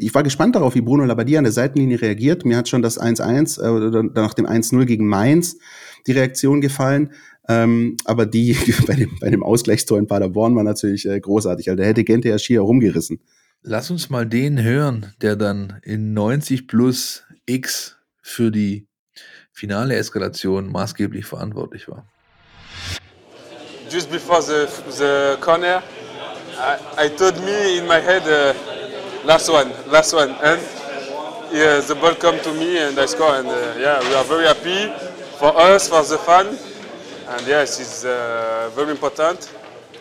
ich 0.00 0.14
war 0.14 0.22
gespannt 0.22 0.54
darauf, 0.54 0.76
wie 0.76 0.80
Bruno 0.80 1.04
Labbadia 1.04 1.38
an 1.38 1.44
der 1.44 1.52
Seitenlinie 1.52 2.00
reagiert. 2.00 2.44
Mir 2.44 2.56
hat 2.56 2.68
schon 2.68 2.82
das 2.82 3.00
1-1 3.00 3.60
äh, 3.60 3.68
oder 3.68 4.04
nach 4.04 4.32
dem 4.32 4.46
1-0 4.46 4.84
gegen 4.84 5.06
Mainz 5.06 5.58
die 6.06 6.12
Reaktion 6.12 6.60
gefallen. 6.60 7.10
Ähm, 7.48 7.96
aber 8.04 8.26
die 8.34 8.56
bei 8.86 8.94
dem, 8.94 9.18
bei 9.20 9.30
dem 9.30 9.42
Ausgleichstor 9.42 9.98
in 9.98 10.06
Paderborn 10.06 10.54
war 10.54 10.64
natürlich 10.64 11.06
äh, 11.06 11.18
großartig. 11.18 11.68
Also 11.68 11.78
der 11.78 11.86
hätte 11.86 12.04
Gente 12.04 12.28
ja 12.28 12.38
schier 12.38 12.60
rumgerissen. 12.60 13.20
Lass 13.62 13.90
uns 13.90 14.08
mal 14.08 14.26
den 14.26 14.62
hören, 14.62 15.12
der 15.20 15.34
dann 15.34 15.80
in 15.82 16.14
90 16.14 16.68
plus 16.68 17.24
X 17.46 17.96
für 18.22 18.50
die 18.50 18.86
finale 19.52 19.96
Eskalation 19.96 20.70
maßgeblich 20.70 21.26
verantwortlich 21.26 21.88
war. 21.88 22.06
Just 23.90 24.10
before 24.10 24.42
the, 24.42 24.66
the 24.90 25.36
corner, 25.40 25.82
I, 26.58 27.06
I 27.06 27.08
told 27.08 27.42
me 27.44 27.78
in 27.78 27.86
my 27.86 28.00
head, 28.00 28.22
uh, 28.26 28.54
last 29.26 29.48
one, 29.48 29.70
last 29.90 30.12
one, 30.12 30.30
and 30.42 30.60
yeah, 31.50 31.80
the 31.80 31.94
ball 31.94 32.14
come 32.14 32.38
to 32.42 32.52
me 32.52 32.78
and 32.78 32.98
I 32.98 33.06
score, 33.06 33.34
and 33.38 33.48
uh, 33.48 33.78
yeah, 33.78 34.00
we 34.00 34.14
are 34.14 34.24
very 34.24 34.46
happy 34.46 34.92
for 35.38 35.56
us, 35.56 35.88
for 35.88 36.02
the 36.04 36.18
fan, 36.18 36.46
and 37.30 37.46
yes, 37.46 37.80
it's 37.80 38.04
uh, 38.04 38.70
very 38.74 38.90
important 38.90 39.50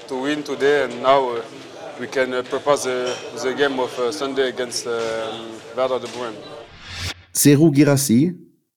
to 0.08 0.22
win 0.22 0.44
today, 0.44 0.84
and 0.84 1.02
now 1.02 1.30
uh, 1.30 1.42
we 2.00 2.08
can 2.08 2.34
uh, 2.34 2.44
prepare 2.44 2.78
the, 2.78 3.14
the 3.44 3.54
game 3.54 3.80
of 3.80 3.98
uh, 4.00 4.12
Sunday 4.12 4.50
against 4.50 4.88
uh, 4.88 4.92
Werder 5.76 6.00
de 6.00 6.08
Bruyne. 6.10 6.38
Seru 7.34 7.72
Girassi, 7.72 8.36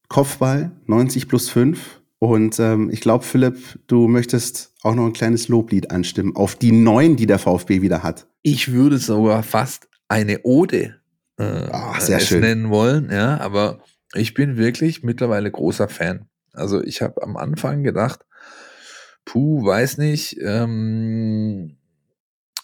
Kopfball, 0.08 0.70
90 0.86 1.28
plus 1.28 1.48
5. 1.48 2.00
Und 2.18 2.58
ähm, 2.60 2.90
ich 2.90 3.00
glaube, 3.00 3.24
Philipp, 3.24 3.56
du 3.86 4.06
möchtest 4.06 4.74
auch 4.82 4.94
noch 4.94 5.06
ein 5.06 5.14
kleines 5.14 5.48
Loblied 5.48 5.90
anstimmen 5.90 6.36
auf 6.36 6.54
die 6.54 6.70
neun, 6.70 7.16
die 7.16 7.24
der 7.24 7.38
VfB 7.38 7.80
wieder 7.80 8.02
hat. 8.02 8.26
Ich 8.42 8.72
würde 8.72 8.98
sogar 8.98 9.42
fast 9.42 9.88
eine 10.08 10.40
Ode 10.42 10.96
äh, 11.38 11.68
Ach, 11.72 11.98
sehr 11.98 12.20
schön. 12.20 12.40
nennen 12.40 12.68
wollen, 12.68 13.08
ja, 13.10 13.40
aber 13.40 13.78
ich 14.12 14.34
bin 14.34 14.58
wirklich 14.58 15.02
mittlerweile 15.02 15.50
großer 15.50 15.88
Fan. 15.88 16.28
Also 16.52 16.82
ich 16.82 17.00
habe 17.00 17.22
am 17.22 17.38
Anfang 17.38 17.82
gedacht, 17.82 18.26
puh, 19.30 19.64
weiß 19.64 19.98
nicht, 19.98 20.36
ähm, 20.42 21.76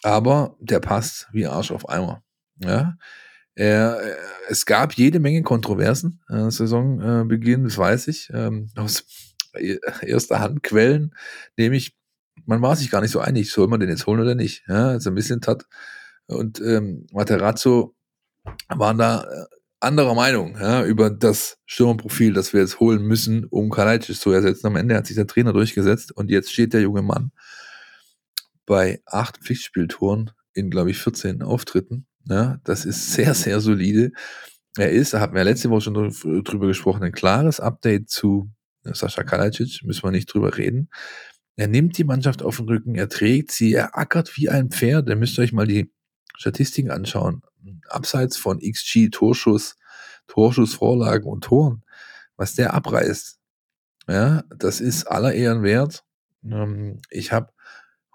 aber 0.02 0.57
der 0.59 0.81
passt 0.81 1.29
wie 1.31 1.46
Arsch 1.46 1.70
auf 1.70 1.88
Eimer. 1.88 2.24
Ja, 2.59 2.96
er, 3.55 4.00
es 4.48 4.66
gab 4.66 4.94
jede 4.94 5.20
Menge 5.20 5.42
Kontroversen 5.42 6.20
äh, 6.29 6.50
Saisonbeginn, 6.50 7.62
das 7.62 7.79
weiß 7.79 8.09
ich, 8.09 8.31
ähm, 8.35 8.68
aus 8.76 9.05
erster 10.02 10.40
Hand 10.40 10.64
Quellen, 10.64 11.14
nämlich 11.57 11.96
man 12.46 12.62
war 12.62 12.74
sich 12.74 12.90
gar 12.90 13.00
nicht 13.00 13.12
so 13.12 13.20
einig, 13.20 13.52
soll 13.52 13.68
man 13.68 13.79
den 13.79 13.88
jetzt 13.88 14.07
holen 14.09 14.20
oder 14.20 14.35
nicht. 14.35 14.64
Ja, 14.68 14.88
also 14.88 15.11
ein 15.11 15.14
bisschen 15.14 15.40
Tat 15.40 15.66
und 16.26 16.61
ähm, 16.61 17.07
Materazzo 17.12 17.94
waren 18.68 18.98
da 18.98 19.22
äh, 19.22 19.46
anderer 19.80 20.14
Meinung 20.14 20.56
ja, 20.58 20.84
über 20.84 21.10
das 21.10 21.58
Stürmerprofil, 21.66 22.32
das 22.32 22.52
wir 22.52 22.60
jetzt 22.60 22.80
holen 22.80 23.02
müssen, 23.02 23.44
um 23.44 23.70
Kalajdzic 23.70 24.16
zu 24.16 24.30
ersetzen. 24.30 24.66
Am 24.66 24.76
Ende 24.76 24.96
hat 24.96 25.06
sich 25.06 25.16
der 25.16 25.26
Trainer 25.26 25.52
durchgesetzt 25.52 26.12
und 26.16 26.30
jetzt 26.30 26.52
steht 26.52 26.72
der 26.72 26.80
junge 26.80 27.02
Mann 27.02 27.32
bei 28.64 29.00
acht 29.06 29.38
Pflichtspieltoren 29.38 30.32
in, 30.52 30.70
glaube 30.70 30.90
ich, 30.90 30.98
14 30.98 31.42
Auftritten. 31.42 32.06
Ja, 32.28 32.58
das 32.64 32.84
ist 32.84 33.12
sehr, 33.12 33.34
sehr 33.34 33.60
solide. 33.60 34.12
Er 34.76 34.90
ist, 34.90 35.14
da 35.14 35.20
hatten 35.20 35.34
wir 35.34 35.44
letzte 35.44 35.70
Woche 35.70 35.82
schon 35.82 36.44
drüber 36.44 36.66
gesprochen, 36.66 37.02
ein 37.02 37.12
klares 37.12 37.60
Update 37.60 38.10
zu 38.10 38.50
Sascha 38.82 39.22
Kalajdzic, 39.22 39.82
müssen 39.84 40.02
wir 40.02 40.10
nicht 40.10 40.32
drüber 40.32 40.56
reden. 40.56 40.90
Er 41.56 41.68
nimmt 41.68 41.96
die 41.96 42.04
Mannschaft 42.04 42.42
auf 42.42 42.58
den 42.58 42.66
Rücken, 42.66 42.94
er 42.94 43.08
trägt 43.08 43.50
sie, 43.50 43.72
er 43.72 43.96
ackert 43.96 44.36
wie 44.36 44.51
ein 44.51 44.70
Pferd. 44.70 45.09
Ihr 45.09 45.16
müsst 45.16 45.38
euch 45.38 45.53
mal 45.53 45.66
die 45.66 45.90
Statistiken 46.36 46.90
anschauen. 46.90 47.42
Abseits 47.88 48.36
von 48.36 48.60
XG, 48.60 49.08
Torschuss, 49.10 49.76
Torschussvorlagen 50.26 51.28
und 51.28 51.44
Toren, 51.44 51.84
was 52.36 52.54
der 52.54 52.74
abreißt. 52.74 53.38
Ja, 54.08 54.44
das 54.56 54.80
ist 54.80 55.06
aller 55.06 55.32
Ehren 55.32 55.62
wert. 55.62 56.04
Ähm, 56.44 57.00
ich 57.10 57.32
habe 57.32 57.52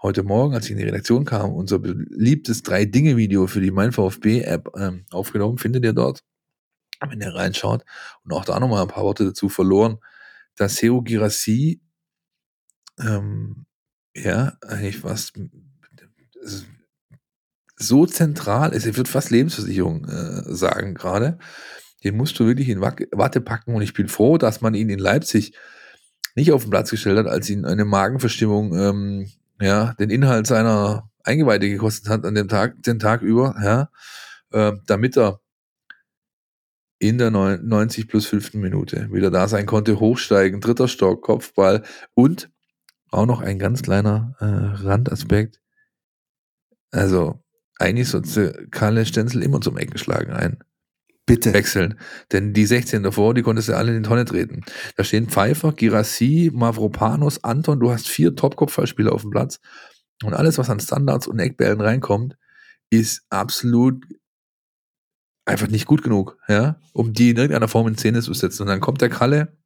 heute 0.01 0.23
Morgen, 0.23 0.55
als 0.55 0.65
ich 0.65 0.71
in 0.71 0.77
die 0.77 0.85
Redaktion 0.85 1.25
kam, 1.25 1.53
unser 1.53 1.79
beliebtes 1.79 2.63
Drei-Dinge-Video 2.63 3.47
für 3.47 3.61
die 3.61 3.71
Mein 3.71 3.91
VfB-App 3.91 4.71
ähm, 4.77 5.05
aufgenommen. 5.11 5.57
Findet 5.57 5.83
ihr 5.83 5.93
dort, 5.93 6.23
wenn 7.05 7.21
ihr 7.21 7.35
reinschaut. 7.35 7.83
Und 8.23 8.33
auch 8.33 8.45
da 8.45 8.59
nochmal 8.59 8.83
ein 8.83 8.87
paar 8.87 9.03
Worte 9.03 9.25
dazu 9.25 9.49
verloren 9.49 9.99
dass 10.55 10.75
Seo 10.75 11.01
Girassi 11.01 11.81
ähm, 12.99 13.65
ja 14.15 14.57
eigentlich 14.61 15.03
was 15.03 15.33
so 17.81 18.05
zentral 18.05 18.73
ist. 18.73 18.85
Ich 18.85 18.97
würde 18.97 19.09
fast 19.09 19.31
Lebensversicherung 19.31 20.05
äh, 20.05 20.53
sagen 20.53 20.93
gerade. 20.93 21.37
den 22.03 22.17
musst 22.17 22.39
du 22.39 22.47
wirklich 22.47 22.69
in 22.69 22.81
Watte 22.81 23.41
packen 23.41 23.75
und 23.75 23.81
ich 23.81 23.93
bin 23.93 24.07
froh, 24.07 24.37
dass 24.37 24.61
man 24.61 24.73
ihn 24.73 24.89
in 24.89 24.99
Leipzig 24.99 25.53
nicht 26.35 26.51
auf 26.51 26.63
den 26.63 26.71
Platz 26.71 26.89
gestellt 26.89 27.17
hat, 27.17 27.27
als 27.27 27.49
ihn 27.49 27.65
eine 27.65 27.85
Magenverstimmung 27.85 28.77
ähm, 28.77 29.31
ja, 29.59 29.93
den 29.99 30.09
Inhalt 30.09 30.47
seiner 30.47 31.09
Eingeweide 31.23 31.69
gekostet 31.69 32.09
hat 32.09 32.25
an 32.25 32.35
dem 32.35 32.47
Tag, 32.47 32.81
den 32.83 32.99
Tag 32.99 33.21
über, 33.21 33.55
ja, 33.61 33.89
äh, 34.51 34.75
damit 34.87 35.17
er 35.17 35.39
in 36.99 37.17
der 37.17 37.31
90 37.31 38.07
plus 38.07 38.27
fünften 38.27 38.59
Minute 38.59 39.11
wieder 39.11 39.31
da 39.31 39.47
sein 39.47 39.65
konnte, 39.65 39.99
hochsteigen, 39.99 40.61
dritter 40.61 40.87
Stock, 40.87 41.23
Kopfball 41.23 41.83
und 42.13 42.49
auch 43.09 43.25
noch 43.25 43.41
ein 43.41 43.59
ganz 43.59 43.81
kleiner 43.81 44.35
äh, 44.39 44.45
Randaspekt. 44.85 45.59
Also, 46.91 47.43
eigentlich 47.81 48.09
sollte 48.09 48.67
Kalle 48.71 49.05
Stenzel 49.05 49.43
immer 49.43 49.61
zum 49.61 49.77
Ecken 49.77 49.97
schlagen 49.97 50.31
ein. 50.31 50.63
Bitte. 51.25 51.53
Wechseln. 51.53 51.99
Denn 52.31 52.53
die 52.53 52.65
16 52.65 53.03
davor, 53.03 53.33
die 53.33 53.41
konntest 53.41 53.69
du 53.69 53.77
alle 53.77 53.95
in 53.95 54.03
die 54.03 54.09
Tonne 54.09 54.25
treten. 54.25 54.61
Da 54.97 55.03
stehen 55.03 55.29
Pfeiffer, 55.29 55.71
Girassi, 55.71 56.51
Mavropanos, 56.53 57.43
Anton. 57.43 57.79
Du 57.79 57.91
hast 57.91 58.09
vier 58.09 58.35
Top-Kopfballspieler 58.35 59.13
auf 59.13 59.21
dem 59.21 59.31
Platz. 59.31 59.59
Und 60.23 60.33
alles, 60.33 60.57
was 60.57 60.69
an 60.69 60.79
Standards 60.79 61.27
und 61.27 61.39
Eckbällen 61.39 61.79
reinkommt, 61.79 62.35
ist 62.89 63.23
absolut 63.29 64.05
einfach 65.45 65.67
nicht 65.67 65.85
gut 65.85 66.03
genug, 66.03 66.37
ja, 66.47 66.79
um 66.93 67.13
die 67.13 67.31
in 67.31 67.37
irgendeiner 67.37 67.67
Form 67.67 67.87
in 67.87 67.97
Szene 67.97 68.21
zu 68.21 68.33
setzen. 68.33 68.63
Und 68.63 68.67
dann 68.67 68.81
kommt 68.81 69.01
der 69.01 69.09
Kalle 69.09 69.57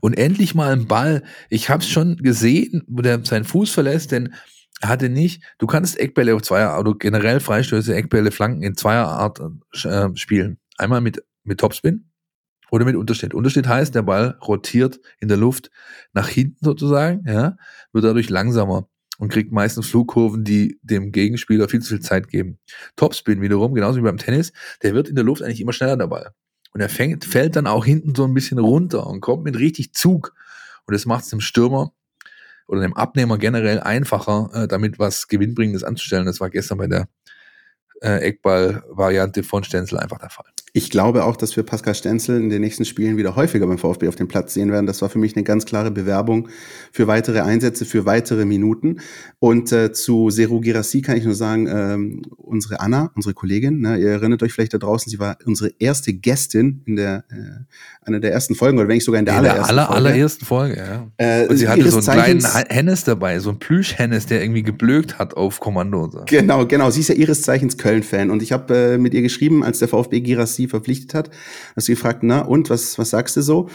und 0.00 0.14
endlich 0.14 0.54
mal 0.54 0.72
ein 0.72 0.86
Ball. 0.86 1.22
Ich 1.50 1.70
habe 1.70 1.82
es 1.82 1.88
schon 1.88 2.16
gesehen, 2.16 2.82
wo 2.86 3.02
der 3.02 3.24
seinen 3.24 3.44
Fuß 3.44 3.70
verlässt, 3.70 4.12
denn 4.12 4.34
hatte 4.82 5.08
nicht, 5.08 5.42
du 5.58 5.66
kannst 5.66 5.98
Eckbälle 5.98 6.34
auf 6.34 6.42
Zweier, 6.42 6.78
oder 6.78 6.94
generell 6.94 7.40
Freistöße, 7.40 7.94
Eckbälle, 7.94 8.30
Flanken 8.30 8.62
in 8.62 8.76
Zweierart 8.76 9.40
äh, 9.40 10.08
spielen. 10.14 10.58
Einmal 10.76 11.00
mit, 11.00 11.24
mit 11.42 11.58
Topspin 11.58 12.10
oder 12.70 12.84
mit 12.84 12.96
Unterschnitt. 12.96 13.34
Unterschnitt 13.34 13.66
heißt, 13.66 13.94
der 13.94 14.02
Ball 14.02 14.38
rotiert 14.46 15.00
in 15.20 15.28
der 15.28 15.36
Luft 15.36 15.70
nach 16.12 16.28
hinten 16.28 16.64
sozusagen, 16.64 17.24
ja, 17.26 17.56
wird 17.92 18.04
dadurch 18.04 18.30
langsamer 18.30 18.88
und 19.18 19.32
kriegt 19.32 19.52
meistens 19.52 19.88
Flugkurven, 19.88 20.44
die 20.44 20.78
dem 20.82 21.10
Gegenspieler 21.10 21.68
viel 21.68 21.80
zu 21.80 21.90
viel 21.90 22.00
Zeit 22.00 22.28
geben. 22.28 22.58
Topspin 22.96 23.40
wiederum, 23.40 23.74
genauso 23.74 23.98
wie 23.98 24.04
beim 24.04 24.18
Tennis, 24.18 24.52
der 24.82 24.94
wird 24.94 25.08
in 25.08 25.16
der 25.16 25.24
Luft 25.24 25.42
eigentlich 25.42 25.60
immer 25.60 25.72
schneller 25.72 25.96
der 25.96 26.06
Ball. 26.06 26.30
Und 26.72 26.80
er 26.80 26.88
fängt, 26.88 27.24
fällt 27.24 27.56
dann 27.56 27.66
auch 27.66 27.84
hinten 27.84 28.14
so 28.14 28.24
ein 28.24 28.34
bisschen 28.34 28.58
runter 28.58 29.06
und 29.06 29.20
kommt 29.20 29.42
mit 29.42 29.58
richtig 29.58 29.94
Zug. 29.94 30.34
Und 30.86 30.94
das 30.94 31.06
macht 31.06 31.24
es 31.24 31.30
dem 31.30 31.40
Stürmer 31.40 31.92
oder 32.68 32.82
dem 32.82 32.94
Abnehmer 32.94 33.38
generell 33.38 33.80
einfacher, 33.80 34.50
äh, 34.54 34.68
damit 34.68 34.98
was 34.98 35.26
Gewinnbringendes 35.26 35.82
anzustellen. 35.82 36.26
Das 36.26 36.40
war 36.40 36.50
gestern 36.50 36.78
bei 36.78 36.86
der 36.86 37.08
äh, 38.02 38.20
Eckball-Variante 38.28 39.42
von 39.42 39.64
Stenzel 39.64 39.98
einfach 39.98 40.18
der 40.18 40.30
Fall. 40.30 40.46
Ich 40.78 40.90
glaube 40.90 41.24
auch, 41.24 41.34
dass 41.36 41.56
wir 41.56 41.64
Pascal 41.64 41.92
Stenzel 41.92 42.36
in 42.40 42.50
den 42.50 42.60
nächsten 42.60 42.84
Spielen 42.84 43.16
wieder 43.16 43.34
häufiger 43.34 43.66
beim 43.66 43.78
VfB 43.78 44.06
auf 44.06 44.14
dem 44.14 44.28
Platz 44.28 44.54
sehen 44.54 44.70
werden. 44.70 44.86
Das 44.86 45.02
war 45.02 45.08
für 45.08 45.18
mich 45.18 45.34
eine 45.34 45.42
ganz 45.42 45.66
klare 45.66 45.90
Bewerbung 45.90 46.48
für 46.92 47.08
weitere 47.08 47.40
Einsätze, 47.40 47.84
für 47.84 48.06
weitere 48.06 48.44
Minuten. 48.44 49.00
Und 49.40 49.72
äh, 49.72 49.92
zu 49.92 50.30
Seru 50.30 50.60
Girassi 50.60 51.02
kann 51.02 51.16
ich 51.16 51.24
nur 51.24 51.34
sagen, 51.34 51.66
ähm, 51.66 52.22
unsere 52.36 52.78
Anna, 52.78 53.10
unsere 53.16 53.34
Kollegin, 53.34 53.80
ne, 53.80 53.98
ihr 53.98 54.10
erinnert 54.10 54.40
euch 54.44 54.52
vielleicht 54.52 54.72
da 54.72 54.78
draußen, 54.78 55.10
sie 55.10 55.18
war 55.18 55.36
unsere 55.46 55.72
erste 55.80 56.12
Gästin 56.12 56.82
in 56.86 56.94
der 56.94 57.24
äh, 57.28 57.64
einer 58.02 58.20
der 58.20 58.32
ersten 58.32 58.54
Folgen 58.54 58.78
oder 58.78 58.86
wenn 58.86 58.94
nicht 58.94 59.04
sogar 59.04 59.18
in 59.18 59.24
der 59.26 59.34
in 59.34 59.38
allerersten 59.40 59.74
der 59.74 59.82
aller, 59.88 59.92
Folge. 59.92 60.08
allerersten 60.08 60.44
Folge. 60.44 60.76
Ja. 60.76 61.10
Äh, 61.16 61.48
Und 61.48 61.56
sie 61.56 61.66
hatte 61.68 61.90
so 61.90 61.96
einen 61.96 62.06
kleinen 62.06 62.40
Zeichens- 62.40 62.68
Hennes 62.70 63.02
dabei, 63.02 63.40
so 63.40 63.50
ein 63.50 63.58
Plüsch-Hennes, 63.58 64.26
der 64.26 64.40
irgendwie 64.42 64.62
geblökt 64.62 65.18
hat 65.18 65.34
auf 65.34 65.58
Kommando. 65.58 66.04
Und 66.04 66.12
so. 66.12 66.22
Genau, 66.26 66.66
genau. 66.66 66.90
Sie 66.90 67.00
ist 67.00 67.08
ja 67.08 67.16
ihres 67.16 67.42
Zeichens 67.42 67.76
Köln-Fan. 67.78 68.30
Und 68.30 68.42
ich 68.44 68.52
habe 68.52 68.74
äh, 68.94 68.98
mit 68.98 69.12
ihr 69.12 69.22
geschrieben, 69.22 69.64
als 69.64 69.80
der 69.80 69.88
VfB 69.88 70.20
Girassi 70.20 70.67
verpflichtet 70.68 71.14
hat, 71.14 71.30
dass 71.74 71.86
sie 71.86 71.92
gefragt, 71.92 72.20
na 72.22 72.40
und, 72.40 72.70
was, 72.70 72.98
was 72.98 73.10
sagst 73.10 73.36
du 73.36 73.42
so? 73.42 73.68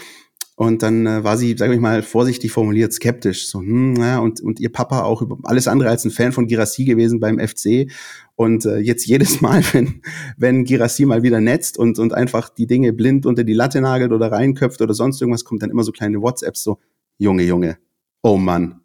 Und 0.56 0.84
dann 0.84 1.06
äh, 1.06 1.24
war 1.24 1.36
sie, 1.36 1.56
sage 1.56 1.74
ich 1.74 1.80
mal, 1.80 2.02
vorsichtig 2.02 2.52
formuliert, 2.52 2.92
skeptisch. 2.92 3.48
So, 3.48 3.60
hm, 3.60 3.96
ja, 3.96 4.20
und, 4.20 4.40
und 4.40 4.60
ihr 4.60 4.70
Papa 4.70 5.02
auch 5.02 5.20
über 5.20 5.38
alles 5.42 5.66
andere 5.66 5.90
als 5.90 6.04
ein 6.04 6.12
Fan 6.12 6.30
von 6.30 6.46
Girassi 6.46 6.84
gewesen 6.84 7.18
beim 7.18 7.40
FC. 7.40 7.90
Und 8.36 8.64
äh, 8.64 8.78
jetzt 8.78 9.04
jedes 9.06 9.40
Mal, 9.40 9.64
wenn, 9.72 10.02
wenn 10.36 10.64
Girassi 10.64 11.06
mal 11.06 11.24
wieder 11.24 11.40
netzt 11.40 11.76
und, 11.76 11.98
und 11.98 12.14
einfach 12.14 12.48
die 12.50 12.68
Dinge 12.68 12.92
blind 12.92 13.26
unter 13.26 13.42
die 13.42 13.52
Latte 13.52 13.80
nagelt 13.80 14.12
oder 14.12 14.30
reinköpft 14.30 14.80
oder 14.80 14.94
sonst 14.94 15.20
irgendwas, 15.20 15.44
kommt 15.44 15.62
dann 15.62 15.70
immer 15.70 15.82
so 15.82 15.90
kleine 15.90 16.22
WhatsApps 16.22 16.62
so, 16.62 16.78
Junge, 17.18 17.42
Junge, 17.42 17.78
oh 18.22 18.36
Mann, 18.36 18.80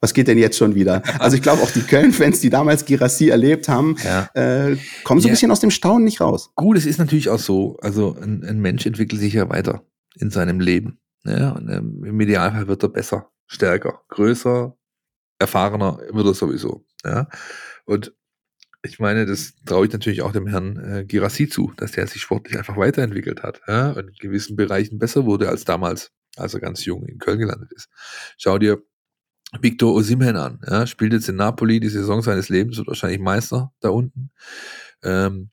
was 0.00 0.14
geht 0.14 0.28
denn 0.28 0.38
jetzt 0.38 0.56
schon 0.56 0.74
wieder? 0.74 1.02
Also 1.20 1.36
ich 1.36 1.42
glaube 1.42 1.62
auch 1.62 1.70
die 1.70 1.82
Köln-Fans, 1.82 2.40
die 2.40 2.50
damals 2.50 2.84
Girassi 2.86 3.28
erlebt 3.28 3.68
haben, 3.68 3.96
Ja. 4.02 4.30
äh, 4.34 4.76
kommen 5.04 5.20
so 5.20 5.26
ein 5.26 5.30
Ja. 5.30 5.34
bisschen 5.34 5.50
aus 5.50 5.60
dem 5.60 5.70
Staunen 5.70 6.04
nicht 6.04 6.20
raus. 6.20 6.50
Gut, 6.54 6.76
es 6.78 6.86
ist 6.86 6.98
natürlich 6.98 7.28
auch 7.28 7.38
so, 7.38 7.76
also 7.82 8.16
ein, 8.16 8.44
ein 8.44 8.60
Mensch 8.60 8.86
entwickelt 8.86 9.20
sich 9.20 9.34
ja 9.34 9.48
weiter 9.48 9.84
in 10.16 10.30
seinem 10.30 10.60
Leben. 10.60 10.98
Ja, 11.24 11.50
und 11.50 11.68
ähm, 11.68 12.02
im 12.04 12.18
Idealfall 12.20 12.66
wird 12.66 12.82
er 12.82 12.88
besser, 12.88 13.30
stärker, 13.46 14.00
größer, 14.08 14.74
erfahrener 15.38 15.98
wird 16.12 16.26
er 16.26 16.34
sowieso. 16.34 16.84
Ja. 17.04 17.28
Und 17.84 18.14
ich 18.82 18.98
meine, 18.98 19.26
das 19.26 19.52
traue 19.66 19.86
ich 19.86 19.92
natürlich 19.92 20.22
auch 20.22 20.32
dem 20.32 20.46
Herrn 20.46 20.76
äh, 20.78 21.04
Girassi 21.04 21.46
zu, 21.48 21.72
dass 21.76 21.92
der 21.92 22.06
sich 22.06 22.22
sportlich 22.22 22.56
einfach 22.56 22.78
weiterentwickelt 22.78 23.42
hat 23.42 23.60
ja, 23.68 23.90
und 23.90 24.08
in 24.08 24.14
gewissen 24.18 24.56
Bereichen 24.56 24.98
besser 24.98 25.26
wurde 25.26 25.50
als 25.50 25.64
damals, 25.64 26.12
als 26.36 26.54
er 26.54 26.60
ganz 26.60 26.86
jung 26.86 27.04
in 27.04 27.18
Köln 27.18 27.38
gelandet 27.38 27.70
ist. 27.72 27.90
Schau 28.38 28.58
dir 28.58 28.82
Victor 29.58 29.94
Osimhen 29.94 30.36
an, 30.36 30.60
ja, 30.66 30.86
spielt 30.86 31.12
jetzt 31.12 31.28
in 31.28 31.36
Napoli 31.36 31.80
die 31.80 31.88
Saison 31.88 32.22
seines 32.22 32.48
Lebens, 32.48 32.78
wird 32.78 32.86
wahrscheinlich 32.86 33.18
Meister 33.18 33.72
da 33.80 33.88
unten. 33.88 34.30
Ähm, 35.02 35.50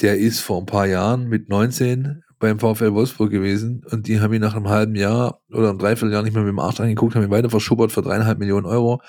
der 0.00 0.18
ist 0.18 0.40
vor 0.40 0.60
ein 0.60 0.66
paar 0.66 0.86
Jahren 0.86 1.28
mit 1.28 1.48
19 1.48 2.22
beim 2.38 2.60
VfL 2.60 2.92
Wolfsburg 2.92 3.30
gewesen 3.30 3.84
und 3.90 4.06
die 4.06 4.20
haben 4.20 4.32
ihn 4.32 4.40
nach 4.40 4.54
einem 4.54 4.68
halben 4.68 4.94
Jahr 4.94 5.40
oder 5.50 5.70
einem 5.70 5.78
Dreivierteljahr 5.78 6.22
nicht 6.22 6.34
mehr 6.34 6.42
mit 6.42 6.52
dem 6.52 6.58
Arsch 6.58 6.80
angeguckt, 6.80 7.14
haben 7.14 7.24
ihn 7.24 7.30
weiter 7.30 7.50
verschuppert 7.50 7.90
für 7.90 8.02
dreieinhalb 8.02 8.38
Millionen 8.38 8.66
Euro. 8.66 9.00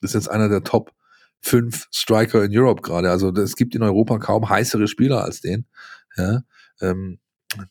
Das 0.00 0.10
ist 0.10 0.14
jetzt 0.14 0.30
einer 0.30 0.48
der 0.48 0.62
Top 0.62 0.92
fünf 1.40 1.88
Striker 1.92 2.44
in 2.44 2.56
Europe 2.56 2.82
gerade. 2.82 3.10
Also 3.10 3.32
es 3.32 3.56
gibt 3.56 3.74
in 3.74 3.82
Europa 3.82 4.18
kaum 4.18 4.48
heißere 4.48 4.86
Spieler 4.86 5.24
als 5.24 5.40
den. 5.40 5.66
Ja, 6.16 6.42
ähm, 6.80 7.18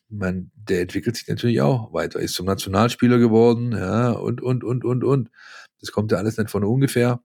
man, 0.08 0.50
der 0.54 0.82
entwickelt 0.82 1.16
sich 1.16 1.28
natürlich 1.28 1.60
auch 1.60 1.92
weiter, 1.92 2.20
ist 2.20 2.34
zum 2.34 2.46
Nationalspieler 2.46 3.18
geworden, 3.18 3.72
ja, 3.72 4.12
und, 4.12 4.42
und, 4.42 4.64
und, 4.64 4.84
und, 4.84 5.04
und. 5.04 5.30
Das 5.80 5.92
kommt 5.92 6.12
ja 6.12 6.18
alles 6.18 6.38
nicht 6.38 6.50
von 6.50 6.64
ungefähr 6.64 7.20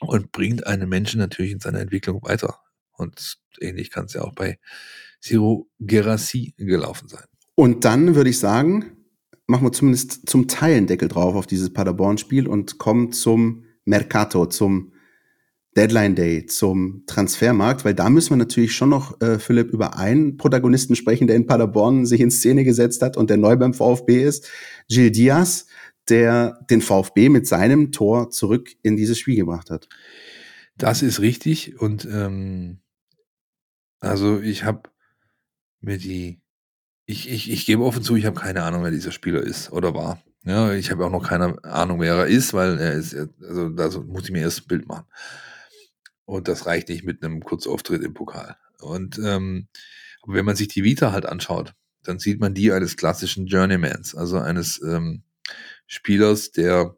und 0.00 0.32
bringt 0.32 0.66
einen 0.66 0.88
Menschen 0.88 1.18
natürlich 1.18 1.52
in 1.52 1.60
seiner 1.60 1.80
Entwicklung 1.80 2.22
weiter. 2.22 2.58
Und 2.92 3.38
ähnlich 3.60 3.90
kann 3.90 4.06
es 4.06 4.14
ja 4.14 4.22
auch 4.22 4.34
bei 4.34 4.58
Siro 5.20 5.68
Gerassi 5.78 6.54
gelaufen 6.56 7.08
sein. 7.08 7.24
Und 7.54 7.84
dann 7.84 8.14
würde 8.14 8.30
ich 8.30 8.38
sagen, 8.38 8.96
machen 9.46 9.66
wir 9.66 9.72
zumindest 9.72 10.28
zum 10.28 10.48
Teil 10.48 10.76
einen 10.76 10.86
Deckel 10.86 11.08
drauf 11.08 11.34
auf 11.34 11.46
dieses 11.46 11.72
Paderborn-Spiel 11.72 12.46
und 12.46 12.78
kommen 12.78 13.12
zum 13.12 13.64
Mercato, 13.84 14.46
zum 14.46 14.92
Deadline 15.78 16.16
Day, 16.16 16.44
zum 16.44 17.04
Transfermarkt, 17.06 17.84
weil 17.84 17.94
da 17.94 18.10
müssen 18.10 18.30
wir 18.30 18.36
natürlich 18.36 18.74
schon 18.74 18.88
noch, 18.88 19.20
äh, 19.20 19.38
Philipp, 19.38 19.70
über 19.70 19.96
einen 19.96 20.36
Protagonisten 20.36 20.96
sprechen, 20.96 21.28
der 21.28 21.36
in 21.36 21.46
Paderborn 21.46 22.04
sich 22.04 22.20
in 22.20 22.32
Szene 22.32 22.64
gesetzt 22.64 23.00
hat 23.00 23.16
und 23.16 23.30
der 23.30 23.36
neu 23.36 23.54
beim 23.56 23.72
VfB 23.72 24.24
ist, 24.24 24.50
Gil 24.88 25.12
Diaz, 25.12 25.66
der 26.08 26.58
den 26.68 26.80
VfB 26.80 27.28
mit 27.28 27.46
seinem 27.46 27.92
Tor 27.92 28.30
zurück 28.30 28.70
in 28.82 28.96
dieses 28.96 29.20
Spiel 29.20 29.36
gebracht 29.36 29.70
hat. 29.70 29.88
Das 30.76 31.00
ist 31.02 31.20
richtig 31.20 31.80
und 31.80 32.08
ähm, 32.10 32.80
also 34.00 34.40
ich 34.40 34.64
habe 34.64 34.90
mir 35.80 35.98
die, 35.98 36.40
ich, 37.06 37.30
ich, 37.30 37.52
ich 37.52 37.66
gebe 37.66 37.84
offen 37.84 38.02
zu, 38.02 38.16
ich 38.16 38.26
habe 38.26 38.40
keine 38.40 38.64
Ahnung, 38.64 38.82
wer 38.82 38.90
dieser 38.90 39.12
Spieler 39.12 39.42
ist 39.42 39.70
oder 39.70 39.94
war. 39.94 40.20
Ja, 40.44 40.72
ich 40.72 40.90
habe 40.90 41.06
auch 41.06 41.10
noch 41.10 41.22
keine 41.22 41.62
Ahnung, 41.62 42.00
wer 42.00 42.14
er 42.14 42.26
ist, 42.26 42.52
weil 42.52 42.78
er 42.78 42.94
ist, 42.94 43.14
also 43.42 43.68
da 43.68 43.90
muss 44.00 44.24
ich 44.24 44.32
mir 44.32 44.40
erst 44.40 44.62
ein 44.62 44.66
Bild 44.66 44.88
machen. 44.88 45.06
Und 46.28 46.46
das 46.46 46.66
reicht 46.66 46.90
nicht 46.90 47.04
mit 47.04 47.24
einem 47.24 47.42
Kurzauftritt 47.42 48.02
im 48.02 48.12
Pokal. 48.12 48.58
Und 48.80 49.18
ähm, 49.24 49.68
wenn 50.26 50.44
man 50.44 50.56
sich 50.56 50.68
die 50.68 50.84
Vita 50.84 51.10
halt 51.10 51.24
anschaut, 51.24 51.74
dann 52.04 52.18
sieht 52.18 52.38
man 52.38 52.52
die 52.52 52.70
eines 52.70 52.98
klassischen 52.98 53.46
Journeymans, 53.46 54.14
also 54.14 54.36
eines 54.36 54.78
ähm, 54.82 55.22
Spielers, 55.86 56.52
der, 56.52 56.94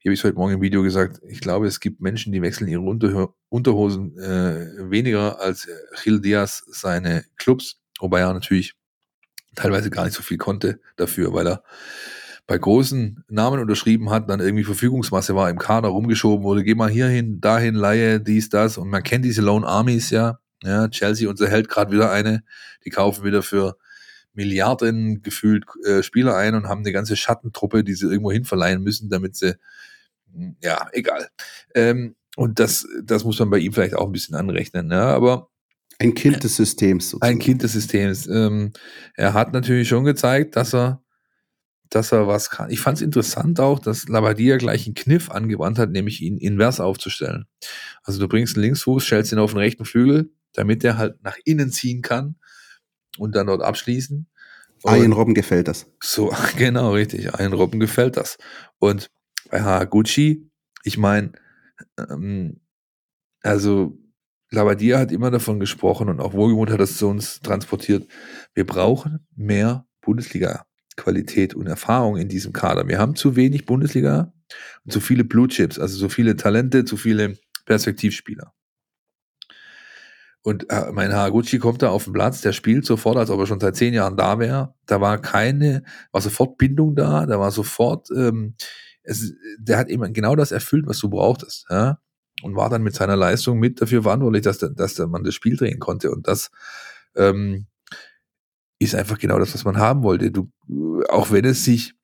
wie 0.00 0.10
habe 0.10 0.12
ich 0.12 0.22
heute 0.22 0.34
Morgen 0.36 0.52
im 0.52 0.60
Video 0.60 0.82
gesagt, 0.82 1.22
ich 1.26 1.40
glaube, 1.40 1.68
es 1.68 1.80
gibt 1.80 2.02
Menschen, 2.02 2.34
die 2.34 2.42
wechseln 2.42 2.68
ihre 2.68 2.82
Unterho 2.82 3.34
Unterhosen 3.48 4.18
äh, 4.18 4.90
weniger 4.90 5.40
als 5.40 5.66
Gil 6.04 6.20
Diaz 6.20 6.62
seine 6.66 7.24
Clubs, 7.36 7.80
wobei 7.98 8.20
er 8.20 8.34
natürlich 8.34 8.74
teilweise 9.54 9.88
gar 9.88 10.04
nicht 10.04 10.14
so 10.14 10.22
viel 10.22 10.36
konnte 10.36 10.80
dafür, 10.96 11.32
weil 11.32 11.48
er 11.48 11.64
bei 12.50 12.58
großen 12.58 13.22
Namen 13.28 13.60
unterschrieben 13.60 14.10
hat, 14.10 14.28
dann 14.28 14.40
irgendwie 14.40 14.64
Verfügungsmasse 14.64 15.36
war 15.36 15.48
im 15.50 15.58
Kader 15.58 15.90
rumgeschoben 15.90 16.44
wurde, 16.44 16.64
geh 16.64 16.74
mal 16.74 16.90
hierhin, 16.90 17.40
dahin, 17.40 17.76
Laie, 17.76 18.20
dies, 18.20 18.48
das. 18.48 18.76
Und 18.76 18.88
man 18.88 19.04
kennt 19.04 19.24
diese 19.24 19.40
Lone 19.40 19.64
Armies 19.64 20.10
ja. 20.10 20.40
Ja, 20.64 20.88
Chelsea 20.88 21.30
unterhält 21.30 21.68
gerade 21.68 21.92
wieder 21.92 22.10
eine. 22.10 22.42
Die 22.84 22.90
kaufen 22.90 23.22
wieder 23.22 23.44
für 23.44 23.76
Milliarden 24.32 25.22
gefühlt 25.22 25.64
äh, 25.86 26.02
Spieler 26.02 26.34
ein 26.34 26.56
und 26.56 26.66
haben 26.66 26.80
eine 26.80 26.90
ganze 26.90 27.14
Schattentruppe, 27.14 27.84
die 27.84 27.94
sie 27.94 28.06
irgendwo 28.06 28.32
hin 28.32 28.44
verleihen 28.44 28.82
müssen, 28.82 29.10
damit 29.10 29.36
sie, 29.36 29.54
ja, 30.60 30.88
egal. 30.90 31.28
Ähm, 31.76 32.16
und 32.34 32.58
das, 32.58 32.84
das 33.04 33.22
muss 33.22 33.38
man 33.38 33.50
bei 33.50 33.58
ihm 33.58 33.72
vielleicht 33.72 33.94
auch 33.94 34.06
ein 34.06 34.12
bisschen 34.12 34.34
anrechnen. 34.34 34.90
Ja, 34.90 35.14
aber 35.14 35.50
Ein 36.00 36.14
Kind 36.14 36.42
des 36.42 36.56
Systems. 36.56 37.10
Sozusagen. 37.10 37.32
Ein 37.32 37.38
Kind 37.38 37.62
des 37.62 37.74
Systems. 37.74 38.26
Ähm, 38.26 38.72
er 39.14 39.34
hat 39.34 39.52
natürlich 39.52 39.86
schon 39.88 40.02
gezeigt, 40.02 40.56
dass 40.56 40.74
er, 40.74 41.00
dass 41.90 42.12
er 42.12 42.28
was 42.28 42.50
kann. 42.50 42.70
Ich 42.70 42.80
fand 42.80 42.98
es 42.98 43.02
interessant 43.02 43.60
auch, 43.60 43.80
dass 43.80 44.08
Labadia 44.08 44.56
gleich 44.56 44.86
einen 44.86 44.94
Kniff 44.94 45.30
angewandt 45.30 45.78
hat, 45.78 45.90
nämlich 45.90 46.22
ihn 46.22 46.38
invers 46.38 46.80
aufzustellen. 46.80 47.46
Also 48.04 48.20
du 48.20 48.28
bringst 48.28 48.56
einen 48.56 48.64
Linksfuß, 48.64 49.04
stellst 49.04 49.32
ihn 49.32 49.38
auf 49.38 49.52
den 49.52 49.58
rechten 49.58 49.84
Flügel, 49.84 50.32
damit 50.52 50.84
er 50.84 50.96
halt 50.96 51.22
nach 51.22 51.36
innen 51.44 51.70
ziehen 51.70 52.00
kann 52.00 52.36
und 53.18 53.34
dann 53.34 53.48
dort 53.48 53.62
abschließen. 53.62 54.28
Ian 54.86 55.12
Robben 55.12 55.34
gefällt 55.34 55.68
das. 55.68 55.86
So, 56.02 56.32
genau, 56.56 56.92
richtig. 56.92 57.26
Ian 57.38 57.52
Robben 57.52 57.80
gefällt 57.80 58.16
das. 58.16 58.38
Und 58.78 59.10
bei 59.50 59.60
Haraguchi, 59.60 60.48
ich 60.84 60.96
meine, 60.96 61.32
ähm, 61.98 62.60
also 63.42 63.98
Labadia 64.50 64.98
hat 64.98 65.12
immer 65.12 65.30
davon 65.30 65.60
gesprochen 65.60 66.08
und 66.08 66.20
auch 66.20 66.32
Wohlgemut 66.32 66.70
hat 66.70 66.80
das 66.80 66.96
zu 66.96 67.08
uns 67.08 67.40
transportiert. 67.40 68.08
Wir 68.54 68.66
brauchen 68.66 69.26
mehr 69.34 69.86
Bundesliga-Qualität 70.96 71.54
und 71.54 71.66
Erfahrung 71.66 72.16
in 72.16 72.28
diesem 72.28 72.52
Kader. 72.52 72.86
Wir 72.88 72.98
haben 72.98 73.14
zu 73.14 73.36
wenig 73.36 73.66
Bundesliga 73.66 74.32
und 74.84 74.92
zu 74.92 75.00
viele 75.00 75.24
Blue 75.24 75.48
Chips, 75.48 75.78
also 75.78 75.96
so 75.96 76.08
viele 76.08 76.36
Talente, 76.36 76.84
zu 76.84 76.96
viele 76.96 77.38
Perspektivspieler. 77.66 78.52
Und 80.42 80.70
äh, 80.70 80.90
mein 80.92 81.12
Haraguchi 81.12 81.58
kommt 81.58 81.82
da 81.82 81.90
auf 81.90 82.04
den 82.04 82.14
Platz, 82.14 82.40
der 82.40 82.52
spielt 82.52 82.86
sofort, 82.86 83.18
als 83.18 83.30
ob 83.30 83.40
er 83.40 83.46
schon 83.46 83.60
seit 83.60 83.76
zehn 83.76 83.92
Jahren 83.92 84.16
da 84.16 84.38
wäre. 84.38 84.74
Da 84.86 85.00
war 85.00 85.20
keine, 85.20 85.82
war 86.12 86.22
sofort 86.22 86.56
Bindung 86.56 86.94
da, 86.94 87.26
da 87.26 87.38
war 87.38 87.50
sofort, 87.50 88.08
ähm, 88.10 88.54
es, 89.02 89.34
der 89.58 89.76
hat 89.76 89.88
eben 89.88 90.12
genau 90.14 90.36
das 90.36 90.50
erfüllt, 90.50 90.86
was 90.86 90.98
du 90.98 91.10
brauchtest. 91.10 91.66
Ja? 91.68 91.98
Und 92.42 92.56
war 92.56 92.70
dann 92.70 92.82
mit 92.82 92.94
seiner 92.94 93.16
Leistung 93.16 93.58
mit 93.58 93.82
dafür 93.82 94.02
verantwortlich, 94.02 94.42
dass, 94.42 94.58
dass 94.58 94.98
man 94.98 95.24
das 95.24 95.34
Spiel 95.34 95.56
drehen 95.56 95.78
konnte. 95.78 96.10
Und 96.10 96.26
das 96.26 96.50
ähm, 97.14 97.66
ist 98.80 98.94
einfach 98.94 99.18
genau 99.18 99.38
das, 99.38 99.54
was 99.54 99.64
man 99.64 99.76
haben 99.76 100.02
wollte. 100.02 100.32
Du, 100.32 100.50
auch 101.08 101.30
wenn 101.30 101.44
es 101.44 101.64
sich, 101.64 101.94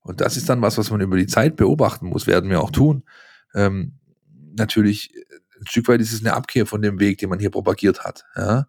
und 0.00 0.20
das 0.20 0.36
ist 0.36 0.48
dann 0.48 0.62
was, 0.62 0.78
was 0.78 0.90
man 0.90 1.00
über 1.00 1.16
die 1.16 1.26
Zeit 1.26 1.56
beobachten 1.56 2.06
muss, 2.06 2.26
werden 2.26 2.50
wir 2.50 2.60
auch 2.60 2.70
tun. 2.70 3.02
Ähm, 3.54 3.98
natürlich 4.56 5.10
ein 5.58 5.66
Stück 5.66 5.88
weit 5.88 6.00
ist 6.00 6.12
es 6.12 6.20
eine 6.20 6.34
Abkehr 6.34 6.66
von 6.66 6.82
dem 6.82 7.00
Weg, 7.00 7.18
den 7.18 7.30
man 7.30 7.40
hier 7.40 7.50
propagiert 7.50 8.04
hat. 8.04 8.24
Ja? 8.36 8.68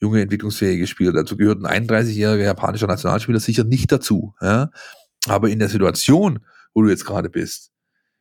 Junge, 0.00 0.22
entwicklungsfähige 0.22 0.86
Spieler. 0.86 1.12
Dazu 1.12 1.36
gehört 1.36 1.64
ein 1.64 1.86
31-jähriger 1.88 2.44
japanischer 2.44 2.86
Nationalspieler 2.86 3.40
sicher 3.40 3.64
nicht 3.64 3.90
dazu. 3.90 4.34
Ja? 4.40 4.70
Aber 5.26 5.48
in 5.50 5.58
der 5.58 5.68
Situation, 5.68 6.38
wo 6.74 6.82
du 6.82 6.88
jetzt 6.88 7.04
gerade 7.04 7.28
bist, 7.28 7.72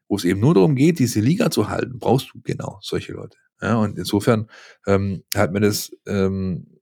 wo 0.08 0.16
es 0.16 0.26
eben 0.26 0.40
nur 0.40 0.56
darum 0.56 0.76
geht, 0.76 0.98
diese 0.98 1.20
Liga 1.20 1.52
zu 1.52 1.70
halten, 1.70 2.00
brauchst 2.00 2.34
du 2.34 2.42
genau 2.44 2.80
solche 2.82 3.14
Leute. 3.14 3.38
Ja? 3.62 3.76
Und 3.76 4.00
insofern 4.00 4.50
ähm, 4.88 5.24
hat 5.36 5.54
mir 5.54 5.60
das 5.60 5.92
ähm, 6.08 6.77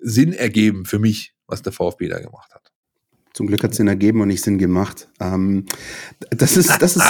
Sinn 0.00 0.32
ergeben 0.32 0.84
für 0.84 0.98
mich, 0.98 1.34
was 1.46 1.62
der 1.62 1.72
VfB 1.72 2.08
da 2.08 2.18
gemacht 2.18 2.54
hat. 2.54 2.72
Zum 3.32 3.46
Glück 3.46 3.62
hat 3.62 3.70
es 3.70 3.76
Sinn 3.76 3.86
ergeben 3.86 4.20
und 4.20 4.28
nicht 4.28 4.42
Sinn 4.42 4.58
gemacht. 4.58 5.08
Ähm, 5.20 5.66
das 6.30 6.56
ist, 6.56 6.70
das 6.80 6.96
ist 6.96 7.04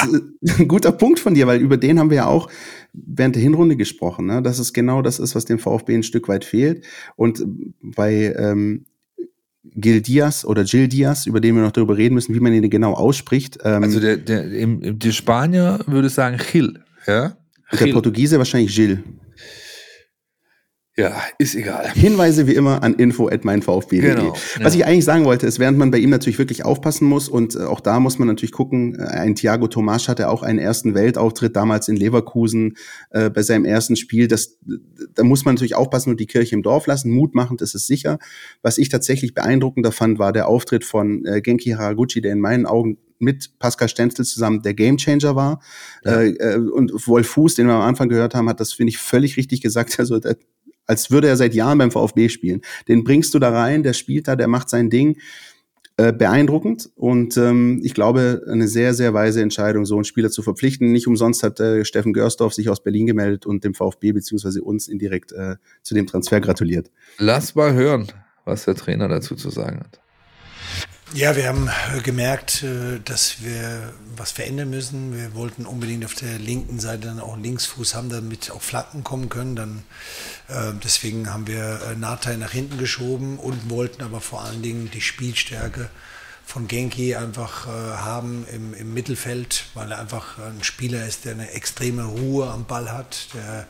ein 0.58 0.68
guter 0.68 0.92
Punkt 0.92 1.18
von 1.18 1.34
dir, 1.34 1.46
weil 1.46 1.60
über 1.60 1.78
den 1.78 1.98
haben 1.98 2.10
wir 2.10 2.18
ja 2.18 2.26
auch 2.26 2.50
während 2.92 3.36
der 3.36 3.42
Hinrunde 3.42 3.76
gesprochen. 3.76 4.26
Ne? 4.26 4.42
Dass 4.42 4.58
es 4.58 4.72
genau 4.72 5.00
das 5.00 5.18
ist, 5.18 5.34
was 5.34 5.46
dem 5.46 5.58
VfB 5.58 5.94
ein 5.94 6.02
Stück 6.02 6.28
weit 6.28 6.44
fehlt. 6.44 6.84
Und 7.16 7.42
bei 7.80 8.34
ähm, 8.36 8.84
Gil 9.64 10.02
Diaz 10.02 10.44
oder 10.44 10.64
Gil 10.64 10.88
Diaz, 10.88 11.26
über 11.26 11.40
den 11.40 11.54
wir 11.54 11.62
noch 11.62 11.72
darüber 11.72 11.96
reden 11.96 12.14
müssen, 12.14 12.34
wie 12.34 12.40
man 12.40 12.52
ihn 12.52 12.68
genau 12.68 12.92
ausspricht. 12.92 13.58
Ähm, 13.64 13.82
also 13.82 14.00
der, 14.00 14.18
der, 14.18 14.50
im, 14.52 14.98
der 14.98 15.12
Spanier 15.12 15.80
würde 15.86 16.10
sagen 16.10 16.38
Gil, 16.52 16.80
ja? 17.06 17.36
Der 17.78 17.92
Portugiese 17.92 18.38
wahrscheinlich 18.38 18.74
Gil. 18.74 19.04
Ja, 21.00 21.22
ist 21.38 21.54
egal. 21.54 21.90
Hinweise 21.94 22.46
wie 22.46 22.54
immer 22.54 22.82
an 22.82 22.94
info 22.94 23.28
at 23.28 23.42
meinvfb.de. 23.44 24.00
Genau, 24.00 24.36
Was 24.60 24.74
ja. 24.74 24.80
ich 24.80 24.86
eigentlich 24.86 25.06
sagen 25.06 25.24
wollte, 25.24 25.46
ist, 25.46 25.58
während 25.58 25.78
man 25.78 25.90
bei 25.90 25.96
ihm 25.96 26.10
natürlich 26.10 26.38
wirklich 26.38 26.64
aufpassen 26.64 27.06
muss 27.08 27.28
und 27.28 27.56
äh, 27.56 27.60
auch 27.60 27.80
da 27.80 28.00
muss 28.00 28.18
man 28.18 28.28
natürlich 28.28 28.52
gucken, 28.52 28.96
äh, 28.98 29.04
ein 29.04 29.34
Thiago 29.34 29.66
Tomasch 29.66 30.08
hatte 30.08 30.28
auch 30.28 30.42
einen 30.42 30.58
ersten 30.58 30.94
Weltauftritt 30.94 31.56
damals 31.56 31.88
in 31.88 31.96
Leverkusen 31.96 32.76
äh, 33.10 33.30
bei 33.30 33.42
seinem 33.42 33.64
ersten 33.64 33.96
Spiel. 33.96 34.28
Das, 34.28 34.58
da 35.14 35.24
muss 35.24 35.46
man 35.46 35.54
natürlich 35.54 35.74
aufpassen 35.74 36.10
und 36.10 36.20
die 36.20 36.26
Kirche 36.26 36.54
im 36.54 36.62
Dorf 36.62 36.86
lassen. 36.86 37.10
Mutmachend 37.10 37.62
ist 37.62 37.74
es 37.74 37.86
sicher. 37.86 38.18
Was 38.60 38.76
ich 38.76 38.90
tatsächlich 38.90 39.32
beeindruckender 39.32 39.92
fand, 39.92 40.18
war 40.18 40.32
der 40.32 40.48
Auftritt 40.48 40.84
von 40.84 41.24
äh, 41.24 41.40
Genki 41.40 41.70
Haraguchi, 41.70 42.20
der 42.20 42.32
in 42.32 42.40
meinen 42.40 42.66
Augen 42.66 42.98
mit 43.20 43.58
Pascal 43.58 43.88
Stenzel 43.88 44.24
zusammen 44.24 44.62
der 44.62 44.74
Gamechanger 44.74 45.36
war. 45.36 45.60
Ja. 46.04 46.20
Äh, 46.20 46.30
äh, 46.30 46.56
und 46.56 47.06
Wolf 47.06 47.28
Fuß, 47.28 47.54
den 47.54 47.66
wir 47.66 47.74
am 47.74 47.82
Anfang 47.82 48.08
gehört 48.08 48.34
haben, 48.34 48.48
hat 48.48 48.60
das, 48.60 48.72
finde 48.72 48.90
ich, 48.90 48.98
völlig 48.98 49.36
richtig 49.36 49.60
gesagt. 49.60 49.90
Also 50.00 50.18
der, 50.18 50.36
als 50.90 51.12
würde 51.12 51.28
er 51.28 51.36
seit 51.36 51.54
Jahren 51.54 51.78
beim 51.78 51.92
VfB 51.92 52.28
spielen. 52.28 52.62
Den 52.88 53.04
bringst 53.04 53.32
du 53.32 53.38
da 53.38 53.50
rein, 53.50 53.84
der 53.84 53.92
spielt 53.92 54.26
da, 54.26 54.34
der 54.34 54.48
macht 54.48 54.68
sein 54.68 54.90
Ding. 54.90 55.16
Äh, 55.96 56.14
beeindruckend 56.14 56.88
und 56.94 57.36
ähm, 57.36 57.80
ich 57.84 57.92
glaube, 57.92 58.42
eine 58.48 58.68
sehr, 58.68 58.94
sehr 58.94 59.12
weise 59.12 59.42
Entscheidung, 59.42 59.84
so 59.84 59.96
einen 59.96 60.04
Spieler 60.04 60.30
zu 60.30 60.40
verpflichten. 60.40 60.92
Nicht 60.92 61.06
umsonst 61.06 61.42
hat 61.42 61.60
äh, 61.60 61.84
Steffen 61.84 62.14
Görsdorf 62.14 62.54
sich 62.54 62.70
aus 62.70 62.82
Berlin 62.82 63.06
gemeldet 63.06 63.44
und 63.44 63.64
dem 63.64 63.74
VfB 63.74 64.12
beziehungsweise 64.12 64.62
uns 64.62 64.88
indirekt 64.88 65.32
äh, 65.32 65.56
zu 65.82 65.94
dem 65.94 66.06
Transfer 66.06 66.40
gratuliert. 66.40 66.90
Lass 67.18 67.54
mal 67.54 67.74
hören, 67.74 68.06
was 68.46 68.64
der 68.64 68.76
Trainer 68.76 69.08
dazu 69.08 69.34
zu 69.34 69.50
sagen 69.50 69.80
hat. 69.80 70.00
Ja, 71.12 71.34
wir 71.34 71.48
haben 71.48 71.68
äh, 71.68 72.00
gemerkt, 72.02 72.62
äh, 72.62 73.00
dass 73.04 73.42
wir 73.42 73.92
was 74.16 74.30
verändern 74.30 74.70
müssen. 74.70 75.12
Wir 75.12 75.34
wollten 75.34 75.66
unbedingt 75.66 76.04
auf 76.04 76.14
der 76.14 76.38
linken 76.38 76.78
Seite 76.78 77.08
dann 77.08 77.18
auch 77.18 77.32
einen 77.32 77.42
Linksfuß 77.42 77.96
haben, 77.96 78.10
damit 78.10 78.52
auch 78.52 78.62
Flanken 78.62 79.02
kommen 79.02 79.28
können. 79.28 79.56
Dann, 79.56 79.82
äh, 80.46 80.72
deswegen 80.84 81.28
haben 81.32 81.48
wir 81.48 81.96
Nahtei 81.98 82.36
nach 82.36 82.52
hinten 82.52 82.78
geschoben 82.78 83.40
und 83.40 83.70
wollten 83.70 84.02
aber 84.04 84.20
vor 84.20 84.42
allen 84.42 84.62
Dingen 84.62 84.88
die 84.92 85.00
Spielstärke 85.00 85.90
von 86.46 86.68
Genki 86.68 87.14
einfach 87.14 87.66
haben 87.66 88.44
im, 88.52 88.74
im 88.74 88.92
Mittelfeld, 88.92 89.66
weil 89.74 89.92
er 89.92 90.00
einfach 90.00 90.38
ein 90.38 90.64
Spieler 90.64 91.06
ist, 91.06 91.24
der 91.24 91.34
eine 91.34 91.52
extreme 91.52 92.02
Ruhe 92.02 92.50
am 92.50 92.64
Ball 92.64 92.90
hat, 92.90 93.28
der 93.34 93.68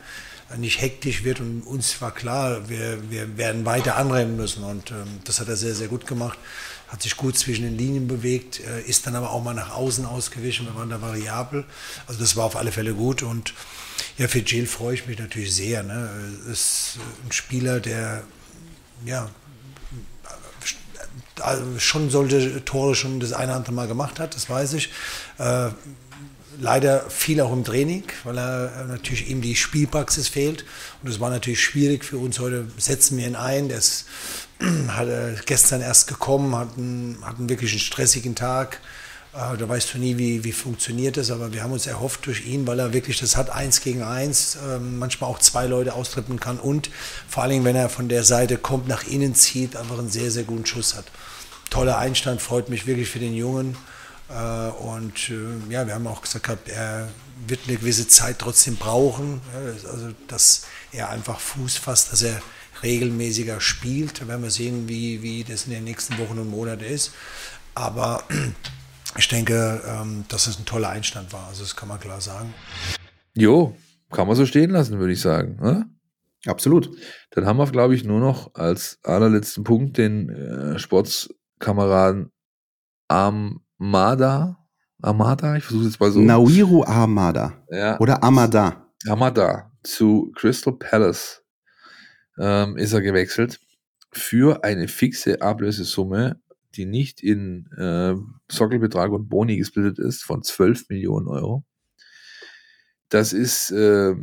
nicht 0.57 0.81
hektisch 0.81 1.23
wird 1.23 1.41
und 1.41 1.61
uns 1.61 2.01
war 2.01 2.11
klar, 2.11 2.71
wir, 2.71 3.11
wir 3.11 3.37
werden 3.37 3.67
weiter 3.67 3.97
anrennen 3.97 4.35
müssen 4.35 4.65
und 4.65 4.91
ähm, 4.93 5.21
das 5.25 5.41
hat 5.41 5.49
er 5.49 5.57
sehr, 5.57 5.75
sehr 5.75 5.89
gut 5.89 6.07
gemacht 6.07 6.39
hat 6.91 7.03
sich 7.03 7.17
gut 7.17 7.39
zwischen 7.39 7.63
den 7.63 7.79
Linien 7.79 8.09
bewegt, 8.09 8.61
äh, 8.61 8.83
ist 8.83 9.07
dann 9.07 9.15
aber 9.15 9.31
auch 9.31 9.43
mal 9.43 9.55
nach 9.55 9.71
außen 9.71 10.05
ausgewichen, 10.05 10.67
wir 10.67 10.75
waren 10.75 10.91
da 10.91 11.01
variabel. 11.01 11.65
Also 12.07 12.21
das 12.21 12.37
war 12.37 12.45
auf 12.45 12.57
alle 12.57 12.73
Fälle 12.73 12.95
gut 12.95 13.23
und 13.23 13.55
ja, 14.19 14.29
für 14.29 14.41
Jill 14.41 14.67
freue 14.67 14.95
ich 14.95 15.07
mich 15.07 15.19
natürlich 15.19 15.55
sehr. 15.55 15.83
Ne? 15.83 16.11
Ist 16.51 16.99
ein 17.25 17.33
Spieler, 17.33 17.81
der 17.81 18.23
ja 19.05 19.29
schon 21.79 22.11
solche 22.11 22.65
Tore 22.65 22.95
schon 22.95 23.21
das 23.21 23.33
eine 23.33 23.53
oder 23.53 23.57
andere 23.57 23.73
Mal 23.73 23.89
gemacht 23.89 24.21
hat, 24.21 24.35
das 24.35 24.51
weiß 24.51 24.75
ich. 24.75 24.91
Äh, 25.39 25.71
leider 26.59 27.09
viel 27.09 27.41
auch 27.41 27.53
im 27.53 27.65
Training, 27.65 28.05
weil 28.25 28.39
er 28.39 28.85
natürlich 28.89 29.31
ihm 29.31 29.41
die 29.41 29.57
Spielpraxis 29.57 30.29
fehlt. 30.29 30.65
Und 31.03 31.09
es 31.09 31.21
war 31.21 31.31
natürlich 31.31 31.63
schwierig 31.63 32.05
für 32.05 32.19
uns 32.19 32.39
heute. 32.39 32.67
Setzen 32.77 33.17
wir 33.17 33.27
ihn 33.27 33.37
ein. 33.37 33.69
Der 33.69 33.79
ist 33.79 34.07
hat 34.89 35.09
er 35.09 35.33
gestern 35.47 35.81
erst 35.81 36.07
gekommen, 36.07 36.55
hat 36.55 36.77
einen, 36.77 37.49
wirklich 37.49 37.73
einen 37.73 37.81
stressigen 37.81 38.35
Tag. 38.35 38.81
Äh, 39.33 39.57
da 39.57 39.69
weißt 39.69 39.95
du 39.95 39.99
nie, 39.99 40.19
wie, 40.19 40.45
wie 40.45 40.53
funktioniert 40.53 41.17
das, 41.17 41.31
aber 41.31 41.53
wir 41.53 41.63
haben 41.63 41.73
uns 41.73 41.87
erhofft 41.87 42.27
durch 42.27 42.47
ihn, 42.47 42.67
weil 42.67 42.79
er 42.79 42.93
wirklich 42.93 43.19
das 43.19 43.37
hat, 43.37 43.51
eins 43.51 43.81
gegen 43.81 44.03
eins, 44.03 44.57
äh, 44.57 44.79
manchmal 44.79 45.31
auch 45.31 45.39
zwei 45.39 45.67
Leute 45.67 45.95
austrippen 45.95 46.41
kann 46.41 46.59
und 46.59 46.91
vor 47.29 47.47
Dingen, 47.49 47.65
wenn 47.65 47.77
er 47.77 47.89
von 47.89 48.09
der 48.09 48.25
Seite 48.25 48.59
kommt, 48.59 48.89
nach 48.89 49.05
innen 49.05 49.35
zieht, 49.35 49.77
einfach 49.77 49.99
einen 49.99 50.11
sehr, 50.11 50.31
sehr 50.31 50.45
guten 50.45 50.67
Schuss 50.67 50.95
hat. 50.95 51.05
Toller 51.71 51.99
Einstand, 51.99 52.43
freut 52.43 52.69
mich 52.69 52.87
wirklich 52.87 53.09
für 53.09 53.21
den 53.21 53.35
Jungen. 53.35 53.77
Äh, 54.29 54.71
und 54.83 55.31
äh, 55.31 55.73
ja, 55.73 55.87
wir 55.87 55.95
haben 55.95 56.07
auch 56.07 56.23
gesagt, 56.23 56.69
er 56.69 57.09
wird 57.47 57.61
eine 57.67 57.79
gewisse 57.79 58.07
Zeit 58.09 58.39
trotzdem 58.39 58.77
brauchen, 58.77 59.41
also 59.91 60.11
dass 60.29 60.65
er 60.93 61.09
einfach 61.09 61.41
Fuß 61.41 61.79
fasst, 61.79 62.13
dass 62.13 62.21
er 62.21 62.43
regelmäßiger 62.83 63.61
spielt. 63.61 64.21
Da 64.21 64.29
werden 64.29 64.43
wir 64.43 64.51
sehen, 64.51 64.89
wie, 64.89 65.23
wie 65.23 65.45
das 65.45 65.67
in 65.67 65.73
den 65.73 65.85
nächsten 65.85 66.19
Wochen 66.19 66.39
und 66.39 66.51
Monaten 66.51 66.85
ist. 66.85 67.13
Aber 67.75 68.23
ich 69.19 69.29
denke, 69.29 69.83
ähm, 69.87 70.25
dass 70.29 70.47
es 70.47 70.59
ein 70.59 70.67
toller 70.67 70.91
Einstand 70.91 71.33
war. 71.33 71.49
Also 71.49 71.63
das 71.63 71.77
kann 71.77 71.89
man 71.89 72.01
klar 72.01 72.21
sagen. 72.21 72.55
Jo, 73.35 73.77
kann 74.11 74.27
man 74.27 74.37
so 74.37 74.47
stehen 74.47 74.71
lassen, 74.71 74.99
würde 74.99 75.13
ich 75.13 75.21
sagen. 75.21 75.59
Ne? 75.61 75.87
Absolut. 76.47 76.91
Dann 77.31 77.47
haben 77.47 77.59
wir, 77.59 77.67
glaube 77.67 77.95
ich, 77.95 78.05
nur 78.05 78.21
noch 78.21 78.55
als 78.55 78.99
allerletzten 79.03 79.65
Punkt 79.65 79.99
den 79.99 80.31
äh, 80.31 80.79
Sportskameraden 80.79 82.31
Amada. 83.09 84.57
Amada, 85.03 85.57
ich 85.57 85.65
versuche 85.65 85.87
es 85.87 85.93
jetzt 85.93 86.01
mal 86.01 86.11
so. 86.11 86.21
Naoiru 86.21 86.85
Amada. 86.85 87.65
Ja. 87.71 87.99
Oder 88.01 88.23
Amada. 88.23 88.87
Amada 89.09 89.71
zu 89.83 90.31
Crystal 90.35 90.75
Palace 90.75 91.40
ähm, 92.39 92.77
ist 92.77 92.93
er 92.93 93.01
gewechselt 93.01 93.61
für 94.13 94.65
eine 94.65 94.89
fixe 94.89 95.41
Ablösesumme, 95.41 96.41
die 96.75 96.87
nicht 96.87 97.23
in 97.23 97.67
äh, 97.77 98.15
Sockelbetrag 98.53 99.11
und 99.11 99.29
Boni 99.29 99.57
gesplittet 99.57 99.99
ist, 99.99 100.23
von 100.23 100.43
12 100.43 100.89
Millionen 100.89 101.29
Euro. 101.29 101.65
Das 103.09 103.33
ist, 103.33 103.71
äh, 103.73 104.15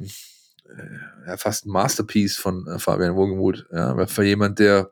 ja, 1.26 1.38
fast 1.38 1.66
ein 1.66 1.72
Masterpiece 1.72 2.38
von 2.38 2.68
äh, 2.68 2.80
Fabian 2.80 3.16
Wohlgemuth. 3.16 3.66
Ja, 3.72 4.08
für 4.08 4.24
jemand, 4.24 4.60
der 4.60 4.92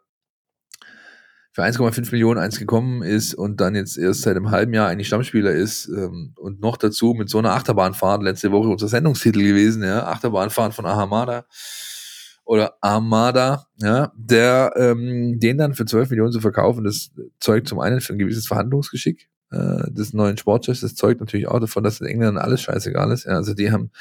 für 1.54 1.64
1,5 1.64 2.12
Millionen 2.12 2.40
eins 2.42 2.60
gekommen 2.60 3.02
ist 3.02 3.34
und 3.34 3.62
dann 3.62 3.76
jetzt 3.76 3.98
erst 3.98 4.24
seit 4.24 4.36
einem 4.36 4.52
halben 4.52 4.74
Jahr 4.74 4.90
eigentlich 4.90 5.08
Stammspieler 5.08 5.52
ist 5.52 5.88
ähm, 5.88 6.34
und 6.36 6.60
noch 6.60 6.76
dazu 6.76 7.14
mit 7.14 7.30
so 7.30 7.38
einer 7.38 7.54
Achterbahnfahrt, 7.54 8.22
letzte 8.24 8.52
Woche 8.52 8.68
unser 8.68 8.90
Sendungstitel 8.90 9.42
gewesen, 9.42 9.82
ja, 9.82 10.06
Achterbahnfahrt 10.06 10.74
von 10.74 10.86
Ahamada 10.86 11.46
oder 12.46 12.78
Armada, 12.82 13.66
ja, 13.78 14.14
der 14.16 14.74
ähm, 14.78 15.40
den 15.40 15.58
dann 15.58 15.74
für 15.74 15.86
12 15.86 16.12
Millionen 16.12 16.32
zu 16.32 16.40
verkaufen, 16.40 16.84
das 16.84 17.12
zeugt 17.40 17.68
zum 17.68 17.80
einen 17.80 18.02
für 18.02 18.14
ein 18.14 18.20
gewisses 18.20 18.48
Verhandlungsgeschick 18.48 19.30
äh, 19.52 19.92
des 19.92 20.14
neuen 20.14 20.38
Sportchefs, 20.38 20.82
das 20.82 20.96
zeugt 20.96 21.20
natürlich 21.20 21.48
auch 21.48 21.60
davon, 21.60 21.84
dass 21.84 21.98
den 21.98 22.08
Engländern 22.08 22.38
alles 22.38 22.62
scheißegal 22.62 23.12
ist. 23.12 23.26
Ja, 23.26 23.34
also 23.34 23.54
die 23.54 23.72
haben, 23.72 23.92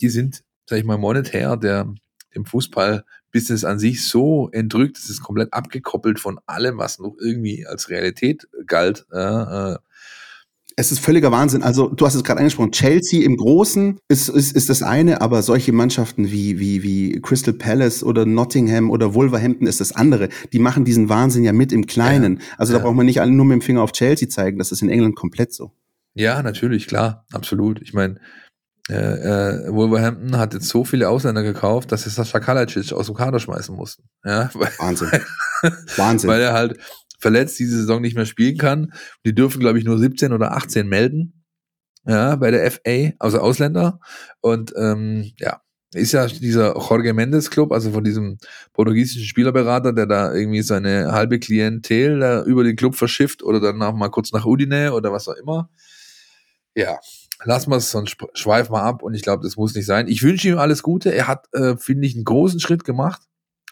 die 0.00 0.08
sind, 0.08 0.44
sag 0.66 0.78
ich 0.78 0.84
mal, 0.84 0.96
monetär 0.96 1.56
der 1.56 1.92
dem 2.34 2.44
Fußball-Business 2.44 3.64
an 3.64 3.78
sich 3.78 4.06
so 4.06 4.48
entrückt, 4.52 4.98
es 4.98 5.10
ist 5.10 5.22
komplett 5.22 5.52
abgekoppelt 5.52 6.18
von 6.18 6.40
allem, 6.46 6.78
was 6.78 6.98
noch 6.98 7.14
irgendwie 7.18 7.66
als 7.66 7.90
Realität 7.90 8.48
galt. 8.66 9.06
Äh, 9.12 9.18
äh, 9.18 9.76
es 10.76 10.92
ist 10.92 11.00
völliger 11.00 11.32
Wahnsinn. 11.32 11.62
Also 11.62 11.88
du 11.88 12.06
hast 12.06 12.14
es 12.14 12.24
gerade 12.24 12.38
angesprochen. 12.38 12.72
Chelsea 12.72 13.24
im 13.24 13.36
Großen 13.36 13.98
ist, 14.08 14.28
ist, 14.28 14.54
ist 14.56 14.68
das 14.70 14.82
eine, 14.82 15.20
aber 15.20 15.42
solche 15.42 15.72
Mannschaften 15.72 16.30
wie, 16.30 16.58
wie, 16.58 16.82
wie 16.82 17.20
Crystal 17.20 17.54
Palace 17.54 18.02
oder 18.02 18.26
Nottingham 18.26 18.90
oder 18.90 19.14
Wolverhampton 19.14 19.66
ist 19.66 19.80
das 19.80 19.92
andere. 19.92 20.28
Die 20.52 20.58
machen 20.58 20.84
diesen 20.84 21.08
Wahnsinn 21.08 21.44
ja 21.44 21.52
mit 21.52 21.72
im 21.72 21.86
Kleinen. 21.86 22.38
Ja, 22.38 22.44
also 22.58 22.72
da 22.72 22.78
ja. 22.78 22.84
braucht 22.84 22.96
man 22.96 23.06
nicht 23.06 23.20
alle 23.20 23.32
nur 23.32 23.44
mit 23.44 23.54
dem 23.54 23.62
Finger 23.62 23.82
auf 23.82 23.92
Chelsea 23.92 24.28
zeigen. 24.28 24.58
Das 24.58 24.72
ist 24.72 24.82
in 24.82 24.88
England 24.88 25.16
komplett 25.16 25.52
so. 25.52 25.72
Ja, 26.14 26.42
natürlich, 26.42 26.86
klar, 26.86 27.24
absolut. 27.32 27.80
Ich 27.80 27.94
meine, 27.94 28.20
äh, 28.90 28.94
äh, 28.94 29.72
Wolverhampton 29.72 30.36
hat 30.36 30.54
jetzt 30.54 30.68
so 30.68 30.84
viele 30.84 31.08
Ausländer 31.08 31.42
gekauft, 31.42 31.92
dass 31.92 32.02
sie 32.02 32.10
Sascha 32.10 32.40
Kalajdzic 32.40 32.92
aus 32.92 33.06
dem 33.06 33.14
Kader 33.14 33.38
schmeißen 33.38 33.74
mussten. 33.74 34.08
Ja, 34.24 34.50
Wahnsinn. 34.78 35.08
Wahnsinn. 35.96 36.28
Weil 36.28 36.40
er 36.40 36.52
halt 36.52 36.78
verletzt 37.22 37.58
diese 37.58 37.76
Saison 37.78 38.02
nicht 38.02 38.16
mehr 38.16 38.26
spielen 38.26 38.58
kann. 38.58 38.92
Die 39.24 39.34
dürfen, 39.34 39.60
glaube 39.60 39.78
ich, 39.78 39.84
nur 39.84 39.98
17 39.98 40.32
oder 40.32 40.56
18 40.56 40.86
melden. 40.88 41.44
Ja, 42.04 42.34
bei 42.36 42.50
der 42.50 42.70
FA, 42.70 43.12
also 43.20 43.38
Ausländer. 43.38 44.00
Und 44.40 44.74
ähm, 44.76 45.32
ja, 45.38 45.62
ist 45.94 46.12
ja 46.12 46.26
dieser 46.26 46.74
Jorge 46.74 47.14
Mendes 47.14 47.50
Club, 47.50 47.70
also 47.70 47.92
von 47.92 48.02
diesem 48.02 48.38
portugiesischen 48.72 49.24
Spielerberater, 49.24 49.92
der 49.92 50.06
da 50.06 50.34
irgendwie 50.34 50.62
seine 50.62 51.12
halbe 51.12 51.38
Klientel 51.38 52.18
da 52.18 52.42
über 52.42 52.64
den 52.64 52.76
Club 52.76 52.96
verschifft 52.96 53.42
oder 53.42 53.60
dann 53.60 53.76
mal 53.76 54.08
kurz 54.08 54.32
nach 54.32 54.44
Udine 54.44 54.94
oder 54.94 55.12
was 55.12 55.28
auch 55.28 55.36
immer. 55.36 55.70
Ja, 56.74 56.98
lassen 57.44 57.70
wir 57.70 57.76
es, 57.76 57.90
sonst 57.90 58.16
schweifen 58.34 58.72
wir 58.72 58.82
ab 58.82 59.02
und 59.02 59.14
ich 59.14 59.22
glaube, 59.22 59.44
das 59.44 59.56
muss 59.56 59.74
nicht 59.74 59.86
sein. 59.86 60.08
Ich 60.08 60.22
wünsche 60.22 60.48
ihm 60.48 60.58
alles 60.58 60.82
Gute. 60.82 61.14
Er 61.14 61.28
hat, 61.28 61.46
äh, 61.52 61.76
finde 61.76 62.06
ich, 62.06 62.14
einen 62.16 62.24
großen 62.24 62.58
Schritt 62.58 62.84
gemacht. 62.84 63.22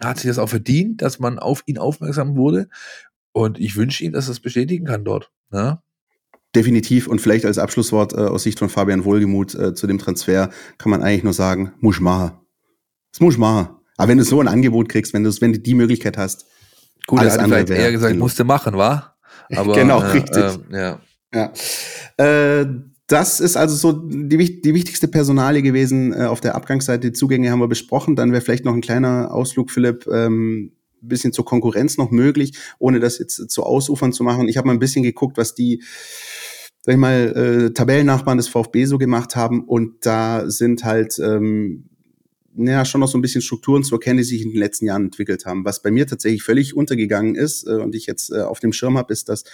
Er 0.00 0.10
hat 0.10 0.18
sich 0.18 0.28
das 0.28 0.38
auch 0.38 0.48
verdient, 0.48 1.02
dass 1.02 1.18
man 1.18 1.38
auf 1.38 1.62
ihn 1.66 1.78
aufmerksam 1.78 2.36
wurde. 2.36 2.68
Und 3.32 3.58
ich 3.58 3.76
wünsche 3.76 4.04
ihm, 4.04 4.12
dass 4.12 4.28
er 4.28 4.32
es 4.32 4.40
bestätigen 4.40 4.86
kann 4.86 5.04
dort. 5.04 5.30
Ja? 5.52 5.64
Ne? 5.64 5.82
Definitiv. 6.54 7.06
Und 7.06 7.20
vielleicht 7.20 7.44
als 7.44 7.58
Abschlusswort 7.58 8.12
äh, 8.12 8.16
aus 8.16 8.42
Sicht 8.42 8.58
von 8.58 8.68
Fabian 8.68 9.04
Wohlgemuth 9.04 9.54
äh, 9.54 9.74
zu 9.74 9.86
dem 9.86 9.98
Transfer 9.98 10.50
kann 10.78 10.90
man 10.90 11.02
eigentlich 11.02 11.22
nur 11.22 11.32
sagen, 11.32 11.72
muss 11.78 12.00
machen. 12.00 12.32
Das 13.12 13.20
muss 13.20 13.38
machen. 13.38 13.68
Aber 13.96 14.08
wenn 14.08 14.18
du 14.18 14.24
so 14.24 14.40
ein 14.40 14.48
Angebot 14.48 14.88
kriegst, 14.88 15.12
wenn 15.12 15.22
du, 15.22 15.30
wenn 15.40 15.52
du 15.52 15.60
die 15.60 15.74
Möglichkeit 15.74 16.16
hast, 16.16 16.46
gut, 17.06 17.20
alles 17.20 17.36
er 17.36 17.44
andere 17.44 17.66
vielleicht 17.66 17.82
eher 17.82 17.92
gesagt, 17.92 18.16
musste 18.16 18.44
machen, 18.44 18.76
war? 18.76 19.16
Aber, 19.54 19.74
genau, 19.74 20.00
äh, 20.00 20.06
richtig. 20.06 20.42
Äh, 20.42 20.58
ja. 20.72 21.00
ja. 21.32 21.52
Äh, 22.16 22.66
das 23.06 23.40
ist 23.40 23.56
also 23.56 23.74
so 23.76 23.92
die, 23.92 24.62
die 24.62 24.74
wichtigste 24.74 25.08
Personalie 25.08 25.62
gewesen 25.62 26.12
äh, 26.12 26.24
auf 26.24 26.40
der 26.40 26.54
Abgangsseite. 26.54 27.10
Die 27.10 27.12
Zugänge 27.12 27.50
haben 27.50 27.60
wir 27.60 27.68
besprochen. 27.68 28.16
Dann 28.16 28.32
wäre 28.32 28.40
vielleicht 28.40 28.64
noch 28.64 28.74
ein 28.74 28.80
kleiner 28.80 29.32
Ausflug, 29.32 29.70
Philipp, 29.70 30.06
ähm, 30.06 30.72
bisschen 31.02 31.32
zur 31.32 31.44
Konkurrenz 31.44 31.98
noch 31.98 32.10
möglich, 32.10 32.58
ohne 32.78 33.00
das 33.00 33.18
jetzt 33.18 33.50
zu 33.50 33.62
ausufern 33.62 34.12
zu 34.12 34.24
machen. 34.24 34.48
Ich 34.48 34.56
habe 34.56 34.66
mal 34.66 34.74
ein 34.74 34.80
bisschen 34.80 35.02
geguckt, 35.02 35.36
was 35.36 35.54
die 35.54 35.82
sag 36.82 36.94
ich 36.94 36.98
mal, 36.98 37.68
äh, 37.68 37.74
Tabellennachbarn 37.74 38.38
des 38.38 38.48
VfB 38.48 38.86
so 38.86 38.98
gemacht 38.98 39.36
haben. 39.36 39.64
Und 39.64 40.06
da 40.06 40.48
sind 40.48 40.84
halt 40.84 41.18
ähm, 41.18 41.90
ja, 42.56 42.84
schon 42.84 43.00
noch 43.00 43.08
so 43.08 43.18
ein 43.18 43.22
bisschen 43.22 43.42
Strukturen 43.42 43.84
zu 43.84 43.94
erkennen, 43.94 44.18
die 44.18 44.24
sich 44.24 44.42
in 44.42 44.50
den 44.50 44.58
letzten 44.58 44.86
Jahren 44.86 45.04
entwickelt 45.04 45.46
haben. 45.46 45.64
Was 45.64 45.82
bei 45.82 45.90
mir 45.90 46.06
tatsächlich 46.06 46.42
völlig 46.42 46.76
untergegangen 46.76 47.34
ist 47.34 47.66
äh, 47.66 47.74
und 47.74 47.94
ich 47.94 48.06
jetzt 48.06 48.32
äh, 48.32 48.40
auf 48.40 48.60
dem 48.60 48.72
Schirm 48.72 48.98
habe, 48.98 49.12
ist, 49.12 49.28
dass 49.28 49.44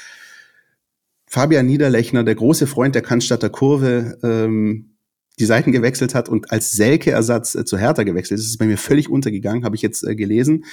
Fabian 1.27 1.67
Niederlechner, 1.67 2.23
der 2.23 2.37
große 2.37 2.67
Freund 2.67 2.95
der 2.95 3.03
Cannstatter 3.03 3.51
Kurve, 3.51 4.19
ähm, 4.23 4.96
die 5.39 5.45
Seiten 5.45 5.71
gewechselt 5.73 6.15
hat 6.15 6.29
und 6.29 6.51
als 6.51 6.73
Selke-Ersatz 6.73 7.55
äh, 7.55 7.65
zu 7.65 7.77
Hertha 7.77 8.05
gewechselt 8.05 8.39
ist. 8.39 8.47
Das 8.47 8.51
ist 8.51 8.59
bei 8.59 8.67
mir 8.67 8.79
völlig 8.79 9.11
untergegangen, 9.11 9.65
habe 9.65 9.77
ich 9.77 9.83
jetzt 9.83 10.03
äh, 10.03 10.15
gelesen. 10.15 10.65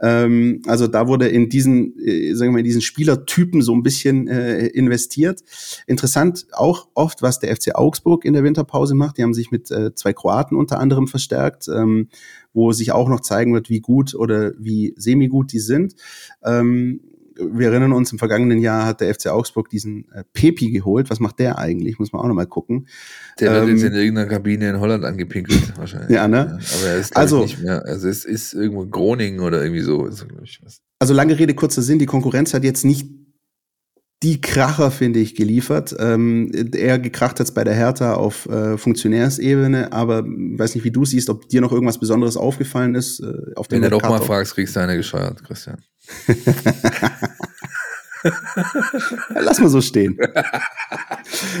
Ähm, 0.00 0.62
also 0.66 0.86
da 0.86 1.08
wurde 1.08 1.28
in 1.28 1.48
diesen, 1.48 1.98
äh, 1.98 2.34
sagen 2.34 2.50
wir 2.50 2.54
mal, 2.54 2.58
in 2.58 2.64
diesen 2.64 2.82
Spielertypen 2.82 3.62
so 3.62 3.74
ein 3.74 3.82
bisschen 3.82 4.28
äh, 4.28 4.66
investiert. 4.66 5.40
Interessant 5.86 6.46
auch 6.52 6.88
oft, 6.94 7.22
was 7.22 7.38
der 7.38 7.54
FC 7.56 7.74
Augsburg 7.74 8.24
in 8.24 8.34
der 8.34 8.44
Winterpause 8.44 8.94
macht. 8.94 9.16
Die 9.16 9.22
haben 9.22 9.34
sich 9.34 9.50
mit 9.50 9.70
äh, 9.70 9.94
zwei 9.94 10.12
Kroaten 10.12 10.56
unter 10.56 10.78
anderem 10.78 11.08
verstärkt, 11.08 11.68
ähm, 11.68 12.08
wo 12.52 12.72
sich 12.72 12.92
auch 12.92 13.08
noch 13.08 13.20
zeigen 13.20 13.54
wird, 13.54 13.70
wie 13.70 13.80
gut 13.80 14.14
oder 14.14 14.52
wie 14.58 14.94
semi-gut 14.96 15.52
die 15.52 15.60
sind. 15.60 15.94
Ähm, 16.44 17.00
wir 17.52 17.68
erinnern 17.68 17.92
uns, 17.92 18.12
im 18.12 18.18
vergangenen 18.18 18.58
Jahr 18.58 18.86
hat 18.86 19.00
der 19.00 19.14
FC 19.14 19.28
Augsburg 19.28 19.68
diesen 19.70 20.10
äh, 20.12 20.24
Pepi 20.32 20.70
geholt. 20.70 21.10
Was 21.10 21.20
macht 21.20 21.38
der 21.38 21.58
eigentlich? 21.58 21.98
Muss 21.98 22.12
man 22.12 22.22
auch 22.22 22.28
nochmal 22.28 22.46
gucken. 22.46 22.86
Der 23.38 23.52
wird 23.52 23.68
jetzt 23.68 23.82
ähm, 23.82 23.92
in 23.92 23.94
irgendeiner 23.94 24.28
Kabine 24.28 24.70
in 24.70 24.80
Holland 24.80 25.04
angepinkelt, 25.04 25.72
wahrscheinlich. 25.76 26.10
Ja, 26.10 26.28
ne? 26.28 26.58
Aber 26.58 26.88
er 26.88 26.96
ist 26.98 27.16
also, 27.16 27.42
nicht 27.42 27.62
mehr. 27.62 27.84
Also 27.84 28.08
es 28.08 28.24
ist 28.24 28.52
irgendwo 28.52 28.86
Groningen 28.86 29.40
oder 29.40 29.62
irgendwie 29.62 29.82
so. 29.82 30.08
Also 30.98 31.14
lange 31.14 31.38
Rede, 31.38 31.54
kurzer 31.54 31.82
Sinn. 31.82 31.98
Die 31.98 32.06
Konkurrenz 32.06 32.52
hat 32.54 32.64
jetzt 32.64 32.84
nicht 32.84 33.08
die 34.22 34.40
Kracher, 34.40 34.90
finde 34.90 35.18
ich, 35.18 35.34
geliefert. 35.34 35.94
Ähm, 35.98 36.50
eher 36.74 36.98
gekracht 36.98 37.40
hat's 37.40 37.52
bei 37.52 37.64
der 37.64 37.74
Hertha 37.74 38.14
auf 38.14 38.46
äh, 38.46 38.76
Funktionärsebene, 38.76 39.92
aber 39.92 40.24
weiß 40.24 40.74
nicht, 40.74 40.84
wie 40.84 40.90
du 40.90 41.06
siehst, 41.06 41.30
ob 41.30 41.48
dir 41.48 41.62
noch 41.62 41.72
irgendwas 41.72 41.98
Besonderes 41.98 42.36
aufgefallen 42.36 42.94
ist. 42.94 43.20
Äh, 43.20 43.54
auf 43.56 43.66
Wenn 43.70 43.80
du 43.82 43.88
doch 43.90 44.02
mal 44.02 44.20
fragst, 44.20 44.54
kriegst 44.54 44.76
du 44.76 44.80
eine 44.80 44.96
gescheuert, 44.96 45.42
Christian. 45.44 45.82
Lass 49.34 49.60
mal 49.60 49.70
so 49.70 49.80
stehen. 49.80 50.18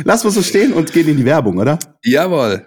Lass 0.04 0.24
mal 0.24 0.30
so 0.30 0.42
stehen 0.42 0.74
und 0.74 0.92
gehen 0.92 1.08
in 1.08 1.16
die 1.16 1.24
Werbung, 1.24 1.56
oder? 1.58 1.78
Jawohl. 2.04 2.66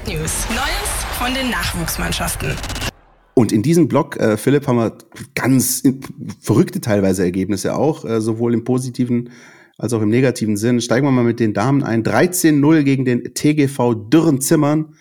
NLZ 0.00 0.08
News. 0.08 0.46
Neues 0.50 1.04
von 1.18 1.34
den 1.34 1.50
Nachwuchsmannschaften. 1.50 2.54
Und 3.34 3.52
in 3.52 3.62
diesem 3.62 3.88
Blog, 3.88 4.16
äh, 4.16 4.36
Philipp, 4.36 4.66
haben 4.66 4.76
wir 4.76 4.96
ganz 5.34 5.82
verrückte 6.40 6.80
teilweise 6.80 7.22
Ergebnisse 7.22 7.74
auch, 7.74 8.04
äh, 8.04 8.20
sowohl 8.20 8.54
im 8.54 8.64
positiven 8.64 9.30
als 9.78 9.92
auch 9.94 10.02
im 10.02 10.10
negativen 10.10 10.56
Sinn. 10.56 10.80
Steigen 10.80 11.06
wir 11.06 11.10
mal 11.10 11.24
mit 11.24 11.40
den 11.40 11.54
Damen 11.54 11.82
ein. 11.82 12.02
13-0 12.02 12.82
gegen 12.82 13.04
den 13.04 13.34
TGV 13.34 13.94
Dürrenzimmern. 13.94 14.94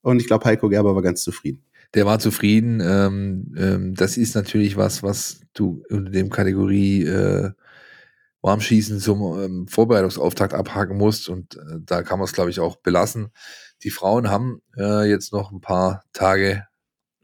Und 0.00 0.20
ich 0.20 0.26
glaube, 0.26 0.46
Heiko 0.46 0.68
Gerber 0.68 0.94
war 0.94 1.02
ganz 1.02 1.22
zufrieden. 1.22 1.62
Der 1.94 2.06
war 2.06 2.18
zufrieden. 2.18 2.80
Ähm, 2.80 3.54
ähm, 3.58 3.94
das 3.94 4.16
ist 4.16 4.34
natürlich 4.34 4.76
was, 4.76 5.02
was 5.02 5.40
du 5.52 5.82
unter 5.90 6.10
dem 6.10 6.30
Kategorie 6.30 7.04
äh, 7.04 7.50
Warmschießen 8.40 8.98
zum 8.98 9.38
ähm, 9.38 9.68
Vorbereitungsauftakt 9.68 10.54
abhaken 10.54 10.96
musst. 10.96 11.28
Und 11.28 11.56
äh, 11.56 11.78
da 11.84 12.02
kann 12.02 12.18
man 12.18 12.24
es, 12.24 12.32
glaube 12.32 12.50
ich, 12.50 12.58
auch 12.58 12.76
belassen. 12.76 13.30
Die 13.82 13.90
Frauen 13.90 14.30
haben 14.30 14.62
äh, 14.76 15.08
jetzt 15.08 15.32
noch 15.32 15.52
ein 15.52 15.60
paar 15.60 16.04
Tage, 16.12 16.66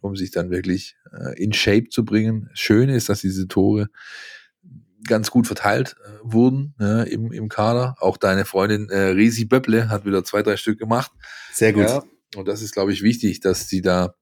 um 0.00 0.16
sich 0.16 0.30
dann 0.30 0.50
wirklich 0.50 0.96
äh, 1.12 1.40
in 1.42 1.52
Shape 1.52 1.88
zu 1.90 2.04
bringen. 2.04 2.50
Schön 2.54 2.88
ist, 2.88 3.08
dass 3.08 3.20
diese 3.20 3.48
Tore 3.48 3.88
ganz 5.06 5.30
gut 5.30 5.46
verteilt 5.46 5.96
äh, 6.04 6.10
wurden 6.22 6.74
ja, 6.80 7.02
im, 7.02 7.32
im 7.32 7.48
Kader. 7.48 7.96
Auch 8.00 8.16
deine 8.16 8.44
Freundin 8.44 8.88
äh, 8.90 9.10
Resi 9.10 9.44
Böpple 9.44 9.88
hat 9.88 10.04
wieder 10.04 10.24
zwei, 10.24 10.42
drei 10.42 10.56
Stück 10.56 10.78
gemacht. 10.78 11.12
Sehr 11.52 11.72
gut. 11.72 11.84
Ja, 11.84 12.02
und 12.36 12.48
das 12.48 12.62
ist, 12.62 12.72
glaube 12.72 12.92
ich, 12.92 13.02
wichtig, 13.02 13.40
dass 13.40 13.68
sie 13.68 13.82
da 13.82 14.14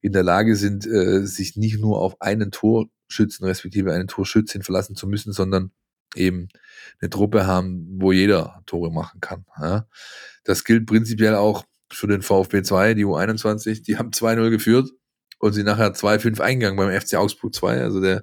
in 0.00 0.12
der 0.12 0.22
Lage 0.22 0.56
sind, 0.56 0.86
äh, 0.86 1.26
sich 1.26 1.56
nicht 1.56 1.78
nur 1.78 2.00
auf 2.00 2.20
einen 2.20 2.50
Torschützen 2.50 3.46
respektive 3.46 3.92
eine 3.92 4.06
Torschützin 4.06 4.62
verlassen 4.62 4.96
zu 4.96 5.06
müssen, 5.06 5.32
sondern 5.32 5.72
eben 6.14 6.48
eine 7.00 7.10
Truppe 7.10 7.46
haben, 7.46 7.86
wo 8.00 8.12
jeder 8.12 8.62
Tore 8.66 8.90
machen 8.90 9.20
kann. 9.20 9.44
Ja. 9.60 9.86
Das 10.44 10.64
gilt 10.64 10.86
prinzipiell 10.86 11.34
auch 11.34 11.64
für 11.92 12.06
den 12.06 12.22
VfB 12.22 12.62
2, 12.62 12.94
die 12.94 13.04
U21, 13.04 13.82
die 13.82 13.98
haben 13.98 14.10
2-0 14.10 14.50
geführt 14.50 14.90
und 15.38 15.52
sie 15.52 15.64
nachher 15.64 15.92
2-5 15.92 16.40
eingegangen 16.40 16.76
beim 16.76 16.98
FC 16.98 17.14
Augsburg 17.14 17.54
2. 17.54 17.82
Also 17.82 18.00
der 18.00 18.22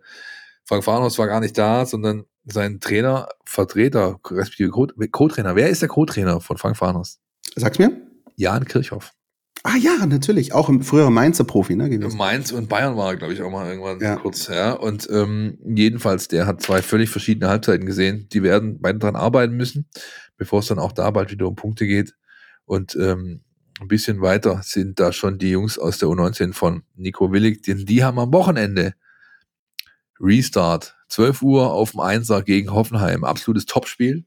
Frank 0.65 0.83
Farnhaus 0.83 1.17
war 1.17 1.27
gar 1.27 1.39
nicht 1.39 1.57
da, 1.57 1.85
sondern 1.85 2.23
sein 2.45 2.79
Trainer, 2.79 3.27
Vertreter, 3.45 4.19
respektive 4.29 4.69
Co-Trainer. 4.71 5.55
Wer 5.55 5.69
ist 5.69 5.81
der 5.81 5.89
Co-Trainer 5.89 6.39
von 6.39 6.57
Frank 6.57 6.77
Farnhaus? 6.77 7.19
Sag's 7.55 7.79
mir. 7.79 7.91
Jan 8.35 8.65
Kirchhoff. 8.65 9.11
Ah 9.63 9.75
ja, 9.75 10.05
natürlich. 10.05 10.53
Auch 10.53 10.69
ein 10.69 10.83
früherer 10.83 11.09
Mainzer 11.09 11.43
Profi, 11.43 11.75
ne? 11.75 11.89
Gewesen. 11.89 12.15
Mainz 12.17 12.51
und 12.51 12.69
Bayern 12.69 12.95
war, 12.95 13.15
glaube 13.17 13.33
ich, 13.33 13.41
auch 13.41 13.49
mal 13.49 13.67
irgendwann 13.67 13.99
ja. 13.99 14.15
kurz, 14.15 14.47
ja. 14.47 14.73
Und 14.73 15.09
ähm, 15.11 15.57
jedenfalls, 15.65 16.27
der 16.27 16.45
hat 16.45 16.61
zwei 16.61 16.81
völlig 16.81 17.09
verschiedene 17.09 17.49
Halbzeiten 17.49 17.85
gesehen. 17.85 18.29
Die 18.31 18.43
werden 18.43 18.79
beide 18.79 18.99
dran 18.99 19.15
arbeiten 19.15 19.55
müssen, 19.55 19.89
bevor 20.37 20.59
es 20.59 20.67
dann 20.67 20.79
auch 20.79 20.91
da 20.91 21.09
bald 21.11 21.31
wieder 21.31 21.47
um 21.47 21.55
Punkte 21.55 21.85
geht. 21.87 22.15
Und 22.65 22.95
ähm, 22.95 23.41
ein 23.79 23.87
bisschen 23.87 24.21
weiter 24.21 24.61
sind 24.63 24.99
da 24.99 25.11
schon 25.11 25.37
die 25.37 25.51
Jungs 25.51 25.77
aus 25.77 25.99
der 25.99 26.09
U19 26.09 26.53
von 26.53 26.83
Nico 26.95 27.31
Willig, 27.31 27.61
denn 27.63 27.85
die 27.85 28.03
haben 28.03 28.19
am 28.19 28.33
Wochenende 28.33 28.93
Restart. 30.19 30.95
12 31.09 31.41
Uhr 31.41 31.71
auf 31.71 31.91
dem 31.91 32.01
Einser 32.01 32.43
gegen 32.43 32.73
Hoffenheim. 32.73 33.23
Absolutes 33.23 33.65
Topspiel. 33.65 34.25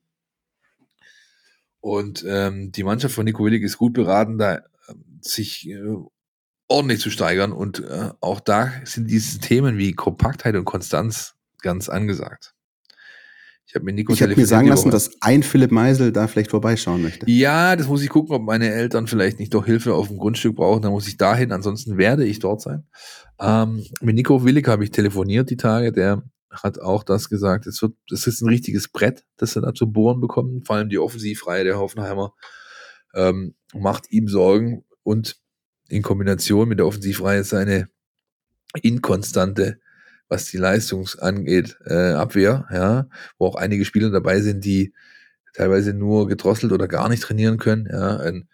Und 1.81 2.25
ähm, 2.27 2.73
die 2.73 2.85
Mannschaft 2.85 3.15
von 3.15 3.25
Nico 3.25 3.45
Willig 3.45 3.63
ist 3.63 3.79
gut 3.79 3.93
beraten, 3.93 4.39
da 4.39 4.63
sich 5.21 5.69
äh, 5.69 5.97
ordentlich 6.69 7.01
zu 7.01 7.11
steigern. 7.11 7.53
Und 7.53 7.81
äh, 7.81 8.11
auch 8.21 8.41
da 8.41 8.73
sind 8.85 9.11
diese 9.11 9.41
Themen 9.41 9.79
wie 9.79 9.93
Kompaktheit 9.93 10.57
und 10.57 10.65
Konstanz 10.65 11.35
ganz 11.61 11.89
angesagt. 11.89 12.55
Ich 13.71 13.75
habe 13.77 13.85
mir 13.85 13.93
Nico 13.93 14.13
ich 14.13 14.23
hab 14.23 14.37
mir 14.37 14.47
sagen 14.47 14.67
lassen, 14.67 14.91
dass 14.91 15.11
ein 15.21 15.43
Philipp 15.45 15.71
Meisel 15.71 16.11
da 16.11 16.27
vielleicht 16.27 16.51
vorbeischauen 16.51 17.03
möchte. 17.03 17.31
Ja, 17.31 17.77
das 17.77 17.87
muss 17.87 18.03
ich 18.03 18.09
gucken, 18.09 18.35
ob 18.35 18.43
meine 18.43 18.69
Eltern 18.73 19.07
vielleicht 19.07 19.39
nicht 19.39 19.55
doch 19.55 19.65
Hilfe 19.65 19.95
auf 19.95 20.09
dem 20.09 20.19
Grundstück 20.19 20.57
brauchen. 20.57 20.83
Dann 20.83 20.91
muss 20.91 21.07
ich 21.07 21.17
dahin. 21.17 21.53
Ansonsten 21.53 21.97
werde 21.97 22.25
ich 22.25 22.41
dort 22.41 22.61
sein. 22.61 22.85
Ähm, 23.39 23.85
mit 24.01 24.17
Nico 24.17 24.45
Willig 24.45 24.67
habe 24.67 24.83
ich 24.83 24.91
telefoniert 24.91 25.51
die 25.51 25.57
Tage. 25.57 25.93
Der 25.93 26.25
hat 26.51 26.81
auch 26.81 27.05
das 27.05 27.29
gesagt. 27.29 27.67
Es 27.67 27.81
wird, 27.81 27.95
das 28.09 28.27
ist 28.27 28.43
ein 28.43 28.49
richtiges 28.49 28.89
Brett, 28.89 29.25
das 29.37 29.55
er 29.55 29.63
da 29.63 29.73
zu 29.73 29.91
bohren 29.91 30.21
bekommen. 30.21 30.65
Vor 30.65 30.77
allem 30.77 30.89
die 30.89 30.99
Offensivreihe 30.99 31.63
der 31.63 31.79
Hoffenheimer 31.79 32.35
ähm, 33.15 33.55
macht 33.73 34.11
ihm 34.11 34.27
Sorgen, 34.27 34.85
und 35.03 35.37
in 35.89 36.03
Kombination 36.03 36.69
mit 36.69 36.79
der 36.79 36.87
Offensivreihe 36.87 37.45
seine 37.45 37.89
inkonstante, 38.83 39.81
was 40.31 40.47
die 40.47 40.57
Leistung 40.57 41.07
angeht, 41.19 41.77
äh, 41.85 42.13
Abwehr, 42.13 42.67
ja, 42.73 43.09
wo 43.39 43.47
auch 43.47 43.57
einige 43.57 43.85
Spieler 43.85 44.11
dabei 44.11 44.41
sind, 44.41 44.65
die 44.65 44.95
teilweise 45.53 45.93
nur 45.93 46.29
gedrosselt 46.29 46.73
oder 46.73 46.89
gar 46.89 47.09
nicht 47.09 47.23
trainieren 47.23 47.59
können, 47.59 47.89
ja, 47.91 48.17
ein, 48.19 48.49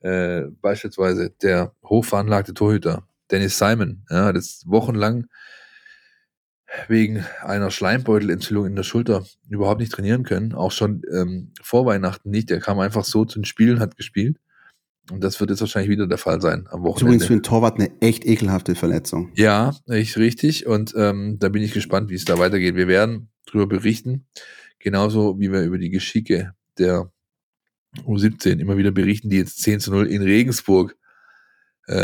äh, 0.00 0.48
beispielsweise 0.60 1.30
der 1.42 1.74
hochveranlagte 1.84 2.54
Torhüter 2.54 3.06
Dennis 3.30 3.58
Simon, 3.58 4.04
ja, 4.10 4.24
hat 4.24 4.36
jetzt 4.36 4.68
wochenlang 4.68 5.26
wegen 6.88 7.24
einer 7.42 7.70
Schleimbeutelentzündung 7.70 8.64
in 8.64 8.76
der 8.76 8.82
Schulter 8.82 9.26
überhaupt 9.50 9.80
nicht 9.80 9.92
trainieren 9.92 10.24
können, 10.24 10.54
auch 10.54 10.72
schon 10.72 11.02
ähm, 11.12 11.52
vor 11.62 11.84
Weihnachten 11.84 12.30
nicht. 12.30 12.50
Er 12.50 12.60
kam 12.60 12.78
einfach 12.78 13.04
so 13.04 13.26
zu 13.26 13.38
den 13.38 13.44
Spielen, 13.44 13.78
hat 13.78 13.98
gespielt 13.98 14.38
und 15.10 15.22
das 15.22 15.40
wird 15.40 15.50
jetzt 15.50 15.60
wahrscheinlich 15.60 15.90
wieder 15.90 16.06
der 16.06 16.18
Fall 16.18 16.40
sein 16.40 16.66
am 16.70 16.82
Wochenende. 16.82 17.16
Übrigens 17.16 17.26
für 17.26 17.32
einen 17.32 17.42
Torwart 17.42 17.78
eine 17.78 17.90
echt 18.00 18.24
ekelhafte 18.24 18.74
Verletzung. 18.74 19.32
Ja, 19.34 19.74
echt 19.88 20.16
richtig. 20.16 20.66
Und 20.66 20.94
ähm, 20.96 21.38
da 21.40 21.48
bin 21.48 21.62
ich 21.62 21.72
gespannt, 21.72 22.10
wie 22.10 22.14
es 22.14 22.24
da 22.24 22.38
weitergeht. 22.38 22.76
Wir 22.76 22.88
werden 22.88 23.28
darüber 23.46 23.66
berichten, 23.66 24.26
genauso 24.78 25.38
wie 25.40 25.50
wir 25.50 25.62
über 25.62 25.78
die 25.78 25.90
Geschicke 25.90 26.52
der 26.78 27.10
U17 28.06 28.58
immer 28.58 28.76
wieder 28.76 28.92
berichten, 28.92 29.28
die 29.28 29.38
jetzt 29.38 29.62
10 29.62 29.80
zu 29.80 29.90
0 29.90 30.06
in 30.06 30.22
Regensburg 30.22 30.96
äh, 31.88 31.94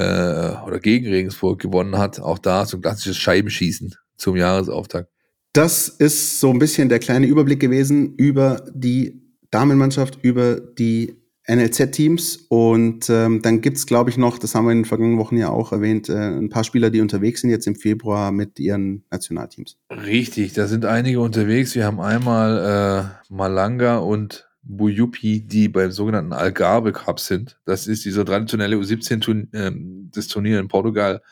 oder 0.67 0.81
gegen 0.81 1.07
Regensburg 1.07 1.61
gewonnen 1.61 1.97
hat. 1.97 2.21
Auch 2.21 2.39
da 2.39 2.67
so 2.67 2.77
ein 2.79 2.83
klassisches 2.83 3.17
Scheibenschießen 3.17 3.95
zum 4.17 4.37
Jahresauftakt. 4.37 5.11
Das 5.53 5.89
ist 5.89 6.41
so 6.41 6.51
ein 6.51 6.59
bisschen 6.59 6.89
der 6.89 6.99
kleine 6.99 7.27
Überblick 7.27 7.61
gewesen 7.61 8.15
über 8.17 8.65
die 8.75 9.23
Damenmannschaft, 9.51 10.19
über 10.23 10.61
die 10.61 11.17
NLZ-Teams 11.49 12.47
und 12.49 13.09
ähm, 13.09 13.41
dann 13.41 13.63
gibt's 13.63 13.87
glaube 13.87 14.11
ich, 14.11 14.19
noch, 14.19 14.39
das 14.39 14.55
haben 14.55 14.67
wir 14.67 14.73
in 14.73 14.81
den 14.81 14.85
vergangenen 14.85 15.19
Wochen 15.19 15.37
ja 15.37 15.49
auch 15.49 15.73
erwähnt, 15.73 16.09
äh, 16.11 16.13
ein 16.13 16.51
paar 16.51 16.65
Spieler, 16.65 16.91
die 16.91 17.01
unterwegs 17.01 17.41
sind 17.41 17.51
jetzt 17.51 17.67
im 17.67 17.75
Februar 17.75 18.33
mit 18.33 18.61
ihren 18.61 19.05
Nationalteams. 19.11 19.79
Richtig, 19.91 20.53
da 20.53 20.67
sind 20.67 20.85
einige 20.85 21.21
unterwegs. 21.21 21.75
Wir 21.75 21.87
haben 21.87 22.01
einmal 22.01 23.11
äh, 23.31 23.33
Malanga 23.33 23.97
und 23.99 24.47
Buyupi, 24.63 25.41
die 25.41 25.69
beim 25.69 25.91
sogenannten 25.91 26.35
Algarve 26.35 26.93
Cup 26.93 27.19
sind. 27.19 27.59
Das 27.65 27.87
ist 27.87 28.05
dieser 28.05 28.27
traditionelle 28.27 28.77
U17 28.77 29.55
äh, 29.55 29.73
das 30.13 30.29
Turnier 30.29 30.61
in 30.61 30.69
Portugal. 30.69 31.23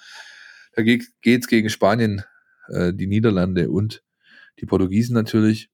Da 0.72 0.82
geht 0.82 1.04
es 1.22 1.46
gegen 1.46 1.68
Spanien, 1.68 2.22
äh, 2.68 2.94
die 2.94 3.06
Niederlande 3.06 3.70
und 3.70 4.02
die 4.60 4.66
Portugiesen 4.66 5.14
natürlich. 5.14 5.68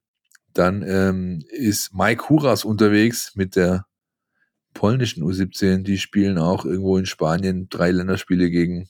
Dann 0.52 0.82
ähm, 0.86 1.44
ist 1.48 1.94
Mike 1.94 2.28
Huras 2.28 2.64
unterwegs 2.64 3.32
mit 3.36 3.54
der 3.54 3.86
polnischen 4.74 5.22
U17, 5.22 5.82
die 5.82 5.98
spielen 5.98 6.38
auch 6.38 6.64
irgendwo 6.64 6.96
in 6.96 7.06
Spanien 7.06 7.68
drei 7.68 7.90
Länderspiele 7.90 8.50
gegen 8.50 8.88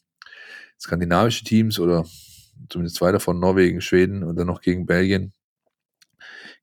skandinavische 0.80 1.44
Teams 1.44 1.78
oder 1.78 2.04
zumindest 2.68 2.96
zwei 2.96 3.12
davon, 3.12 3.40
Norwegen, 3.40 3.80
Schweden 3.80 4.22
und 4.22 4.36
dann 4.36 4.46
noch 4.46 4.60
gegen 4.60 4.86
Belgien. 4.86 5.32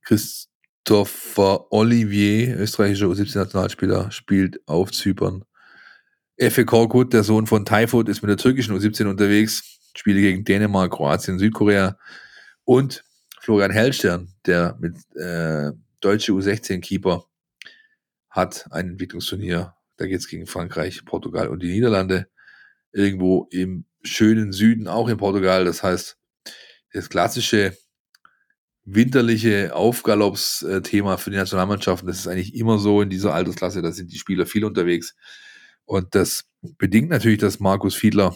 Christopher 0.03 1.71
Olivier, 1.71 2.57
österreichischer 2.57 3.07
U17-Nationalspieler, 3.07 4.11
spielt 4.11 4.59
auf 4.67 4.91
Zypern. 4.91 5.45
Efe 6.37 6.65
Korkut, 6.65 7.13
der 7.13 7.23
Sohn 7.23 7.47
von 7.47 7.65
Taifut, 7.65 8.07
ist 8.09 8.21
mit 8.21 8.29
der 8.29 8.37
türkischen 8.37 8.75
U17 8.75 9.07
unterwegs, 9.07 9.79
spiele 9.95 10.21
gegen 10.21 10.45
Dänemark, 10.45 10.91
Kroatien, 10.93 11.37
Südkorea 11.37 11.97
und 12.63 13.03
Florian 13.41 13.71
Hellstern, 13.71 14.33
der 14.45 14.77
mit 14.79 14.95
äh, 15.15 15.71
deutsche 15.99 16.31
U16-Keeper 16.31 17.25
hat 18.29 18.67
ein 18.71 18.89
Entwicklungsturnier. 18.89 19.75
Da 19.97 20.07
geht 20.07 20.19
es 20.19 20.27
gegen 20.27 20.47
Frankreich, 20.47 21.03
Portugal 21.05 21.47
und 21.49 21.61
die 21.61 21.71
Niederlande. 21.71 22.27
Irgendwo 22.91 23.47
im 23.51 23.85
schönen 24.03 24.51
Süden, 24.51 24.87
auch 24.87 25.09
in 25.09 25.17
Portugal. 25.17 25.65
Das 25.65 25.83
heißt, 25.83 26.17
das 26.93 27.09
klassische 27.09 27.77
winterliche 28.85 29.75
Aufgalopps-Thema 29.75 31.17
für 31.17 31.29
die 31.29 31.37
Nationalmannschaften, 31.37 32.07
das 32.07 32.19
ist 32.19 32.27
eigentlich 32.27 32.55
immer 32.55 32.79
so 32.79 33.01
in 33.01 33.09
dieser 33.09 33.33
Altersklasse, 33.33 33.81
da 33.81 33.91
sind 33.91 34.11
die 34.11 34.17
Spieler 34.17 34.45
viel 34.45 34.65
unterwegs. 34.65 35.15
Und 35.85 36.15
das 36.15 36.45
bedingt 36.61 37.09
natürlich, 37.09 37.39
dass 37.39 37.59
Markus 37.59 37.95
Fiedler 37.95 38.35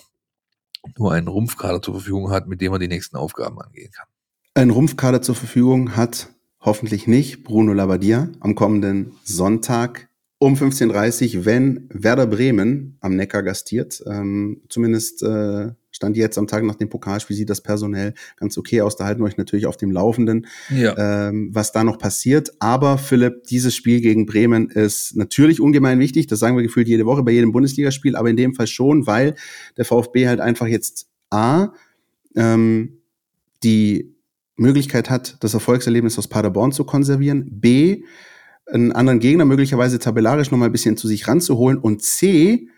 nur 0.97 1.13
einen 1.13 1.27
Rumpfkader 1.27 1.81
zur 1.81 1.95
Verfügung 1.95 2.31
hat, 2.31 2.47
mit 2.47 2.61
dem 2.61 2.73
er 2.73 2.79
die 2.79 2.87
nächsten 2.87 3.15
Aufgaben 3.15 3.59
angehen 3.59 3.91
kann. 3.91 4.07
Ein 4.53 4.69
Rumpfkader 4.69 5.21
zur 5.21 5.35
Verfügung 5.35 5.95
hat 5.95 6.32
hoffentlich 6.63 7.07
nicht 7.07 7.43
Bruno 7.43 7.73
Labbadia 7.73 8.29
am 8.39 8.55
kommenden 8.55 9.11
Sonntag 9.23 10.09
um 10.39 10.55
15.30 10.55 11.37
Uhr, 11.37 11.45
wenn 11.45 11.87
Werder 11.89 12.27
Bremen 12.27 12.97
am 12.99 13.15
Neckar 13.15 13.43
gastiert. 13.43 14.03
Ähm, 14.07 14.61
zumindest 14.67 15.23
äh, 15.23 15.71
stand 15.91 16.17
jetzt 16.17 16.37
am 16.37 16.47
Tag 16.47 16.63
nach 16.63 16.75
dem 16.75 16.89
Pokalspiel, 16.89 17.35
sieht 17.35 17.49
das 17.49 17.61
personell 17.61 18.13
ganz 18.35 18.57
okay 18.57 18.81
aus. 18.81 18.97
Da 18.97 19.05
halten 19.05 19.21
wir 19.21 19.25
euch 19.25 19.37
natürlich 19.37 19.67
auf 19.67 19.77
dem 19.77 19.91
Laufenden, 19.91 20.47
ja. 20.69 21.29
ähm, 21.29 21.49
was 21.53 21.71
da 21.71 21.85
noch 21.85 21.97
passiert. 21.97 22.51
Aber 22.59 22.97
Philipp, 22.97 23.43
dieses 23.45 23.73
Spiel 23.73 24.01
gegen 24.01 24.25
Bremen 24.25 24.69
ist 24.69 25.15
natürlich 25.15 25.61
ungemein 25.61 25.99
wichtig. 25.99 26.27
Das 26.27 26.39
sagen 26.39 26.57
wir 26.57 26.63
gefühlt 26.63 26.89
jede 26.89 27.05
Woche 27.05 27.23
bei 27.23 27.31
jedem 27.31 27.53
Bundesligaspiel, 27.53 28.15
aber 28.17 28.29
in 28.29 28.37
dem 28.37 28.53
Fall 28.53 28.67
schon, 28.67 29.07
weil 29.07 29.35
der 29.77 29.85
VfB 29.85 30.27
halt 30.27 30.41
einfach 30.41 30.67
jetzt 30.67 31.07
A, 31.29 31.69
ähm, 32.35 32.97
die 33.63 34.12
Möglichkeit 34.55 35.09
hat, 35.09 35.37
das 35.41 35.53
Erfolgserlebnis 35.53 36.17
aus 36.17 36.27
Paderborn 36.27 36.71
zu 36.71 36.83
konservieren, 36.83 37.59
B, 37.59 38.03
einen 38.67 38.91
anderen 38.91 39.19
Gegner 39.19 39.45
möglicherweise 39.45 39.99
tabellarisch 39.99 40.51
noch 40.51 40.57
mal 40.57 40.67
ein 40.67 40.71
bisschen 40.71 40.97
zu 40.97 41.07
sich 41.07 41.27
ranzuholen 41.27 41.77
und 41.77 42.01
C, 42.01 42.69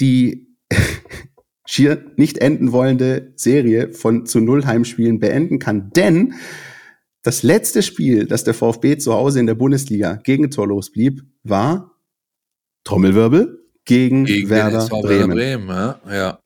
die 0.00 0.48
schier 1.66 2.04
nicht 2.16 2.38
enden 2.38 2.72
wollende 2.72 3.32
Serie 3.36 3.92
von 3.92 4.24
zu 4.24 4.40
Null 4.40 4.64
Heimspielen 4.64 5.18
beenden 5.18 5.58
kann. 5.58 5.90
Denn 5.90 6.34
das 7.22 7.42
letzte 7.42 7.82
Spiel, 7.82 8.26
das 8.26 8.44
der 8.44 8.54
VfB 8.54 8.96
zu 8.96 9.12
Hause 9.12 9.40
in 9.40 9.46
der 9.46 9.54
Bundesliga 9.54 10.14
gegen 10.14 10.50
torlos 10.50 10.90
blieb, 10.90 11.22
war 11.42 11.92
Trommelwirbel 12.84 13.58
gegen, 13.84 14.24
gegen 14.24 14.48
Werder 14.48 14.86
Bremen. 14.86 15.30
Bremen 15.30 15.68
ja? 15.68 16.00
ja. 16.10 16.38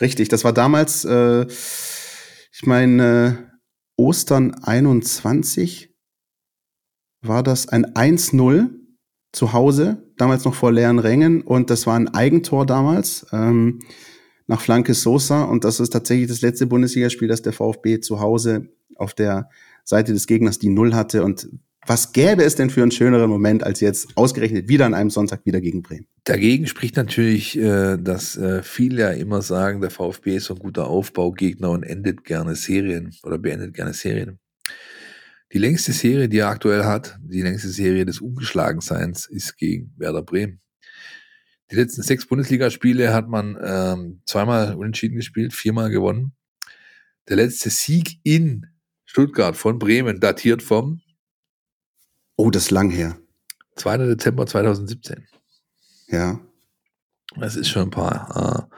Richtig, 0.00 0.28
das 0.28 0.44
war 0.44 0.52
damals, 0.52 1.04
äh, 1.04 1.46
ich 2.52 2.64
meine, 2.64 3.49
Ostern 4.00 4.54
21 4.54 5.94
war 7.20 7.42
das 7.42 7.68
ein 7.68 7.84
1-0 7.84 8.70
zu 9.30 9.52
Hause, 9.52 10.10
damals 10.16 10.46
noch 10.46 10.54
vor 10.54 10.72
leeren 10.72 10.98
Rängen 10.98 11.42
und 11.42 11.68
das 11.68 11.86
war 11.86 11.96
ein 11.96 12.08
Eigentor 12.08 12.64
damals 12.64 13.26
ähm, 13.30 13.80
nach 14.46 14.62
Flanke 14.62 14.94
Sosa 14.94 15.44
und 15.44 15.64
das 15.64 15.80
ist 15.80 15.90
tatsächlich 15.90 16.28
das 16.28 16.40
letzte 16.40 16.66
Bundesligaspiel, 16.66 17.28
das 17.28 17.42
der 17.42 17.52
VfB 17.52 18.00
zu 18.00 18.20
Hause 18.20 18.70
auf 18.96 19.12
der 19.12 19.50
Seite 19.84 20.14
des 20.14 20.26
Gegners 20.26 20.58
die 20.58 20.70
Null 20.70 20.94
hatte. 20.94 21.22
Und 21.22 21.50
was 21.86 22.12
gäbe 22.12 22.44
es 22.44 22.56
denn 22.56 22.70
für 22.70 22.82
einen 22.82 22.90
schöneren 22.90 23.30
Moment 23.30 23.64
als 23.64 23.80
jetzt 23.80 24.16
ausgerechnet 24.16 24.68
wieder 24.68 24.86
an 24.86 24.94
einem 24.94 25.10
Sonntag 25.10 25.46
wieder 25.46 25.60
gegen 25.60 25.82
Bremen? 25.82 26.06
Dagegen 26.24 26.66
spricht 26.66 26.96
natürlich, 26.96 27.58
äh, 27.58 27.96
dass 27.96 28.36
äh, 28.36 28.62
viele 28.62 29.02
ja 29.02 29.10
immer 29.10 29.40
sagen, 29.42 29.80
der 29.80 29.90
VfB 29.90 30.36
ist 30.36 30.46
so 30.46 30.54
ein 30.54 30.60
guter 30.60 30.86
Aufbaugegner 30.86 31.70
und 31.70 31.82
endet 31.82 32.24
gerne 32.24 32.54
Serien 32.54 33.14
oder 33.22 33.38
beendet 33.38 33.74
gerne 33.74 33.94
Serien. 33.94 34.38
Die 35.52 35.58
längste 35.58 35.92
Serie, 35.92 36.28
die 36.28 36.38
er 36.38 36.48
aktuell 36.48 36.84
hat, 36.84 37.18
die 37.22 37.42
längste 37.42 37.68
Serie 37.68 38.04
des 38.04 38.20
Ungeschlagenseins, 38.20 39.26
ist 39.26 39.56
gegen 39.56 39.92
Werder 39.96 40.22
Bremen. 40.22 40.60
Die 41.70 41.76
letzten 41.76 42.02
sechs 42.02 42.26
Bundesligaspiele 42.26 43.12
hat 43.14 43.28
man 43.28 43.58
ähm, 43.62 44.22
zweimal 44.26 44.74
unentschieden 44.74 45.16
gespielt, 45.16 45.52
viermal 45.52 45.90
gewonnen. 45.90 46.32
Der 47.28 47.36
letzte 47.36 47.70
Sieg 47.70 48.20
in 48.22 48.66
Stuttgart 49.06 49.56
von 49.56 49.78
Bremen 49.78 50.20
datiert 50.20 50.62
vom 50.62 51.00
Oh, 52.40 52.50
das 52.50 52.62
ist 52.62 52.70
lang 52.70 52.88
her. 52.88 53.18
2. 53.76 53.98
Dezember 53.98 54.46
2017. 54.46 55.26
Ja. 56.08 56.40
Das 57.36 57.54
ist 57.54 57.68
schon 57.68 57.82
ein 57.82 57.90
paar, 57.90 58.70
äh, 58.70 58.74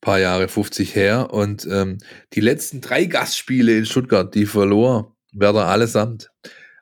paar 0.00 0.18
Jahre, 0.18 0.48
50 0.48 0.96
her. 0.96 1.32
Und 1.32 1.68
ähm, 1.70 1.98
die 2.32 2.40
letzten 2.40 2.80
drei 2.80 3.04
Gastspiele 3.04 3.78
in 3.78 3.86
Stuttgart, 3.86 4.34
die 4.34 4.44
verlor 4.44 5.16
Werder 5.32 5.66
allesamt. 5.66 6.32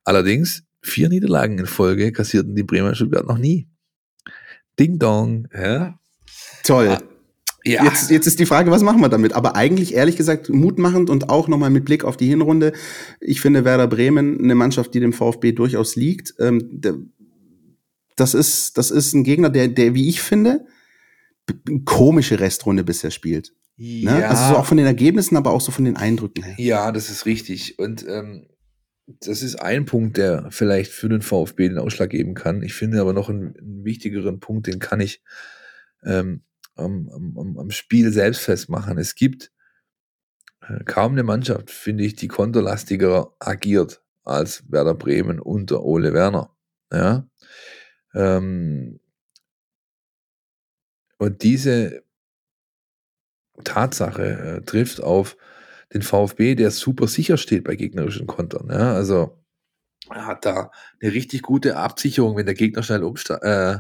Allerdings 0.02 0.62
vier 0.80 1.11
Niederlagen 1.11 1.59
in 1.59 1.66
Folge 1.66 2.11
kassierten 2.11 2.54
die 2.54 2.62
Bremer 2.62 2.94
Stuttgart 2.94 3.26
noch 3.26 3.36
nie. 3.36 3.68
Ding 4.80 4.98
Dong. 4.98 5.46
Ja. 5.52 5.98
Toll. 6.64 6.96
Ja. 7.69 7.85
Jetzt, 7.85 8.11
jetzt 8.11 8.27
ist 8.27 8.39
die 8.39 8.47
Frage, 8.47 8.71
was 8.71 8.83
machen 8.83 9.01
wir 9.01 9.09
damit? 9.09 9.35
Aber 9.35 9.55
eigentlich, 9.55 9.95
ehrlich 9.95 10.16
gesagt, 10.16 10.49
mutmachend 10.49 11.11
und 11.11 11.29
auch 11.29 11.49
nochmal 11.49 11.71
mit 11.71 11.85
Blick 11.85 12.05
auf 12.05 12.16
die 12.16 12.27
Hinrunde. 12.27 12.73
Ich 13.21 13.41
finde 13.41 13.64
Werder 13.64 13.87
Bremen 13.87 14.43
eine 14.43 14.55
Mannschaft, 14.55 14.95
die 14.95 15.01
dem 15.01 15.12
VfB 15.12 15.53
durchaus 15.53 15.95
liegt. 15.95 16.35
Ähm, 16.39 16.81
das 18.16 18.35
ist, 18.35 18.79
das 18.79 18.91
ist 18.91 19.12
ein 19.12 19.23
Gegner, 19.23 19.51
der, 19.51 19.69
der, 19.69 19.95
wie 19.95 20.09
ich 20.09 20.23
finde, 20.23 20.66
eine 21.69 21.81
komische 21.81 22.41
Restrunde 22.41 22.85
bisher 22.85 23.11
spielt. 23.11 23.53
Ne? 23.77 24.21
Ja. 24.21 24.29
Also 24.29 24.55
so 24.55 24.59
auch 24.59 24.66
von 24.66 24.77
den 24.77 24.87
Ergebnissen, 24.87 25.37
aber 25.37 25.53
auch 25.53 25.61
so 25.61 25.71
von 25.71 25.85
den 25.85 25.97
Eindrücken 25.97 26.43
her. 26.43 26.55
Ja, 26.59 26.91
das 26.91 27.11
ist 27.11 27.27
richtig. 27.27 27.79
Und 27.79 28.05
ähm, 28.09 28.49
das 29.21 29.43
ist 29.43 29.57
ein 29.57 29.85
Punkt, 29.85 30.16
der 30.16 30.49
vielleicht 30.51 30.91
für 30.91 31.09
den 31.09 31.23
VfB 31.23 31.69
den 31.69 31.79
Ausschlag 31.79 32.11
geben 32.11 32.35
kann. 32.35 32.62
Ich 32.62 32.75
finde 32.75 33.01
aber 33.01 33.12
noch 33.12 33.29
einen, 33.29 33.57
einen 33.57 33.85
wichtigeren 33.85 34.41
Punkt, 34.41 34.66
den 34.66 34.81
kann 34.81 35.01
ich 35.01 35.23
ähm, 36.05 36.43
am, 36.79 37.09
am, 37.37 37.59
am 37.59 37.70
Spiel 37.70 38.12
selbst 38.12 38.41
festmachen. 38.41 38.99
Es 38.99 39.14
gibt 39.14 39.53
äh, 40.62 40.85
kaum 40.85 41.12
eine 41.12 41.22
Mannschaft, 41.22 41.70
finde 41.70 42.05
ich, 42.05 42.16
die 42.16 42.29
konterlastiger 42.29 43.35
agiert 43.39 44.03
als 44.24 44.70
Werder 44.70 44.95
Bremen 44.95 45.41
unter 45.41 45.83
Ole 45.83 46.12
Werner. 46.12 46.55
Ja. 46.93 47.29
Ähm, 48.14 49.01
und 51.18 51.43
diese 51.43 52.03
Tatsache 53.64 54.22
äh, 54.22 54.64
trifft 54.64 55.03
auf 55.03 55.37
den 55.93 56.03
VfB, 56.03 56.55
der 56.55 56.70
super 56.70 57.09
sicher 57.09 57.37
steht 57.37 57.64
bei 57.64 57.74
gegnerischen 57.74 58.26
Kontern. 58.26 58.68
Ja? 58.70 58.95
Also 58.95 59.43
er 60.11 60.26
hat 60.26 60.45
da 60.45 60.70
eine 61.01 61.12
richtig 61.12 61.43
gute 61.43 61.76
Absicherung, 61.76 62.37
wenn 62.37 62.47
der 62.47 62.55
Gegner 62.55 62.83
schnell, 62.83 63.03
äh, 63.43 63.79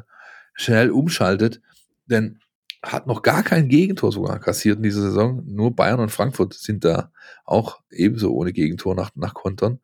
schnell 0.54 0.90
umschaltet, 0.90 1.60
denn 2.06 2.40
hat 2.82 3.06
noch 3.06 3.22
gar 3.22 3.42
kein 3.42 3.68
Gegentor 3.68 4.12
sogar 4.12 4.38
kassiert 4.38 4.76
in 4.76 4.82
dieser 4.84 5.02
Saison. 5.02 5.42
Nur 5.46 5.74
Bayern 5.74 6.00
und 6.00 6.10
Frankfurt 6.10 6.54
sind 6.54 6.84
da 6.84 7.12
auch 7.44 7.80
ebenso 7.90 8.32
ohne 8.32 8.52
Gegentor 8.52 8.94
nach, 8.94 9.10
nach 9.16 9.34
Kontern. 9.34 9.80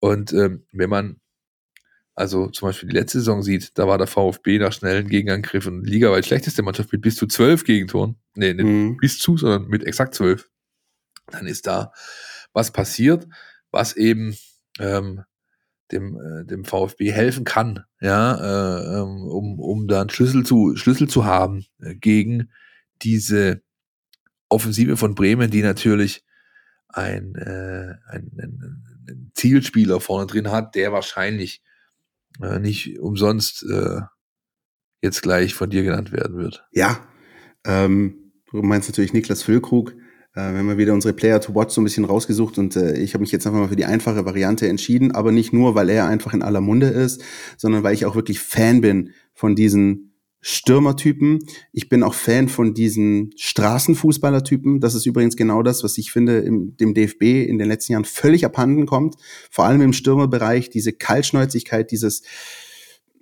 Und 0.00 0.32
ähm, 0.32 0.66
wenn 0.72 0.90
man 0.90 1.20
also 2.14 2.48
zum 2.48 2.68
Beispiel 2.68 2.88
die 2.90 2.96
letzte 2.96 3.18
Saison 3.18 3.42
sieht, 3.42 3.78
da 3.78 3.88
war 3.88 3.96
der 3.98 4.06
VfB 4.06 4.58
nach 4.58 4.72
schnellen 4.72 5.08
Gegenangriffen 5.08 5.82
ligaweit 5.84 6.26
schlechteste 6.26 6.62
Mannschaft 6.62 6.92
mit 6.92 7.00
bis 7.02 7.16
zu 7.16 7.26
zwölf 7.26 7.64
Gegentoren. 7.64 8.16
Nee, 8.34 8.52
nicht 8.54 8.64
Mhm. 8.66 8.96
bis 8.98 9.18
zu, 9.18 9.36
sondern 9.36 9.68
mit 9.68 9.84
exakt 9.84 10.14
zwölf. 10.14 10.50
Dann 11.28 11.46
ist 11.46 11.66
da 11.66 11.92
was 12.52 12.70
passiert, 12.70 13.26
was 13.70 13.94
eben 13.96 14.36
ähm, 14.78 15.22
dem, 15.92 16.18
äh, 16.20 16.44
dem 16.44 16.64
VfB 16.64 17.12
helfen 17.12 17.44
kann, 17.44 17.84
ja, 18.00 18.34
äh, 18.34 19.00
ähm, 19.00 19.22
um, 19.28 19.60
um 19.60 19.88
da 19.88 20.00
einen 20.00 20.10
Schlüssel 20.10 20.44
zu, 20.44 20.76
Schlüssel 20.76 21.08
zu 21.08 21.24
haben 21.24 21.64
äh, 21.80 21.94
gegen 21.94 22.50
diese 23.02 23.62
Offensive 24.48 24.96
von 24.96 25.14
Bremen, 25.14 25.50
die 25.50 25.62
natürlich 25.62 26.24
ein, 26.88 27.34
äh, 27.36 27.94
ein, 28.08 28.30
ein, 28.38 28.84
ein 29.08 29.32
Zielspieler 29.34 30.00
vorne 30.00 30.26
drin 30.26 30.50
hat, 30.50 30.74
der 30.74 30.92
wahrscheinlich 30.92 31.62
äh, 32.42 32.58
nicht 32.58 32.98
umsonst 32.98 33.64
äh, 33.64 34.00
jetzt 35.00 35.22
gleich 35.22 35.54
von 35.54 35.70
dir 35.70 35.82
genannt 35.82 36.12
werden 36.12 36.36
wird. 36.36 36.64
Ja, 36.70 37.06
ähm, 37.64 38.32
du 38.50 38.62
meinst 38.62 38.88
natürlich 38.88 39.12
Niklas 39.12 39.42
Füllkrug. 39.42 39.94
Äh, 40.34 40.52
wir 40.52 40.58
haben 40.58 40.68
ja 40.68 40.78
wieder 40.78 40.94
unsere 40.94 41.14
Player 41.14 41.40
to 41.40 41.54
Watch 41.54 41.74
so 41.74 41.80
ein 41.80 41.84
bisschen 41.84 42.04
rausgesucht 42.04 42.58
und 42.58 42.76
äh, 42.76 42.98
ich 42.98 43.14
habe 43.14 43.22
mich 43.22 43.32
jetzt 43.32 43.46
einfach 43.46 43.60
mal 43.60 43.68
für 43.68 43.76
die 43.76 43.84
einfache 43.84 44.24
Variante 44.24 44.68
entschieden, 44.68 45.12
aber 45.12 45.32
nicht 45.32 45.52
nur, 45.52 45.74
weil 45.74 45.90
er 45.90 46.06
einfach 46.06 46.34
in 46.34 46.42
aller 46.42 46.60
Munde 46.60 46.88
ist, 46.88 47.22
sondern 47.56 47.82
weil 47.82 47.94
ich 47.94 48.06
auch 48.06 48.14
wirklich 48.14 48.40
Fan 48.40 48.80
bin 48.80 49.10
von 49.34 49.54
diesen 49.54 50.12
Stürmertypen. 50.44 51.38
Ich 51.72 51.88
bin 51.88 52.02
auch 52.02 52.14
Fan 52.14 52.48
von 52.48 52.74
diesen 52.74 53.32
Straßenfußballertypen. 53.36 54.80
Das 54.80 54.94
ist 54.94 55.06
übrigens 55.06 55.36
genau 55.36 55.62
das, 55.62 55.84
was 55.84 55.96
ich 55.98 56.10
finde, 56.10 56.38
im, 56.38 56.76
dem 56.76 56.94
DFB 56.94 57.22
in 57.22 57.58
den 57.58 57.68
letzten 57.68 57.92
Jahren 57.92 58.04
völlig 58.04 58.44
abhanden 58.44 58.84
kommt. 58.84 59.14
Vor 59.50 59.66
allem 59.66 59.80
im 59.82 59.92
Stürmerbereich, 59.92 60.68
diese 60.68 60.92
Kaltschnäuzigkeit, 60.92 61.92
dieses 61.92 62.22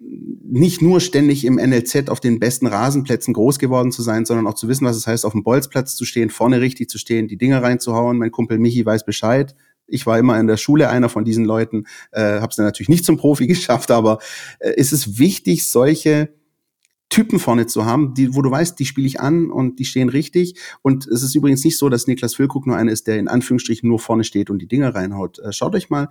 nicht 0.01 0.81
nur 0.81 1.01
ständig 1.01 1.45
im 1.45 1.57
NLZ 1.57 2.09
auf 2.09 2.21
den 2.21 2.41
besten 2.41 2.67
Rasenplätzen 2.67 3.35
groß 3.35 3.59
geworden 3.59 3.93
zu 3.93 4.03
sein, 4.03 4.25
sondern 4.25 4.47
auch 4.47 4.55
zu 4.55 4.67
wissen, 4.67 4.87
was 4.87 4.97
es 4.97 5.07
heißt, 5.07 5.27
auf 5.27 5.33
dem 5.33 5.45
Bolzplatz 5.45 5.95
zu 5.95 6.05
stehen, 6.05 6.31
vorne 6.31 6.61
richtig 6.61 6.89
zu 6.89 6.99
stehen, 6.99 7.29
die 7.29 7.37
Dinger 7.37 7.63
reinzuhauen. 7.63 8.19
Mein 8.19 8.31
Kumpel 8.31 8.59
Michi 8.59 8.85
weiß 8.85 9.05
Bescheid. 9.05 9.55
Ich 9.87 10.07
war 10.07 10.19
immer 10.19 10.39
in 10.41 10.47
der 10.47 10.57
Schule 10.57 10.89
einer 10.89 11.09
von 11.09 11.25
diesen 11.25 11.45
Leuten, 11.45 11.85
äh, 12.13 12.41
habe 12.41 12.49
es 12.49 12.57
dann 12.57 12.65
natürlich 12.65 12.89
nicht 12.89 13.05
zum 13.05 13.19
Profi 13.19 13.47
geschafft, 13.49 13.91
aber 13.91 14.19
äh, 14.59 14.73
es 14.77 14.93
ist 14.93 15.19
wichtig, 15.19 15.69
solche 15.69 16.33
Typen 17.11 17.41
vorne 17.41 17.67
zu 17.67 17.85
haben, 17.85 18.15
die, 18.15 18.35
wo 18.35 18.41
du 18.41 18.51
weißt, 18.51 18.79
die 18.79 18.87
spiele 18.87 19.07
ich 19.07 19.21
an 19.21 19.51
und 19.51 19.81
die 19.81 19.85
stehen 19.85 20.09
richtig. 20.09 20.55
Und 20.81 21.09
es 21.09 21.25
ist 21.25 21.35
übrigens 21.35 21.65
nicht 21.65 21.77
so, 21.77 21.89
dass 21.89 22.07
Niklas 22.07 22.37
Füllkrug 22.37 22.67
nur 22.67 22.77
einer 22.77 22.93
ist, 22.93 23.09
der 23.09 23.19
in 23.19 23.27
Anführungsstrichen 23.27 23.89
nur 23.89 23.99
vorne 23.99 24.23
steht 24.23 24.49
und 24.49 24.61
die 24.61 24.69
Dinger 24.69 24.95
reinhaut. 24.95 25.41
Äh, 25.41 25.53
schaut 25.53 25.75
euch 25.75 25.91
mal 25.91 26.09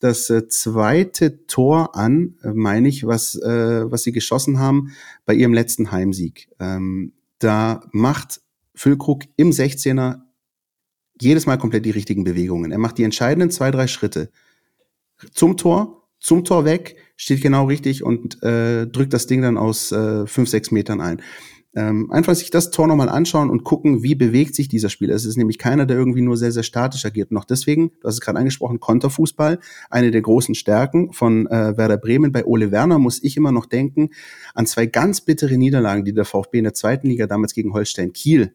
das 0.00 0.28
äh, 0.30 0.48
zweite 0.48 1.46
Tor 1.46 1.96
an, 1.96 2.34
äh, 2.42 2.52
meine 2.52 2.88
ich, 2.88 3.06
was, 3.06 3.34
äh, 3.36 3.90
was 3.90 4.02
sie 4.02 4.12
geschossen 4.12 4.58
haben 4.58 4.92
bei 5.24 5.34
ihrem 5.34 5.54
letzten 5.54 5.90
Heimsieg. 5.90 6.48
Ähm, 6.58 7.12
da 7.38 7.82
macht 7.92 8.40
Füllkrug 8.74 9.22
im 9.36 9.50
16er 9.50 10.20
jedes 11.20 11.46
Mal 11.46 11.56
komplett 11.56 11.86
die 11.86 11.90
richtigen 11.90 12.24
Bewegungen. 12.24 12.72
Er 12.72 12.78
macht 12.78 12.98
die 12.98 13.04
entscheidenden 13.04 13.50
zwei, 13.50 13.70
drei 13.70 13.86
Schritte 13.86 14.30
zum 15.32 15.56
Tor, 15.56 16.08
zum 16.18 16.44
Tor 16.44 16.64
weg, 16.64 16.96
steht 17.16 17.40
genau 17.40 17.66
richtig 17.66 18.02
und 18.02 18.42
äh, 18.42 18.86
drückt 18.86 19.14
das 19.14 19.26
Ding 19.26 19.40
dann 19.42 19.56
aus 19.56 19.92
äh, 19.92 20.26
fünf, 20.26 20.48
sechs 20.50 20.70
Metern 20.70 21.00
ein. 21.00 21.22
Ähm, 21.76 22.10
einfach 22.10 22.34
sich 22.34 22.48
das 22.48 22.70
Tor 22.70 22.86
nochmal 22.86 23.10
anschauen 23.10 23.50
und 23.50 23.62
gucken, 23.62 24.02
wie 24.02 24.14
bewegt 24.14 24.54
sich 24.54 24.66
dieser 24.66 24.88
Spieler. 24.88 25.14
Es 25.14 25.26
ist 25.26 25.36
nämlich 25.36 25.58
keiner, 25.58 25.84
der 25.84 25.98
irgendwie 25.98 26.22
nur 26.22 26.38
sehr, 26.38 26.50
sehr 26.50 26.62
statisch 26.62 27.04
agiert. 27.04 27.28
Auch 27.36 27.44
deswegen, 27.44 27.90
du 28.00 28.08
hast 28.08 28.14
es 28.14 28.20
gerade 28.22 28.38
angesprochen, 28.38 28.80
Konterfußball, 28.80 29.58
eine 29.90 30.10
der 30.10 30.22
großen 30.22 30.54
Stärken 30.54 31.12
von 31.12 31.46
äh, 31.48 31.76
Werder 31.76 31.98
Bremen. 31.98 32.32
Bei 32.32 32.46
Ole 32.46 32.72
Werner 32.72 32.98
muss 32.98 33.22
ich 33.22 33.36
immer 33.36 33.52
noch 33.52 33.66
denken 33.66 34.08
an 34.54 34.64
zwei 34.64 34.86
ganz 34.86 35.20
bittere 35.20 35.58
Niederlagen, 35.58 36.06
die 36.06 36.14
der 36.14 36.24
VfB 36.24 36.58
in 36.58 36.64
der 36.64 36.72
zweiten 36.72 37.08
Liga 37.08 37.26
damals 37.26 37.52
gegen 37.52 37.74
Holstein 37.74 38.14
Kiel 38.14 38.54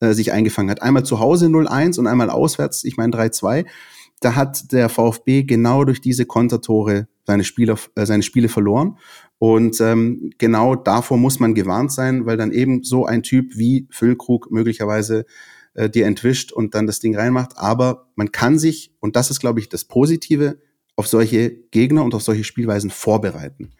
äh, 0.00 0.12
sich 0.12 0.32
eingefangen 0.32 0.70
hat. 0.70 0.82
Einmal 0.82 1.04
zu 1.04 1.20
Hause 1.20 1.46
0-1 1.46 1.98
und 1.98 2.06
einmal 2.06 2.28
auswärts, 2.28 2.84
ich 2.84 2.98
meine 2.98 3.16
3-2. 3.16 3.64
Da 4.20 4.34
hat 4.34 4.72
der 4.72 4.90
VfB 4.90 5.44
genau 5.44 5.84
durch 5.84 6.02
diese 6.02 6.26
Kontertore 6.26 7.08
seine, 7.28 7.44
Spieler, 7.44 7.78
äh, 7.94 8.06
seine 8.06 8.22
Spiele 8.22 8.48
verloren. 8.48 8.96
Und 9.38 9.80
ähm, 9.82 10.30
genau 10.38 10.74
davor 10.74 11.18
muss 11.18 11.38
man 11.40 11.54
gewarnt 11.54 11.92
sein, 11.92 12.24
weil 12.24 12.38
dann 12.38 12.52
eben 12.52 12.82
so 12.82 13.04
ein 13.04 13.22
Typ 13.22 13.56
wie 13.56 13.86
Füllkrug 13.90 14.50
möglicherweise 14.50 15.26
äh, 15.74 15.90
dir 15.90 16.06
entwischt 16.06 16.52
und 16.52 16.74
dann 16.74 16.86
das 16.86 17.00
Ding 17.00 17.14
reinmacht. 17.14 17.52
Aber 17.56 18.08
man 18.16 18.32
kann 18.32 18.58
sich, 18.58 18.92
und 19.00 19.14
das 19.14 19.30
ist, 19.30 19.40
glaube 19.40 19.60
ich, 19.60 19.68
das 19.68 19.84
Positive, 19.84 20.58
auf 20.96 21.06
solche 21.06 21.50
Gegner 21.50 22.02
und 22.02 22.14
auf 22.14 22.22
solche 22.22 22.44
Spielweisen 22.44 22.88
vorbereiten. 22.90 23.70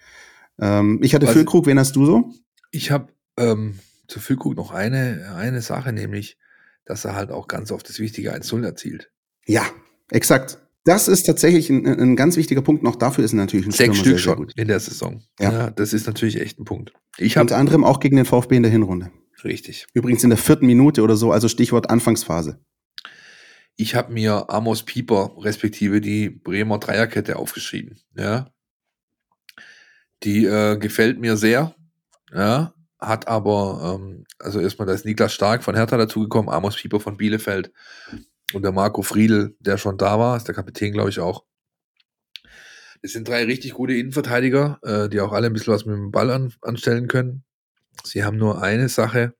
Ähm, 0.61 1.01
ich 1.03 1.14
hatte 1.14 1.26
Was- 1.26 1.32
Füllkrug, 1.32 1.64
wen 1.66 1.78
hast 1.78 1.96
du 1.96 2.05
so? 2.05 2.32
Ich 2.70 2.90
habe 2.90 3.09
ähm, 3.38 3.78
zu 4.09 4.20
Füllkrug 4.20 4.55
noch 4.57 4.72
eine, 4.72 5.34
eine 5.36 5.62
Sache, 5.62 5.92
nämlich, 5.94 6.36
dass 6.84 7.07
er 7.07 7.14
halt 7.16 7.30
auch 7.30 7.49
ganz 7.49 7.72
oft 7.72 7.88
das 7.88 7.99
wichtige 7.99 8.34
1-0 8.34 8.62
erzielt. 8.62 9.11
Ja, 9.46 9.62
exakt. 10.11 10.59
Das 10.89 11.07
ist 11.07 11.24
tatsächlich 11.24 11.68
ein, 11.68 11.86
ein 11.86 12.16
ganz 12.16 12.39
wichtiger 12.39 12.62
Punkt. 12.62 12.82
Noch 12.82 12.97
dafür 12.97 13.22
ist 13.22 13.34
natürlich 13.34 13.66
ein 13.66 13.72
Sechs 13.72 13.95
Stürmer 13.95 13.95
Stück 13.95 14.05
sehr, 14.07 14.12
sehr 14.14 14.22
schon 14.22 14.36
gut. 14.36 14.53
in 14.57 14.68
der 14.68 14.80
Saison. 14.80 15.22
Ja. 15.39 15.53
Ja. 15.53 15.70
das 15.70 15.93
ist 15.93 16.07
natürlich 16.07 16.41
echt 16.41 16.59
ein 16.59 16.64
Punkt. 16.64 16.95
Ich 17.18 17.36
habe 17.36 17.43
Unter 17.43 17.59
anderem 17.59 17.84
auch 17.84 18.01
gegen 18.01 18.16
den 18.16 18.24
VfB 18.24 18.57
in 18.57 18.62
der 18.62 18.72
Hinrunde. 18.72 19.11
richtig. 19.45 19.86
Übrigens 19.93 20.24
in 20.24 20.30
der 20.30 20.39
vierten 20.39 20.64
Minute 20.64 21.03
oder 21.03 21.14
so, 21.16 21.30
also 21.30 21.47
Stichwort 21.47 21.91
Anfangsphase. 21.91 22.59
ich 23.76 23.95
habe 23.95 24.14
mir 24.14 24.49
Amos 24.49 24.82
Pieper 24.82 25.32
respektive 25.39 26.01
die 26.01 26.30
Bremer 26.30 26.78
Dreierkette 26.78 27.36
aufgeschrieben. 27.36 27.99
Ja. 28.16 28.51
Die 30.22 30.47
äh, 30.47 30.78
gefällt 30.78 31.20
mir 31.20 31.36
sehr. 31.36 31.74
Ja. 32.32 32.72
Hat 32.99 33.28
aber, 33.28 33.99
ähm, 34.01 34.24
also 34.39 34.59
erstmal, 34.59 34.86
da 34.86 34.95
ist 34.95 35.05
Niklas 35.05 35.34
Stark 35.34 35.62
von 35.62 35.76
Hertha 35.76 35.99
dazugekommen, 35.99 36.49
Amos 36.49 36.76
Pieper 36.76 36.99
von 36.99 37.18
Bielefeld 37.18 37.72
und 38.55 38.62
der 38.62 38.72
Marco 38.72 39.03
Friedl, 39.03 39.57
der 39.61 39.78
schon 39.78 39.99
da 39.99 40.18
war, 40.18 40.36
ist 40.36 40.49
der 40.49 40.55
Kapitän, 40.55 40.92
glaube 40.92 41.11
ich, 41.11 41.20
auch. 41.20 41.44
Es 43.03 43.12
sind 43.12 43.28
drei 43.28 43.44
richtig 43.44 43.74
gute 43.74 43.94
Innenverteidiger, 43.94 44.78
äh, 44.82 45.09
die 45.09 45.20
auch 45.20 45.32
alle 45.32 45.46
ein 45.46 45.53
bisschen 45.53 45.72
was 45.72 45.84
mit 45.84 45.94
dem 45.94 46.11
Ball 46.11 46.30
an, 46.30 46.53
anstellen 46.62 47.07
können. 47.07 47.44
Sie 48.05 48.24
haben 48.24 48.36
nur 48.36 48.62
eine 48.62 48.88
Sache, 48.88 49.34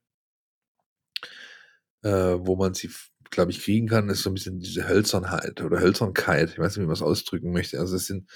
äh, 2.03 2.09
wo 2.09 2.55
man 2.55 2.73
sie, 2.73 2.89
glaube 3.31 3.51
ich, 3.51 3.61
kriegen 3.61 3.87
kann, 3.87 4.09
ist 4.09 4.21
so 4.21 4.29
ein 4.29 4.35
bisschen 4.35 4.59
diese 4.59 4.87
Hölzernheit 4.87 5.61
oder 5.61 5.79
Hölzernkeit. 5.79 6.51
Ich 6.51 6.59
weiß 6.59 6.75
nicht, 6.75 6.83
wie 6.83 6.87
man 6.87 6.93
es 6.93 7.01
ausdrücken 7.01 7.51
möchte. 7.51 7.79
Also 7.79 7.95
es 7.95 8.05
sind 8.05 8.29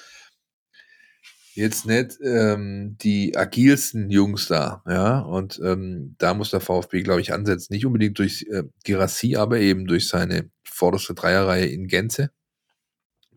jetzt 1.56 1.86
nicht 1.86 2.18
ähm, 2.22 2.98
die 3.02 3.36
agilsten 3.38 4.10
Jungs 4.10 4.48
da, 4.48 4.84
ja, 4.88 5.20
und 5.20 5.60
ähm, 5.64 6.16
da 6.18 6.34
muss 6.34 6.52
der 6.52 6.60
VfB, 6.60 7.02
glaube 7.04 7.22
ich, 7.22 7.34
ansetzen. 7.34 7.74
Nicht 7.74 7.86
unbedingt 7.86 8.20
durch 8.20 8.46
äh, 8.50 8.64
Girassi, 8.84 9.36
aber 9.36 9.60
eben 9.60 9.86
durch 9.86 10.08
seine 10.08 10.50
vorderste 10.64 11.14
Dreierreihe 11.14 11.66
in 11.66 11.88
Gänze. 11.88 12.32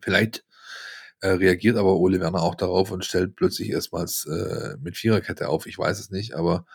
Vielleicht 0.01 0.43
äh, 1.21 1.29
reagiert 1.29 1.77
aber 1.77 1.95
Ole 1.95 2.19
Werner 2.19 2.41
auch 2.41 2.55
darauf 2.55 2.91
und 2.91 3.05
stellt 3.05 3.35
plötzlich 3.35 3.69
erstmals 3.69 4.25
äh, 4.25 4.77
mit 4.81 4.97
Viererkette 4.97 5.49
auf. 5.49 5.65
Ich 5.65 5.77
weiß 5.77 5.99
es 5.99 6.11
nicht, 6.11 6.35
aber 6.35 6.65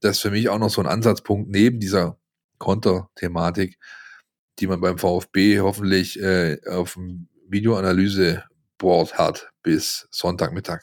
das 0.00 0.16
ist 0.16 0.22
für 0.22 0.30
mich 0.30 0.48
auch 0.48 0.58
noch 0.58 0.70
so 0.70 0.80
ein 0.80 0.86
Ansatzpunkt 0.86 1.50
neben 1.50 1.80
dieser 1.80 2.18
Konter-Thematik, 2.58 3.78
die 4.58 4.66
man 4.66 4.80
beim 4.80 4.98
VfB 4.98 5.60
hoffentlich 5.60 6.20
äh, 6.20 6.58
auf 6.66 6.94
dem 6.94 7.28
Videoanalyse-Board 8.80 9.18
hat 9.18 9.52
bis 9.62 10.08
Sonntagmittag. 10.10 10.80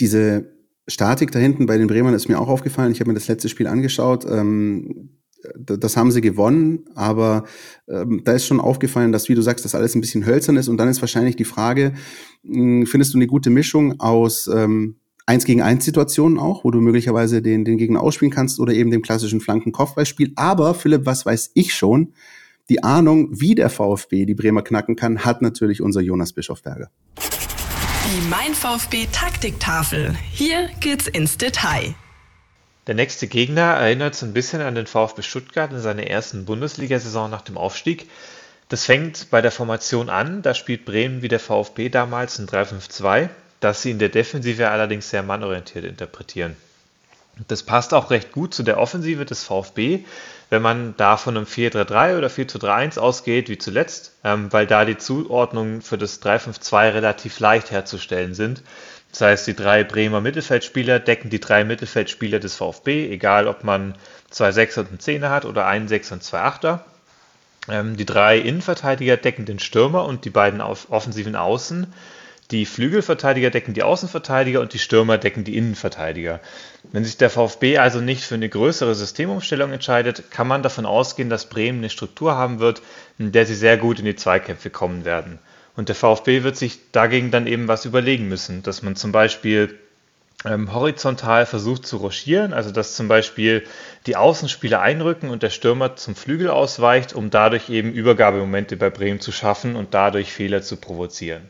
Diese 0.00 0.52
Statik 0.86 1.32
da 1.32 1.38
hinten 1.38 1.66
bei 1.66 1.78
den 1.78 1.86
Bremern 1.86 2.14
ist 2.14 2.28
mir 2.28 2.38
auch 2.38 2.48
aufgefallen. 2.48 2.92
Ich 2.92 3.00
habe 3.00 3.10
mir 3.10 3.14
das 3.14 3.28
letzte 3.28 3.48
Spiel 3.48 3.66
angeschaut. 3.66 4.24
Ähm, 4.28 5.10
das 5.54 5.96
haben 5.96 6.10
sie 6.10 6.20
gewonnen, 6.20 6.86
aber 6.96 7.44
ähm, 7.88 8.22
da 8.24 8.32
ist 8.32 8.46
schon 8.46 8.60
aufgefallen, 8.60 9.12
dass, 9.12 9.28
wie 9.28 9.36
du 9.36 9.42
sagst, 9.42 9.64
das 9.64 9.76
alles 9.76 9.94
ein 9.94 10.00
bisschen 10.00 10.26
hölzern 10.26 10.56
ist. 10.56 10.66
Und 10.68 10.78
dann 10.78 10.88
ist 10.88 11.00
wahrscheinlich 11.00 11.36
die 11.36 11.44
Frage, 11.44 11.94
mh, 12.42 12.86
findest 12.86 13.14
du 13.14 13.18
eine 13.18 13.28
gute 13.28 13.50
Mischung 13.50 14.00
aus 14.00 14.48
ähm, 14.48 14.96
1 15.26 15.44
gegen 15.44 15.62
1 15.62 15.84
Situationen 15.84 16.38
auch, 16.38 16.64
wo 16.64 16.70
du 16.70 16.80
möglicherweise 16.80 17.40
den, 17.40 17.64
den 17.64 17.78
Gegner 17.78 18.02
ausspielen 18.02 18.32
kannst 18.32 18.58
oder 18.58 18.72
eben 18.72 18.90
dem 18.90 19.02
klassischen 19.02 19.40
Flanken-Kopfballspiel. 19.40 20.32
Aber 20.36 20.74
Philipp, 20.74 21.06
was 21.06 21.24
weiß 21.24 21.52
ich 21.54 21.72
schon? 21.74 22.14
Die 22.68 22.82
Ahnung, 22.82 23.28
wie 23.30 23.54
der 23.54 23.70
VfB 23.70 24.26
die 24.26 24.34
Bremer 24.34 24.62
knacken 24.62 24.96
kann, 24.96 25.24
hat 25.24 25.40
natürlich 25.40 25.80
unser 25.80 26.00
Jonas 26.00 26.32
Bischofberger. 26.32 26.90
Die 28.10 28.26
Mein 28.30 28.54
VfB 28.54 29.06
Taktiktafel. 29.12 30.16
Hier 30.32 30.70
geht's 30.80 31.06
ins 31.08 31.36
Detail. 31.36 31.94
Der 32.86 32.94
nächste 32.94 33.26
Gegner 33.26 33.74
erinnert 33.74 34.14
so 34.14 34.24
ein 34.24 34.32
bisschen 34.32 34.62
an 34.62 34.74
den 34.74 34.86
VfB 34.86 35.20
Stuttgart 35.20 35.70
in 35.72 35.80
seiner 35.80 36.04
ersten 36.04 36.46
Bundesliga-Saison 36.46 37.28
nach 37.28 37.42
dem 37.42 37.58
Aufstieg. 37.58 38.08
Das 38.70 38.86
fängt 38.86 39.28
bei 39.28 39.42
der 39.42 39.50
Formation 39.50 40.08
an. 40.08 40.40
Da 40.40 40.54
spielt 40.54 40.86
Bremen 40.86 41.20
wie 41.20 41.28
der 41.28 41.38
VfB 41.38 41.90
damals 41.90 42.38
ein 42.38 42.46
3-5-2, 42.46 43.28
das 43.60 43.82
sie 43.82 43.90
in 43.90 43.98
der 43.98 44.08
Defensive 44.08 44.70
allerdings 44.70 45.10
sehr 45.10 45.22
mannorientiert 45.22 45.84
interpretieren. 45.84 46.56
Das 47.46 47.62
passt 47.62 47.92
auch 47.92 48.10
recht 48.10 48.32
gut 48.32 48.54
zu 48.54 48.62
der 48.62 48.78
Offensive 48.78 49.26
des 49.26 49.44
VfB, 49.44 50.06
wenn 50.50 50.62
man 50.62 50.94
da 50.96 51.16
von 51.16 51.36
einem 51.36 51.46
4-3-3 51.46 52.16
oder 52.16 52.28
4-3-1 52.28 52.98
ausgeht, 52.98 53.48
wie 53.48 53.58
zuletzt, 53.58 54.12
ähm, 54.24 54.52
weil 54.52 54.66
da 54.66 54.84
die 54.84 54.96
Zuordnungen 54.96 55.82
für 55.82 55.98
das 55.98 56.22
3-5-2 56.22 56.94
relativ 56.94 57.38
leicht 57.40 57.70
herzustellen 57.70 58.34
sind. 58.34 58.62
Das 59.10 59.22
heißt, 59.22 59.46
die 59.46 59.54
drei 59.54 59.84
Bremer 59.84 60.20
Mittelfeldspieler 60.20 61.00
decken 61.00 61.30
die 61.30 61.40
drei 61.40 61.64
Mittelfeldspieler 61.64 62.40
des 62.40 62.56
VfB, 62.56 63.10
egal 63.10 63.48
ob 63.48 63.64
man 63.64 63.94
zwei 64.30 64.52
Sechser 64.52 64.82
und 64.82 64.88
einen 64.88 65.00
Zehner 65.00 65.30
hat 65.30 65.44
oder 65.44 65.66
einen 65.66 65.88
Sechser 65.88 66.14
und 66.14 66.22
zwei 66.22 66.40
Achter. 66.40 66.84
Ähm, 67.68 67.96
die 67.96 68.06
drei 68.06 68.38
Innenverteidiger 68.38 69.16
decken 69.16 69.44
den 69.44 69.58
Stürmer 69.58 70.04
und 70.04 70.24
die 70.24 70.30
beiden 70.30 70.60
offensiven 70.60 71.36
Außen. 71.36 71.92
Die 72.50 72.64
Flügelverteidiger 72.64 73.50
decken 73.50 73.74
die 73.74 73.82
Außenverteidiger 73.82 74.62
und 74.62 74.72
die 74.72 74.78
Stürmer 74.78 75.18
decken 75.18 75.44
die 75.44 75.58
Innenverteidiger. 75.58 76.40
Wenn 76.92 77.04
sich 77.04 77.18
der 77.18 77.28
VfB 77.28 77.76
also 77.76 78.00
nicht 78.00 78.24
für 78.24 78.36
eine 78.36 78.48
größere 78.48 78.94
Systemumstellung 78.94 79.70
entscheidet, 79.70 80.30
kann 80.30 80.48
man 80.48 80.62
davon 80.62 80.86
ausgehen, 80.86 81.28
dass 81.28 81.50
Bremen 81.50 81.80
eine 81.80 81.90
Struktur 81.90 82.36
haben 82.36 82.58
wird, 82.58 82.80
in 83.18 83.32
der 83.32 83.44
sie 83.44 83.54
sehr 83.54 83.76
gut 83.76 83.98
in 83.98 84.06
die 84.06 84.16
Zweikämpfe 84.16 84.70
kommen 84.70 85.04
werden. 85.04 85.38
Und 85.76 85.90
der 85.90 85.94
VfB 85.94 86.42
wird 86.42 86.56
sich 86.56 86.90
dagegen 86.90 87.30
dann 87.30 87.46
eben 87.46 87.68
was 87.68 87.84
überlegen 87.84 88.28
müssen, 88.28 88.62
dass 88.62 88.82
man 88.82 88.96
zum 88.96 89.12
Beispiel 89.12 89.78
ähm, 90.46 90.72
horizontal 90.72 91.44
versucht 91.44 91.86
zu 91.86 91.98
rochieren, 91.98 92.54
also 92.54 92.70
dass 92.70 92.96
zum 92.96 93.08
Beispiel 93.08 93.64
die 94.06 94.16
Außenspieler 94.16 94.80
einrücken 94.80 95.28
und 95.28 95.42
der 95.42 95.50
Stürmer 95.50 95.96
zum 95.96 96.14
Flügel 96.14 96.48
ausweicht, 96.48 97.12
um 97.12 97.28
dadurch 97.28 97.68
eben 97.68 97.92
Übergabemomente 97.92 98.78
bei 98.78 98.88
Bremen 98.88 99.20
zu 99.20 99.32
schaffen 99.32 99.76
und 99.76 99.92
dadurch 99.92 100.32
Fehler 100.32 100.62
zu 100.62 100.76
provozieren. 100.76 101.42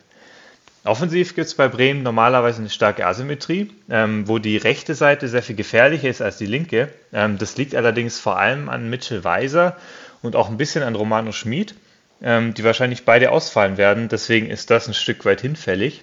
Offensiv 0.85 1.35
gibt 1.35 1.47
es 1.47 1.55
bei 1.55 1.69
Bremen 1.69 2.03
normalerweise 2.03 2.61
eine 2.61 2.71
starke 2.71 3.07
Asymmetrie, 3.07 3.71
ähm, 3.91 4.27
wo 4.29 4.39
die 4.39 4.57
rechte 4.57 4.95
Seite 4.95 5.29
sehr 5.29 5.43
viel 5.43 5.57
gefährlicher 5.57 6.09
ist 6.09 6.23
als 6.23 6.39
die 6.39 6.47
linke. 6.47 6.89
Ähm, 7.13 7.37
das 7.39 7.57
liegt 7.57 7.75
allerdings 7.75 8.19
vor 8.19 8.39
allem 8.39 8.69
an 8.69 8.89
Mitchell 8.89 9.25
Weiser 9.25 9.77
und 10.23 10.37
auch 10.37 10.49
ein 10.49 10.57
bisschen 10.57 10.83
an 10.83 10.95
Romano 10.95 11.33
Schmid 11.33 11.75
ähm, 12.23 12.55
die 12.55 12.65
wahrscheinlich 12.65 13.05
beide 13.05 13.31
ausfallen 13.31 13.77
werden. 13.77 14.09
Deswegen 14.09 14.51
ist 14.51 14.71
das 14.71 14.89
ein 14.89 14.95
Stück 14.95 15.25
weit 15.25 15.41
hinfällig. 15.41 16.03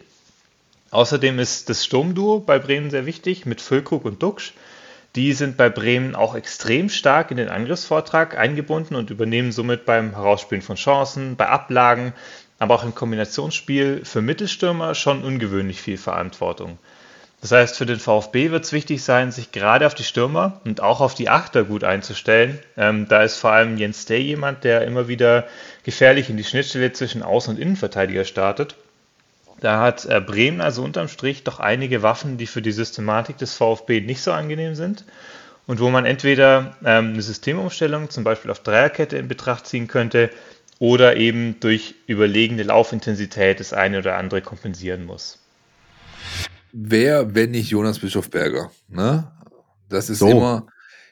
Außerdem 0.92 1.40
ist 1.40 1.70
das 1.70 1.84
Sturmduo 1.84 2.40
bei 2.40 2.60
Bremen 2.60 2.90
sehr 2.90 3.06
wichtig 3.06 3.46
mit 3.46 3.62
Füllkrug 3.62 4.06
und 4.06 4.24
Duxch. 4.24 4.54
Die 5.16 5.34
sind 5.34 5.56
bei 5.58 5.70
Bremen 5.70 6.14
auch 6.14 6.36
extrem 6.36 6.90
stark 6.90 7.32
in 7.32 7.38
den 7.38 7.50
Angriffsvortrag 7.50 8.38
eingebunden 8.38 8.96
und 8.96 9.10
übernehmen 9.10 9.52
somit 9.52 9.86
beim 9.86 10.12
Herausspielen 10.12 10.62
von 10.62 10.76
Chancen, 10.76 11.38
bei 11.38 11.48
Ablagen, 11.48 12.14
aber 12.60 12.76
auch 12.76 12.84
im 12.84 12.96
Kombinationsspiel 12.96 14.06
für 14.06 14.22
Mittelstürmer 14.22 14.96
schon 14.96 15.24
ungewöhnlich 15.24 15.82
viel 15.82 15.98
Verantwortung. 15.98 16.78
Das 17.42 17.52
heißt, 17.52 17.78
für 17.78 17.86
den 17.86 18.00
VfB 18.00 18.50
wird 18.50 18.66
es 18.66 18.74
wichtig 18.74 19.04
sein, 19.04 19.32
sich 19.32 19.52
gerade 19.52 19.86
auf 19.86 19.94
die 19.94 20.04
Stürmer 20.04 20.62
und 20.66 20.82
auch 20.82 21.00
auf 21.02 21.14
die 21.14 21.30
Achter 21.30 21.64
gut 21.64 21.84
einzustellen. 21.84 22.60
Ähm, 22.76 23.08
da 23.08 23.24
ist 23.24 23.38
vor 23.38 23.52
allem 23.52 23.78
Jens 23.78 24.06
Day 24.06 24.22
jemand, 24.22 24.64
der 24.64 24.82
immer 24.82 25.08
wieder 25.08 25.46
gefährlich 25.84 26.30
in 26.30 26.38
die 26.38 26.44
Schnittstelle 26.44 26.92
zwischen 26.94 27.22
Außen- 27.24 27.50
und 27.50 27.60
Innenverteidiger 27.60 28.26
startet. 28.26 28.76
Da 29.60 29.80
hat 29.80 30.06
äh, 30.06 30.22
Bremen 30.22 30.62
also 30.62 30.84
unterm 30.84 31.08
Strich 31.08 31.44
doch 31.44 31.60
einige 31.60 32.02
Waffen, 32.02 32.38
die 32.38 32.48
für 32.48 32.62
die 32.62 32.72
Systematik 32.72 33.38
des 33.38 33.54
VfB 33.54 34.02
nicht 34.02 34.22
so 34.22 34.32
angenehm 34.32 34.76
sind 34.76 35.06
und 35.68 35.80
wo 35.80 35.90
man 35.90 36.06
entweder 36.06 36.76
ähm, 36.84 37.14
eine 37.14 37.22
Systemumstellung 37.22 38.10
zum 38.10 38.24
Beispiel 38.24 38.52
auf 38.52 38.60
Dreierkette 38.60 39.18
in 39.18 39.28
Betracht 39.28 39.68
ziehen 39.68 39.88
könnte 39.88 40.30
oder 40.80 41.18
eben 41.18 41.60
durch 41.60 41.96
überlegene 42.08 42.64
Laufintensität 42.64 43.60
das 43.60 43.74
eine 43.74 44.00
oder 44.00 44.18
andere 44.18 44.42
kompensieren 44.42 45.06
muss 45.06 45.40
wer, 46.76 47.34
wenn 47.34 47.52
nicht 47.52 47.70
Jonas 47.70 48.00
Bischofberger? 48.00 48.72
Ne? 48.88 49.32
Das 49.90 50.10
ist 50.10 50.20
so. 50.20 50.30
immer, 50.30 50.68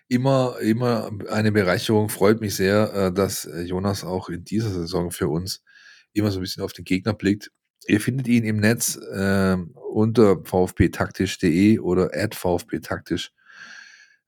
immer, 0.08 0.58
immer 0.60 1.10
eine 1.30 1.52
Bereicherung. 1.52 2.10
Freut 2.10 2.42
mich 2.42 2.56
sehr, 2.56 2.94
äh, 2.94 3.14
dass 3.14 3.48
Jonas 3.66 4.04
auch 4.04 4.30
in 4.30 4.44
dieser 4.44 4.70
Saison 4.70 5.12
für 5.12 5.30
uns 5.30 5.64
immer 6.12 6.32
so 6.32 6.40
ein 6.40 6.42
bisschen 6.42 6.64
auf 6.64 6.74
den 6.74 6.86
Gegner 6.86 7.14
blickt. 7.14 7.52
Ihr 7.88 8.00
findet 8.00 8.28
ihn 8.28 8.44
im 8.44 8.58
Netz 8.58 8.96
äh, 8.96 9.58
unter 9.92 10.44
vfbtaktisch.de 10.44 11.80
oder 11.80 12.12
at 12.14 12.36
vfbtaktisch 12.36 13.32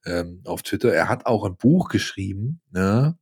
ähm, 0.04 0.40
auf 0.44 0.62
Twitter. 0.62 0.92
Er 0.92 1.08
hat 1.08 1.26
auch 1.26 1.44
ein 1.44 1.56
Buch 1.56 1.88
geschrieben, 1.88 2.60
ne? 2.70 3.16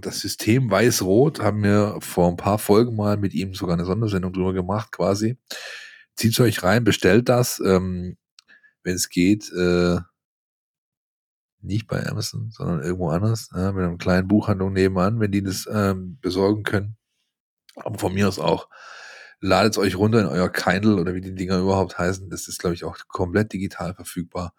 Das 0.00 0.20
System 0.20 0.70
Weiß-Rot 0.70 1.40
haben 1.40 1.64
wir 1.64 1.98
vor 2.00 2.28
ein 2.28 2.36
paar 2.36 2.58
Folgen 2.58 2.94
mal 2.94 3.16
mit 3.16 3.34
ihm 3.34 3.54
sogar 3.54 3.74
eine 3.74 3.84
Sondersendung 3.84 4.32
drüber 4.32 4.52
gemacht, 4.52 4.92
quasi 4.92 5.38
zieht 6.16 6.38
euch 6.40 6.62
rein, 6.62 6.84
bestellt 6.84 7.28
das, 7.28 7.60
ähm, 7.60 8.16
wenn 8.84 8.94
es 8.94 9.08
geht, 9.08 9.50
äh, 9.52 9.98
nicht 11.60 11.86
bei 11.86 12.04
Amazon, 12.06 12.50
sondern 12.50 12.82
irgendwo 12.82 13.10
anders, 13.10 13.50
äh, 13.54 13.72
mit 13.72 13.84
einer 13.84 13.96
kleinen 13.96 14.28
Buchhandlung 14.28 14.72
nebenan, 14.72 15.20
wenn 15.20 15.30
die 15.30 15.42
das 15.42 15.68
ähm, 15.72 16.18
besorgen 16.20 16.64
können. 16.64 16.96
Aber 17.76 17.98
von 17.98 18.14
mir 18.14 18.28
aus 18.28 18.38
auch, 18.38 18.68
ladet 19.40 19.72
es 19.72 19.78
euch 19.78 19.96
runter 19.96 20.20
in 20.20 20.26
euer 20.26 20.50
Kindle 20.50 20.96
oder 20.96 21.14
wie 21.14 21.20
die 21.20 21.34
Dinger 21.34 21.58
überhaupt 21.58 21.98
heißen. 21.98 22.30
Das 22.30 22.48
ist, 22.48 22.58
glaube 22.58 22.74
ich, 22.74 22.84
auch 22.84 22.96
komplett 23.08 23.52
digital 23.52 23.94
verfügbar. 23.94 24.54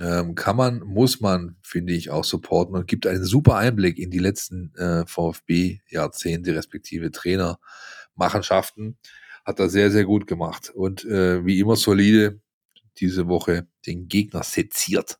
Ähm, 0.00 0.34
kann 0.34 0.56
man, 0.56 0.80
muss 0.80 1.20
man, 1.20 1.56
finde 1.62 1.92
ich, 1.92 2.10
auch 2.10 2.24
supporten 2.24 2.76
und 2.76 2.86
gibt 2.86 3.06
einen 3.06 3.24
super 3.24 3.56
Einblick 3.56 3.98
in 3.98 4.10
die 4.10 4.18
letzten 4.18 4.74
äh, 4.76 5.04
VfB-Jahrzehnte, 5.06 6.54
respektive 6.54 7.10
Trainermachenschaften 7.10 8.96
hat 9.44 9.58
er 9.58 9.68
sehr, 9.68 9.90
sehr 9.90 10.04
gut 10.04 10.26
gemacht. 10.26 10.70
Und 10.74 11.04
äh, 11.04 11.44
wie 11.44 11.58
immer 11.58 11.76
solide 11.76 12.40
diese 12.98 13.26
Woche 13.28 13.66
den 13.86 14.08
Gegner 14.08 14.42
seziert. 14.42 15.18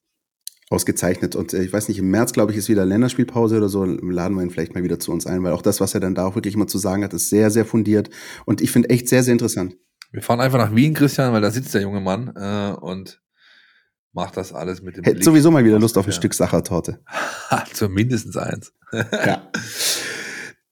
ausgezeichnet. 0.71 1.35
Und 1.35 1.53
äh, 1.53 1.63
ich 1.65 1.73
weiß 1.73 1.89
nicht, 1.89 1.99
im 1.99 2.11
März, 2.11 2.33
glaube 2.33 2.53
ich, 2.53 2.59
ist 2.59 2.69
wieder 2.69 2.87
Länderspielpause 2.87 3.57
oder 3.57 3.69
so. 3.69 3.85
Laden 3.85 4.37
wir 4.37 4.43
ihn 4.43 4.51
vielleicht 4.51 4.75
mal 4.75 4.85
wieder 4.85 5.01
zu 5.01 5.11
uns 5.13 5.27
ein, 5.27 5.43
weil 5.43 5.53
auch 5.53 5.63
das, 5.63 5.81
was 5.81 5.95
er 5.95 6.01
dann 6.01 6.15
da 6.15 6.27
auch 6.27 6.37
wirklich 6.37 6.55
immer 6.55 6.69
zu 6.69 6.79
sagen 6.79 7.03
hat, 7.03 7.13
ist 7.13 7.29
sehr, 7.29 7.51
sehr 7.51 7.65
fundiert. 7.65 8.09
Und 8.47 8.61
ich 8.61 8.71
finde 8.71 8.91
echt 8.91 9.09
sehr, 9.09 9.23
sehr 9.25 9.33
interessant. 9.33 9.77
Wir 10.13 10.23
fahren 10.23 10.41
einfach 10.41 10.59
nach 10.59 10.75
Wien, 10.75 10.95
Christian, 10.95 11.33
weil 11.33 11.41
da 11.41 11.51
sitzt 11.51 11.75
der 11.75 11.83
junge 11.83 12.01
Mann 12.01 12.33
äh, 12.37 12.73
und 12.81 13.21
macht 14.13 14.37
das 14.37 14.53
alles 14.53 14.83
mit 14.83 14.97
dem 14.97 15.05
Hätte 15.05 15.17
Blick. 15.17 15.25
sowieso 15.25 15.51
mal 15.51 15.65
wieder 15.65 15.79
Lust 15.79 15.97
auf 15.99 16.07
ein 16.07 16.11
Ja. 16.11 16.17
Stück 16.17 16.35
Sachertorte. 16.35 17.01
Zumindest 17.73 18.37
eins. 18.37 18.73
Ja. 18.93 19.51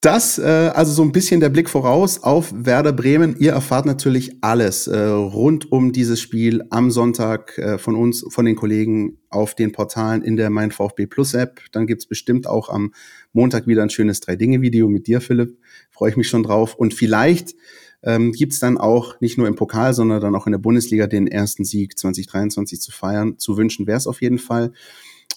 Das, 0.00 0.38
äh, 0.38 0.70
also 0.76 0.92
so 0.92 1.02
ein 1.02 1.10
bisschen 1.10 1.40
der 1.40 1.48
Blick 1.48 1.68
voraus 1.68 2.22
auf 2.22 2.52
Werder 2.54 2.92
Bremen. 2.92 3.34
Ihr 3.40 3.50
erfahrt 3.50 3.84
natürlich 3.84 4.30
alles 4.42 4.86
äh, 4.86 4.96
rund 4.96 5.72
um 5.72 5.90
dieses 5.90 6.20
Spiel 6.20 6.62
am 6.70 6.92
Sonntag 6.92 7.58
äh, 7.58 7.78
von 7.78 7.96
uns, 7.96 8.24
von 8.30 8.44
den 8.44 8.54
Kollegen 8.54 9.18
auf 9.28 9.56
den 9.56 9.72
Portalen 9.72 10.22
in 10.22 10.36
der 10.36 10.50
Mein 10.50 10.70
VfB 10.70 11.06
Plus 11.06 11.34
App. 11.34 11.60
Dann 11.72 11.88
gibt's 11.88 12.06
bestimmt 12.06 12.46
auch 12.46 12.68
am 12.68 12.92
Montag 13.32 13.66
wieder 13.66 13.82
ein 13.82 13.90
schönes 13.90 14.20
Drei-Dinge-Video 14.20 14.88
mit 14.88 15.08
dir, 15.08 15.20
Philipp. 15.20 15.58
Freue 15.90 16.10
ich 16.10 16.16
mich 16.16 16.28
schon 16.28 16.44
drauf. 16.44 16.76
Und 16.76 16.94
vielleicht 16.94 17.56
ähm, 18.02 18.32
gibt's 18.32 18.60
dann 18.60 18.78
auch 18.78 19.20
nicht 19.20 19.38
nur 19.38 19.48
im 19.48 19.56
Pokal, 19.56 19.92
sondern 19.92 20.20
dann 20.20 20.34
auch 20.34 20.46
in 20.46 20.52
der 20.52 20.58
Bundesliga 20.58 21.06
den 21.06 21.26
ersten 21.26 21.64
Sieg 21.64 21.98
2023 21.98 22.80
zu 22.80 22.92
feiern. 22.92 23.38
Zu 23.38 23.56
wünschen 23.56 23.86
wäre 23.86 23.98
es 23.98 24.06
auf 24.06 24.22
jeden 24.22 24.38
Fall. 24.38 24.72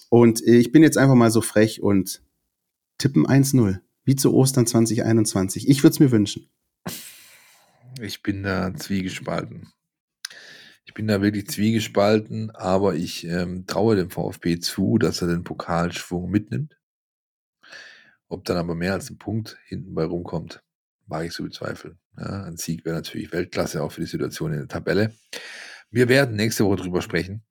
Und 0.08 0.46
äh, 0.46 0.56
ich 0.56 0.72
bin 0.72 0.82
jetzt 0.82 0.98
einfach 0.98 1.14
mal 1.14 1.30
so 1.30 1.40
frech 1.40 1.82
und 1.82 2.22
tippen 2.98 3.26
1-0. 3.26 3.80
Wie 4.04 4.16
zu 4.16 4.34
Ostern 4.34 4.66
2021. 4.66 5.68
Ich 5.68 5.82
würde 5.82 5.92
es 5.92 6.00
mir 6.00 6.10
wünschen. 6.10 6.48
Ich 8.00 8.22
bin 8.22 8.42
da 8.42 8.74
zwiegespalten. 8.74 9.72
Ich 10.84 10.94
bin 10.94 11.06
da 11.06 11.22
wirklich 11.22 11.46
zwiegespalten, 11.46 12.50
aber 12.50 12.96
ich 12.96 13.24
ähm, 13.24 13.66
traue 13.66 13.94
dem 13.94 14.10
VfB 14.10 14.58
zu, 14.58 14.98
dass 14.98 15.22
er 15.22 15.28
den 15.28 15.44
Pokalschwung 15.44 16.30
mitnimmt. 16.30 16.76
Ob 18.28 18.44
dann 18.44 18.56
aber 18.56 18.74
mehr 18.74 18.94
als 18.94 19.08
ein 19.10 19.18
Punkt 19.18 19.58
hinten 19.66 19.94
bei 19.94 20.04
rumkommt, 20.04 20.64
mag 21.06 21.26
ich 21.26 21.32
zu 21.32 21.44
bezweifeln. 21.44 21.98
Ja, 22.16 22.44
ein 22.44 22.56
Sieg 22.56 22.84
wäre 22.84 22.96
natürlich 22.96 23.32
Weltklasse, 23.32 23.82
auch 23.82 23.92
für 23.92 24.02
die 24.02 24.06
Situation 24.06 24.52
in 24.52 24.58
der 24.58 24.68
Tabelle. 24.68 25.14
Wir 25.90 26.08
werden 26.08 26.36
nächste 26.36 26.64
Woche 26.64 26.76
drüber 26.76 27.02
sprechen. 27.02 27.42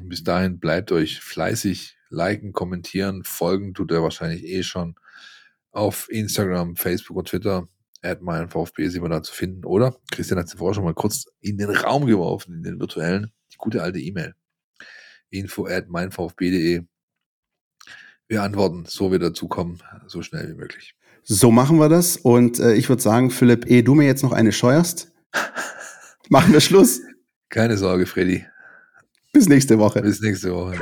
Bis 0.00 0.22
dahin 0.22 0.58
bleibt 0.58 0.92
euch 0.92 1.20
fleißig 1.20 1.96
liken, 2.10 2.52
kommentieren, 2.52 3.24
folgen 3.24 3.74
tut 3.74 3.90
er 3.92 4.02
wahrscheinlich 4.02 4.44
eh 4.44 4.62
schon 4.62 4.96
auf 5.70 6.08
Instagram, 6.10 6.76
Facebook 6.76 7.16
und 7.16 7.28
Twitter. 7.28 7.68
At 8.02 8.22
mein 8.22 8.48
VfB 8.48 8.84
ist 8.84 8.94
immer 8.94 9.10
da 9.10 9.22
zu 9.22 9.32
finden, 9.32 9.64
oder? 9.64 9.94
Christian 10.10 10.38
hat 10.38 10.46
es 10.46 10.54
vorher 10.54 10.74
schon 10.74 10.84
mal 10.84 10.94
kurz 10.94 11.26
in 11.40 11.58
den 11.58 11.70
Raum 11.70 12.06
geworfen, 12.06 12.54
in 12.54 12.62
den 12.62 12.80
virtuellen. 12.80 13.32
Die 13.52 13.58
gute 13.58 13.82
alte 13.82 13.98
E-Mail. 13.98 14.34
Info 15.28 15.66
at 15.66 15.88
meinvfb.de. 15.88 16.82
Wir 18.26 18.42
antworten, 18.42 18.84
so 18.86 19.12
wir 19.12 19.18
dazu 19.18 19.48
kommen, 19.48 19.82
so 20.06 20.22
schnell 20.22 20.48
wie 20.48 20.54
möglich. 20.54 20.94
So 21.24 21.50
machen 21.50 21.78
wir 21.78 21.88
das. 21.88 22.16
Und 22.16 22.58
äh, 22.58 22.74
ich 22.74 22.88
würde 22.88 23.02
sagen, 23.02 23.30
Philipp, 23.30 23.66
ehe 23.66 23.82
du 23.82 23.94
mir 23.94 24.06
jetzt 24.06 24.22
noch 24.22 24.32
eine 24.32 24.52
scheuerst, 24.52 25.12
machen 26.28 26.52
wir 26.52 26.60
Schluss. 26.60 27.00
Keine 27.48 27.76
Sorge, 27.76 28.06
Freddy. 28.06 28.44
Bis 29.32 29.48
nächste 29.48 29.78
Woche. 29.78 30.02
Bis 30.02 30.20
nächste 30.20 30.52
Woche. 30.52 30.76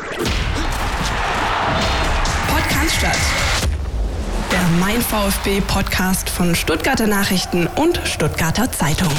Podcast 2.48 2.96
statt. 2.96 3.18
Der 4.50 4.66
Mein 4.80 5.00
VfB 5.00 5.60
Podcast 5.66 6.30
von 6.30 6.54
Stuttgarter 6.54 7.06
Nachrichten 7.06 7.66
und 7.76 8.00
Stuttgarter 8.04 8.72
Zeitung. 8.72 9.12